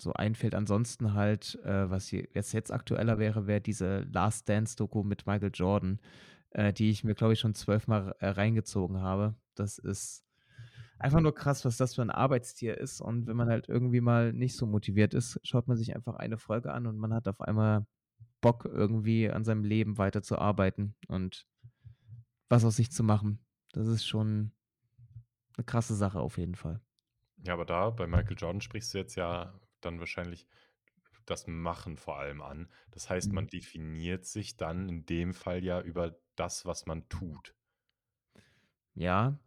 so 0.00 0.12
einfällt. 0.14 0.54
Ansonsten 0.54 1.14
halt, 1.14 1.56
äh, 1.64 1.90
was 1.90 2.10
je 2.10 2.28
was 2.34 2.52
jetzt 2.52 2.72
aktueller 2.72 3.18
wäre, 3.18 3.46
wäre 3.46 3.60
diese 3.60 4.00
„Last-Dance“-Doku 4.12 5.02
mit 5.04 5.26
Michael 5.26 5.50
Jordan, 5.54 6.00
äh, 6.50 6.72
die 6.72 6.90
ich 6.90 7.04
mir, 7.04 7.14
glaube 7.14 7.34
ich, 7.34 7.40
schon 7.40 7.54
zwölfmal, 7.54 8.14
äh, 8.20 8.28
reingezogen 8.28 9.00
habe. 9.02 9.36
Das 9.56 9.78
ist 9.78 10.24
einfach 11.00 11.20
nur 11.20 11.34
krass, 11.34 11.64
was 11.66 11.76
das 11.78 11.94
für 11.96 12.02
'n 12.02 12.10
Arbeitstier 12.10 12.78
ist. 12.78 13.00
Und 13.02 13.26
wenn 13.28 13.36
man 13.36 13.48
halt 13.50 13.68
irgendwie 13.68 14.00
mal 14.02 14.32
nicht 14.34 14.56
so 14.56 14.66
motiviert 14.66 15.14
ist, 15.14 15.40
schaut 15.44 15.68
man 15.68 15.76
sich 15.78 15.94
einfach 15.96 16.16
eine 16.16 16.38
Folge 16.38 16.72
an 16.74 16.86
und 16.86 16.98
man 16.98 17.14
hat 17.14 17.28
auf 17.28 17.40
einmal 17.42 17.86
Bock, 18.42 18.66
irgendwie 18.66 19.30
an 19.30 19.44
seinem 19.44 19.64
Leben 19.64 19.98
weiterzuarbeiten 19.98 20.96
und 21.08 21.44
was 22.50 22.64
aus 22.64 22.76
sich 22.76 22.90
zu 22.90 23.04
machen. 23.04 23.46
Das 23.72 23.86
ist 23.86 24.04
schon 24.04 24.52
'ne 25.58 25.64
krasse 25.64 25.94
Sache 25.94 26.20
auf 26.20 26.38
jeden 26.38 26.54
Fall. 26.54 26.80
Ja, 27.38 27.54
aber 27.54 27.64
da 27.64 27.90
bei 27.90 28.06
Michael 28.06 28.36
Jordan 28.38 28.60
sprichst 28.60 28.92
du 28.94 28.98
jetzt 28.98 29.14
ja 29.14 29.58
dann 29.80 30.00
wahrscheinlich 30.00 30.46
das 31.26 31.46
Machen 31.46 31.96
vor 31.98 32.18
allem 32.18 32.42
an. 32.42 32.70
Das 32.92 33.10
heißt, 33.10 33.32
Mhm. 33.32 33.34
man 33.34 33.48
definiert 33.48 34.26
sich 34.26 34.56
dann 34.56 34.88
in 34.88 35.06
dem 35.06 35.34
Fall 35.34 35.64
ja 35.64 35.80
über 35.82 36.20
das, 36.36 36.66
was 36.66 36.86
man 36.86 37.08
tut. 37.08 37.56
Ja, 38.94 39.38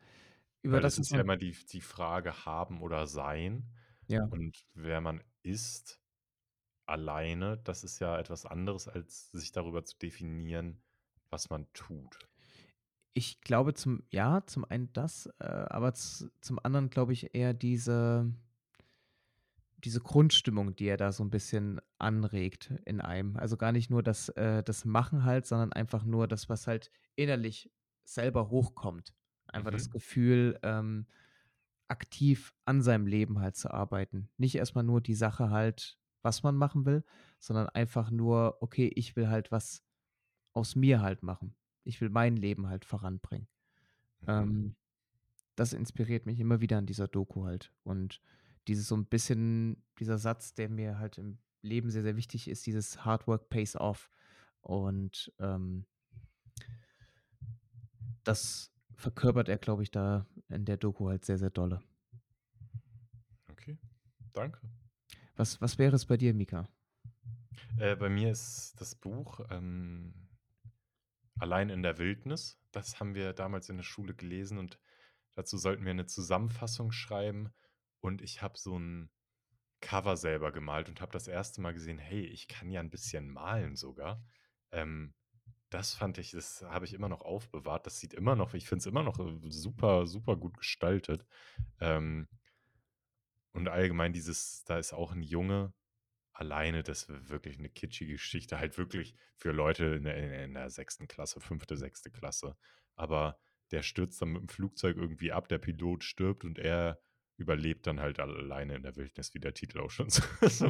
über 0.63 0.79
Weil 0.79 0.81
das, 0.81 0.97
was 0.97 1.11
ist 1.11 1.11
ja 1.11 1.21
immer 1.21 1.37
die 1.37 1.51
die 1.71 1.81
Frage 1.81 2.45
haben 2.45 2.81
oder 2.81 3.07
sein. 3.07 3.71
Ja. 4.07 4.29
Und 4.29 4.65
wer 4.73 5.01
man 5.01 5.23
ist 5.43 6.01
alleine, 6.87 7.57
das 7.59 7.83
ist 7.85 7.99
ja 7.99 8.19
etwas 8.19 8.45
anderes, 8.45 8.87
als 8.89 9.31
sich 9.31 9.51
darüber 9.53 9.83
zu 9.85 9.97
definieren, 9.99 10.83
was 11.29 11.49
man 11.49 11.71
tut. 11.73 12.19
Ich 13.15 13.41
glaube 13.41 13.73
zum 13.75 14.03
ja, 14.09 14.45
zum 14.45 14.65
einen 14.65 14.91
das, 14.93 15.27
äh, 15.39 15.45
aber 15.45 15.93
zum 15.93 16.59
anderen 16.63 16.89
glaube 16.89 17.13
ich 17.13 17.35
eher 17.35 17.53
diese 17.53 18.33
diese 19.83 20.01
Grundstimmung, 20.01 20.75
die 20.75 20.85
er 20.87 20.97
da 20.97 21.11
so 21.11 21.23
'n 21.23 21.29
bisschen 21.29 21.79
anregt 21.99 22.71
in 22.85 23.01
einem. 23.01 23.37
Also, 23.37 23.57
gar 23.57 23.71
nicht 23.71 23.89
nur 23.89 24.03
das 24.03 24.29
äh, 24.29 24.63
das 24.63 24.85
Machen 24.85 25.23
halt, 25.25 25.45
sondern 25.45 25.73
einfach 25.73 26.05
nur 26.05 26.27
das, 26.27 26.49
was 26.49 26.67
halt 26.67 26.91
innerlich 27.15 27.71
selber 28.05 28.49
hochkommt. 28.49 29.13
Einfach 29.47 29.71
das 29.71 29.89
Mhm. 29.89 29.91
Gefühl, 29.91 30.59
ähm, 30.63 31.07
aktiv 31.87 32.53
an 32.65 32.81
seinem 32.81 33.07
Leben 33.07 33.39
halt 33.39 33.55
zu 33.55 33.71
arbeiten. 33.71 34.29
Nicht 34.37 34.55
erst 34.55 34.75
mal 34.75 34.83
nur 34.83 35.01
die 35.01 35.13
Sache 35.15 35.49
halt, 35.51 35.99
was 36.23 36.43
man 36.43 36.55
machen 36.57 36.85
will, 36.85 37.03
sondern 37.39 37.69
einfach 37.69 38.11
nur: 38.11 38.57
„Okay, 38.61 38.91
ich 38.95 39.15
will 39.15 39.29
halt 39.29 39.51
was 39.51 39.83
aus 40.53 40.75
mir 40.75 41.01
halt 41.01 41.23
machen. 41.23 41.55
Ich 41.83 42.01
will 42.01 42.09
mein 42.09 42.37
Leben 42.37 42.67
halt 42.69 42.85
voranbringen.“ 42.85 43.47
Mhm. 44.21 44.53
Ähm, 44.53 44.75
das 45.55 45.73
inspiriert 45.73 46.25
mich 46.25 46.39
immer 46.39 46.61
wieder 46.61 46.77
an 46.77 46.85
dieser 46.87 47.07
Doku 47.07 47.45
halt. 47.45 47.73
Und 47.83 48.21
dieses 48.67 48.87
so 48.87 48.95
'n 48.95 49.05
bisschen 49.07 49.83
dieser 49.99 50.17
Satz, 50.17 50.53
der 50.55 50.69
mir 50.69 50.99
halt 50.99 51.17
im 51.17 51.39
Leben 51.61 51.89
sehr, 51.91 52.03
sehr 52.03 52.15
wichtig 52.17 52.47
ist, 52.49 52.65
dieses 52.67 53.05
„Hard 53.05 53.27
work 53.27 53.49
pays 53.49 53.75
off“. 53.75 54.09
Und, 54.61 55.33
ähm 55.39 55.85
das 58.25 58.71
verkörpert 58.95 59.49
er, 59.49 59.57
glaube 59.57 59.83
ich, 59.83 59.91
da 59.91 60.25
in 60.49 60.65
der 60.65 60.77
Doku 60.77 61.09
halt 61.09 61.25
sehr, 61.25 61.37
sehr 61.37 61.49
dolle. 61.49 61.83
Okay, 63.51 63.77
danke. 64.33 64.59
Was 65.37 65.59
was 65.61 65.77
wäre 65.79 65.95
es 65.95 66.05
bei 66.05 66.17
dir, 66.17 66.33
Mika? 66.33 66.67
Äh, 67.79 67.95
bei 67.95 68.09
mir 68.09 68.31
ist 68.31 68.75
das 68.79 68.95
Buch, 68.95 69.39
ähm 69.49 70.13
„Allein 71.39 71.69
in 71.69 71.81
der 71.83 71.97
Wildnis“. 71.97 72.59
Das 72.71 72.99
haben 72.99 73.15
wir 73.15 73.33
damals 73.33 73.69
in 73.69 73.77
der 73.77 73.83
Schule 73.83 74.13
gelesen 74.13 74.57
und 74.59 74.79
dazu 75.33 75.57
sollten 75.57 75.85
wir 75.85 75.93
'ne 75.93 76.05
Zusammenfassung 76.07 76.91
schreiben. 76.91 77.53
Und 78.03 78.21
ich 78.21 78.41
habe 78.41 78.57
so 78.57 78.75
'n 78.77 79.09
Cover 79.81 80.17
selber 80.17 80.51
gemalt 80.53 80.89
und 80.89 81.01
habe 81.01 81.11
das 81.13 81.27
1. 81.27 81.61
Mal 81.61 81.73
gesehen: 81.73 81.99
„Hey, 81.99 82.21
ich 82.25 82.47
kann 82.49 82.69
ja 82.71 82.81
'n 82.81 82.89
bisschen 82.91 83.29
malen 83.29 83.75
sogar.“ 83.77 84.23
Ähm, 84.71 85.15
das 85.71 85.95
fand 85.95 86.17
ich 86.19 86.31
das 86.31 86.63
habe 86.63 86.85
ich 86.85 86.93
immer 86.93 87.09
noch 87.09 87.21
aufbewahrt. 87.21 87.85
Das 87.87 87.99
sieht 87.99 88.13
immer 88.15 88.35
noch 88.35 88.53
ich 88.55 88.67
finde 88.67 88.81
es 88.81 88.87
immer 88.87 89.03
noch, 89.03 89.19
äh, 89.19 89.39
super, 89.51 90.07
super 90.07 90.37
gut 90.37 90.57
gestaltet. 90.57 91.25
Ähm 91.81 92.27
und 93.55 93.67
allgemein 93.69 94.13
dieses 94.13 94.63
da 94.65 94.77
ist 94.79 94.93
auch 94.93 95.13
'n 95.13 95.21
Junge 95.21 95.73
alleine, 96.33 96.83
das 96.83 97.09
w 97.09 97.29
wirklich 97.29 97.59
'ne 97.59 97.69
kitschige 97.69 98.13
Geschichte, 98.13 98.59
halt 98.59 98.77
wirklich 98.77 99.15
für 99.37 99.51
Leute 99.53 99.85
in 99.87 100.03
der 100.05 100.43
in 100.45 100.53
der 100.55 100.69
6. 100.71 101.07
Klasse, 101.07 101.41
5., 101.41 101.77
6. 101.77 102.11
Klasse. 102.11 102.57
Aber 102.95 103.39
der 103.71 103.83
stürzt 103.83 104.21
dann 104.21 104.35
mit'm 104.37 104.51
Flugzeug 104.51 104.97
irgendwie 104.97 105.31
ab, 105.33 105.47
der 105.49 105.59
Pilot 105.59 106.03
stirbt 106.03 106.45
und 106.45 106.59
er 106.59 107.01
überlebt 107.37 107.87
dann 107.87 107.99
halt 108.01 108.19
alleine 108.19 108.75
in 108.75 108.83
der 108.83 108.95
Wildnis, 108.95 109.33
wie 109.33 109.39
der 109.39 109.53
Titel 109.53 109.79
auch 109.79 109.91
schon 109.91 110.09
so 110.11 110.23
so. 110.49 110.69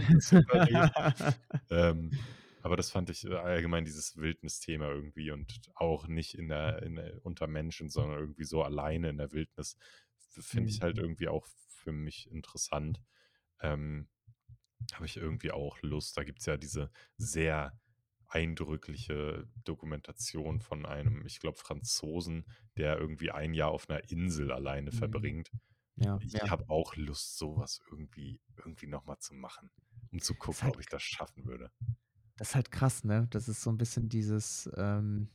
Ähm, 1.70 2.16
aber 2.62 2.78
das 2.78 2.92
fand 2.92 3.10
ich, 3.10 3.26
äh, 3.26 3.36
allgemein 3.36 3.86
dieses 3.86 4.18
Wildnisthema 4.18 4.88
irgendwie 4.90 5.32
und 5.32 5.62
auch 5.76 6.08
nicht 6.08 6.36
in 6.36 6.50
der 6.50 6.84
in 6.84 6.96
der 6.96 7.26
unter 7.26 7.48
Menschen, 7.48 7.90
sondern 7.90 8.20
irgendwie 8.20 8.46
so 8.46 8.64
alleine 8.64 9.10
in 9.10 9.18
der 9.18 9.32
Wildnis, 9.34 9.78
finde 10.18 10.70
ich 10.72 10.82
halt 10.82 10.98
Mhm. 10.98 11.00
irgendwie 11.00 11.28
auch 11.30 11.48
für 11.48 11.92
mich 11.94 12.30
interessant. 12.32 13.02
Ähm, 13.62 14.10
habe 14.94 15.06
ich 15.08 15.18
irgendwie 15.18 15.52
auch 15.52 15.80
Lust. 15.84 16.18
Da 16.18 16.24
gibt's 16.26 16.46
ja 16.48 16.58
diese 16.58 16.92
sehr 17.18 17.80
eindrückliche 18.28 19.48
Dokumentation 19.66 20.62
von 20.62 20.86
einem, 20.88 21.26
ich 21.28 21.40
glaube, 21.40 21.58
Franzosen, 21.60 22.46
der 22.78 22.98
irgendwie 23.00 23.32
1 23.32 23.54
Jahr 23.56 23.72
auf 23.72 23.88
'ner 23.90 24.10
Insel 24.12 24.52
alleine 24.54 24.92
Mhm. 24.92 25.34
verbringt. 25.34 25.52
Ja, 25.98 26.20
Ich 26.20 26.34
ja. 26.34 26.50
habe 26.52 26.70
auch 26.70 26.96
Lust, 26.96 27.38
so 27.38 27.58
was 27.58 27.82
irgendwie 27.90 28.42
irgendwie 28.58 28.88
noch 28.88 29.06
mal 29.06 29.20
zu 29.20 29.34
machen, 29.34 29.72
um 30.12 30.22
zu 30.22 30.36
gucken, 30.36 30.68
halt 30.68 30.74
ob 30.74 30.80
ich 30.80 30.88
das 30.88 31.04
schaffen 31.04 31.46
würde. 31.46 31.72
Das 32.40 32.50
ist 32.50 32.56
halt 32.56 32.72
krass, 32.72 33.04
ne? 33.04 33.28
Das 33.30 33.48
ist 33.48 33.62
so 33.62 33.70
'n 33.70 33.78
bisschen 33.78 34.10
dieses, 34.10 34.70
ähm 34.76 35.30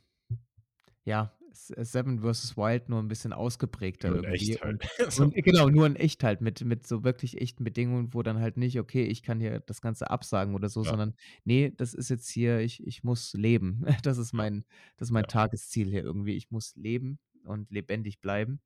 ja, 1.06 1.32
S 1.50 1.68
Seven 1.92 2.20
vs. 2.20 2.56
Wild 2.56 2.88
nur 2.88 3.00
'n 3.00 3.08
bisschen 3.08 3.32
ausgeprägter 3.32 4.10
Nur 4.10 4.14
irgendwie 4.14 4.58
echt 4.58 4.60
halt. 4.60 4.76
und 4.76 4.82
und 5.14 5.34
genau, 5.34 5.68
nur 5.70 5.86
in 5.86 5.96
echt 5.96 6.22
halt 6.22 6.40
mit 6.40 6.64
mit 6.64 6.86
so 6.86 7.02
wirklich 7.04 7.40
echten 7.40 7.64
Bedingungen, 7.64 8.12
wo 8.14 8.22
dann 8.22 8.38
halt 8.40 8.56
nicht: 8.56 8.78
„Okay, 8.78 9.04
ich 9.04 9.22
kann 9.22 9.40
hier 9.40 9.60
das 9.60 9.80
Ganze 9.80 10.10
absagen 10.10 10.54
oder 10.54 10.68
so“, 10.68 10.84
Ja. 10.84 10.98
sondern: 10.98 11.14
„Ne, 11.44 11.70
das 11.72 11.94
ist 11.94 12.10
jetzt 12.10 12.28
hier 12.30 12.60
ich 12.60 12.86
ich 12.86 13.02
muss 13.04 13.32
leben. 13.34 13.84
Das 14.02 14.18
ist 14.18 14.32
mein 14.34 14.64
das 14.96 15.08
ist 15.08 15.12
mein 15.12 15.26
Ja. 15.26 15.28
Tagesziel 15.28 15.88
hier 15.90 16.02
irgendwie. 16.02 16.34
Ich 16.36 16.50
muss 16.50 16.74
leben 16.76 17.18
und 17.44 17.70
lebendig 17.70 18.20
bleiben.“ 18.20 18.60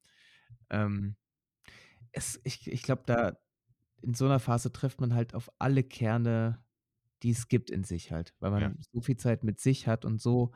Ähm, 0.71 1.17
es 2.13 2.41
ich 2.45 2.67
ich 2.71 2.83
glaube, 2.83 3.03
da 3.07 3.39
in 4.03 4.15
so 4.15 4.27
'ner 4.29 4.41
Phase 4.41 4.73
trifft 4.73 5.01
man 5.01 5.15
halt 5.15 5.35
auf 5.35 5.51
alle 5.61 5.85
Kerne, 5.85 6.65
die 7.25 7.31
es 7.33 7.49
gibt 7.49 7.71
in 7.71 7.85
sich 7.85 8.13
halt, 8.13 8.35
weil 8.41 8.51
Ja. 8.57 8.73
man 8.73 8.77
so 8.93 9.01
viel 9.03 9.17
Zeit 9.19 9.45
mit 9.45 9.61
sich 9.61 9.89
hat 9.89 10.05
und 10.07 10.21
so 10.23 10.53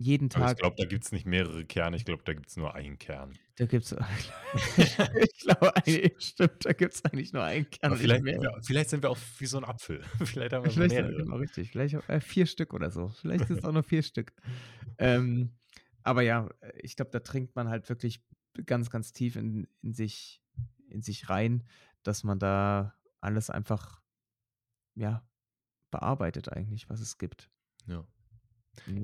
jeden 0.00 0.28
Aber 0.34 0.44
ich 0.44 0.54
Tag 0.54 0.56
glaube, 0.56 0.76
da 0.78 0.84
gibt's 0.84 1.12
nicht 1.12 1.26
mehrere 1.26 1.64
Kerne. 1.64 1.96
Ich 1.96 2.04
glaube, 2.04 2.22
da 2.24 2.32
gibt's 2.34 2.56
nur 2.56 2.74
1 2.74 2.98
Kern. 2.98 3.38
Da 3.58 3.64
gibt's 3.66 3.92
ich 4.76 4.98
ich 5.14 5.38
glaube, 5.40 5.72
stimmt, 6.18 6.64
da 6.64 6.72
gibt's 6.72 7.04
eigentlich 7.04 7.32
nur 7.32 7.42
1 7.42 7.70
Kern 7.70 7.94
vielleicht 7.94 8.26
sind 8.28 8.42
wir 8.42 8.50
vielleicht 8.62 8.90
sind 8.90 9.02
wir 9.02 9.10
auch 9.10 9.18
wie 9.38 9.46
so 9.46 9.58
'n 9.58 9.64
Apfel. 9.64 10.02
Vielleicht 10.24 10.52
haben 10.52 10.64
wir 10.64 10.72
Vielleicht 10.72 10.96
ja, 10.98 11.02
mehrere. 11.02 11.12
genau, 11.12 11.36
richtig. 11.36 11.70
Vielleicht 11.70 11.96
auch, 11.96 12.08
äh, 12.08 12.20
4 12.20 12.46
Stück 12.46 12.74
oder 12.74 12.90
so. 12.90 13.08
Vielleicht 13.08 13.46
sind's 13.46 13.64
auch 13.64 13.72
nur 13.72 13.82
4 13.82 14.02
Stück. 14.02 14.32
Ähm, 14.98 15.58
aber 16.02 16.22
ja, 16.22 16.48
äh, 16.60 16.72
ich 16.82 16.96
glaube, 16.96 17.10
da 17.10 17.20
dringt 17.20 17.54
man 17.56 17.68
halt 17.68 17.88
wirklich 17.88 18.22
ganz, 18.64 18.90
ganz 18.90 19.12
tief 19.12 19.36
in 19.36 19.68
in 19.82 19.92
sich 19.94 20.42
in 20.88 21.02
sich 21.02 21.28
rein, 21.30 21.64
dass 22.02 22.24
man 22.24 22.38
da 22.38 22.94
alles 23.20 23.50
einfach, 23.50 24.02
ja, 24.94 25.28
bearbeitet 25.92 26.50
eigentlich, 26.52 26.90
was 26.90 27.00
es 27.00 27.18
gibt. 27.18 27.50
Ja. 27.86 28.06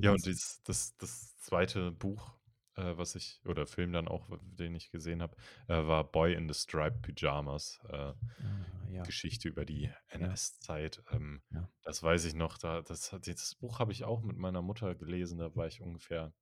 Ja, 0.02 0.12
und 0.12 0.26
dies 0.26 0.62
das 0.64 0.96
das 0.98 1.36
2. 1.38 1.92
Buch, 1.92 2.38
äh, 2.76 2.96
was 2.96 3.14
ich 3.16 3.40
oder 3.46 3.66
Film 3.66 3.92
dann 3.92 4.08
auch, 4.08 4.28
den 4.42 4.74
ich 4.74 4.90
gesehen 4.90 5.22
habe, 5.22 5.36
äh, 5.68 5.74
war 5.86 6.10
„Boy 6.10 6.34
in 6.34 6.48
the 6.48 6.54
Striped 6.54 7.02
Pyjamas“, 7.02 7.80
äh, 7.88 8.14
Ah, 8.40 8.86
ja. 8.88 9.12
Geschichte 9.12 9.48
über 9.48 9.64
die. 9.66 9.90
NS-Zeit. 10.10 11.02
Ähm, 11.12 11.42
Ja. 11.50 11.72
das 11.82 12.02
weiß 12.02 12.24
ich 12.26 12.34
noch, 12.34 12.58
da 12.58 12.82
das 12.82 13.16
dieses 13.24 13.54
Buch 13.56 13.80
habe 13.80 13.92
ich 13.92 14.04
auch 14.04 14.22
mit 14.22 14.36
meiner 14.38 14.62
Mutter 14.62 14.94
gelesen, 14.96 15.38
da 15.38 15.54
war 15.56 15.66
ich 15.68 15.80
ungefähr 15.82 16.34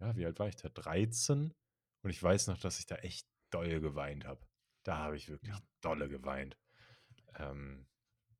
ja, 0.00 0.16
wie 0.16 0.26
alt 0.26 0.38
war 0.40 0.48
ich 0.48 0.56
da? 0.56 0.68
13 0.70 1.54
und 2.06 2.10
ich 2.12 2.22
weiß 2.22 2.46
noch, 2.48 2.58
dass 2.58 2.78
ich 2.78 2.86
da 2.86 2.96
echt 2.98 3.28
doll 3.50 3.80
geweint 3.80 4.26
habe. 4.26 4.46
Da 4.84 4.98
habe 4.98 5.16
ich 5.16 5.28
wirklich 5.28 5.50
Ja. 5.50 5.66
dolle 5.80 6.08
geweint. 6.08 6.56
Ähm, 7.36 7.88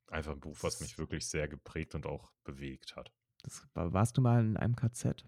einfach 0.09 0.33
'n 0.33 0.41
Buch, 0.41 0.59
was 0.63 0.79
mich 0.81 0.97
wirklich 0.99 1.27
sehr 1.29 1.47
geprägt 1.49 1.95
und 1.95 2.05
auch 2.07 2.33
bewegt 2.45 2.95
hat. 2.97 3.13
Das 3.43 3.67
wa 3.73 3.91
warst 3.93 4.17
du 4.17 4.21
mal 4.21 4.41
in 4.45 4.57
einem 4.57 4.75
KZ? 4.75 5.27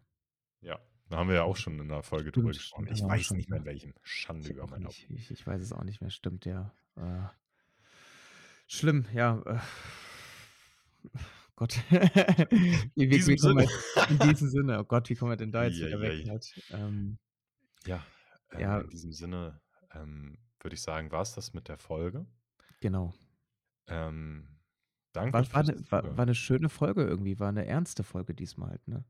Ja, 0.63 0.79
da 1.09 1.17
haben 1.17 1.29
wir 1.29 1.35
ja 1.35 1.43
auch 1.43 1.55
schon 1.55 1.79
in 1.79 1.87
'ner 1.87 2.03
Folge 2.03 2.31
drüber 2.31 2.53
Stimmt, 2.53 2.53
gesprochen. 2.53 2.87
stimmt, 2.87 2.91
haben 2.91 2.99
Ich 2.99 3.07
weiß 3.07 3.33
schon, 3.33 3.37
nicht 3.37 3.49
mehr 3.49 3.59
in 3.59 3.65
welchem. 3.65 3.93
Schande 4.03 4.49
über 4.49 4.67
mein 4.67 4.85
Haupt. 4.85 5.09
Ich 5.09 5.31
ich 5.31 5.45
weiß 5.47 5.61
es 5.61 5.73
auch 5.73 5.83
nicht 5.83 6.01
mehr. 6.01 6.09
Stimmt, 6.11 6.45
ja. 6.45 6.73
Äh, 6.95 7.27
schlimm, 8.67 9.05
ja, 9.13 9.41
äh. 9.45 9.59
Gott. 11.55 11.75
In 12.95 13.09
Wie 13.11 13.25
wie 13.25 13.25
diesem 13.27 13.35
wie 13.41 13.57
wir 13.57 13.69
in 14.07 14.19
diesem 14.19 14.49
Sinne, 14.49 14.79
oh 14.79 14.83
Gott, 14.85 15.09
wie 15.09 15.15
kommen 15.15 15.31
wir 15.31 15.37
denn 15.37 15.51
da 15.51 15.65
jetzt 15.65 15.81
wieder 15.81 15.99
ei, 15.99 16.01
weg 16.01 16.15
ei. 16.23 16.25
halt? 16.27 16.55
Ähm 16.69 17.19
Ja, 17.85 18.05
ähm, 18.51 18.75
Ja. 18.75 18.83
in 18.83 18.89
diesem 18.89 19.13
Sinne, 19.13 19.61
ähm, 19.93 20.39
würde 20.61 20.75
ich 20.75 20.81
sagen, 20.81 21.11
war's 21.11 21.35
das 21.35 21.53
mit 21.53 21.67
der 21.69 21.77
Folge. 21.77 22.27
Genau. 22.81 23.13
Ähm, 23.87 24.59
danke 25.13 25.33
War 25.33 25.51
war 25.53 25.63
fürs 25.63 25.67
'ne 25.67 25.75
war 25.91 26.17
war 26.17 26.25
Zuhören. 26.25 26.25
'ne 26.25 26.33
schöne 26.35 26.69
Folge 26.69 27.03
irgendwie, 27.03 27.39
war 27.39 27.51
'ne 27.51 27.65
ernste 27.65 28.03
Folge 28.03 28.33
diesmal 28.33 28.71
halt, 28.71 28.87
ne? 28.87 29.05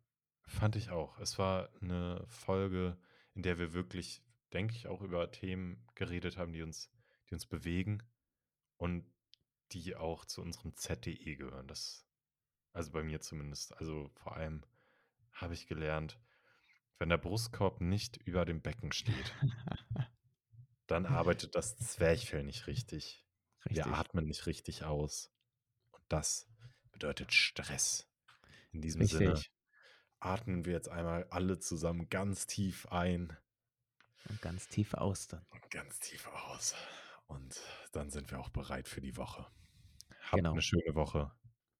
Fand 0.48 0.76
ich 0.76 0.90
auch. 0.90 1.20
Es 1.20 1.38
war 1.38 1.70
'ne 1.82 2.26
Folge, 2.28 2.98
in 3.34 3.44
der 3.44 3.60
wir 3.60 3.74
wirklich, 3.74 4.24
denke 4.54 4.76
ich, 4.76 4.88
auch 4.88 5.02
über 5.02 5.32
Themen 5.32 5.86
geredet 5.96 6.38
haben, 6.38 6.54
die 6.54 6.62
uns 6.62 6.92
die 7.30 7.36
uns 7.36 7.46
bewegen 7.46 8.02
und 8.78 9.06
die 9.74 9.96
auch 9.96 10.26
zu 10.26 10.42
unserem 10.42 10.76
ZDE 10.76 11.36
gehören. 11.38 11.68
Das 11.68 12.08
also, 12.74 12.92
bei 12.92 13.04
mir 13.04 13.22
zumindest. 13.22 13.78
Also, 13.78 14.12
vor 14.16 14.36
allem 14.38 14.64
habe 15.34 15.54
ich 15.56 15.68
gelernt, 15.68 16.20
wenn 17.00 17.10
der 17.10 17.18
Brustkorb 17.18 17.82
nicht 17.82 18.18
über 18.18 18.46
dem 18.46 18.62
Becken 18.62 18.92
steht 18.92 19.34
dann 20.88 21.06
arbeitet 21.06 21.56
das 21.56 21.78
Zwerchfell 21.78 22.44
nicht 22.44 22.68
richtig. 22.68 23.26
Wir 23.66 23.86
Richtig. 23.86 23.94
atmen 23.94 24.26
nicht 24.26 24.46
richtig 24.48 24.84
aus. 24.86 25.32
Und 25.92 26.04
das 26.08 26.48
bedeutet 26.92 27.34
Stress. 27.34 28.08
In 28.72 28.82
diesem 28.82 29.06
Sinne 29.06 29.34
Richtig. 29.34 29.52
atmen 30.20 30.66
wir 30.66 30.74
jetzt 30.74 30.90
einmal 30.90 31.26
alle 31.30 31.60
zusammen 31.60 32.10
ganz 32.10 32.48
tief 32.48 32.88
ein 32.88 33.36
Und 34.30 34.42
ganz 34.42 34.68
tief 34.70 34.94
aus 34.96 35.28
dann. 35.28 35.46
und 35.52 35.70
ganz 35.70 36.00
tief 36.00 36.26
aus. 36.28 36.74
Und 37.28 37.60
dann 37.92 38.10
sind 38.10 38.32
wir 38.32 38.40
auch 38.40 38.50
bereit 38.50 38.88
für 38.88 39.02
die 39.02 39.16
Woche. 39.18 39.46
Habt 40.24 40.36
Genau. 40.38 40.60
schöne 40.60 40.96
Woche. 40.96 41.32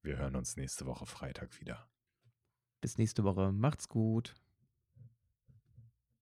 Wir 0.02 0.18
hören 0.18 0.36
uns 0.36 0.56
nächste 0.56 0.86
Woche 0.86 1.06
Freitag 1.06 1.58
wieder. 1.60 1.90
Bis 2.80 2.96
nächste 2.98 3.24
Woche. 3.24 3.52
Macht's 3.52 3.88
gut. 3.88 4.34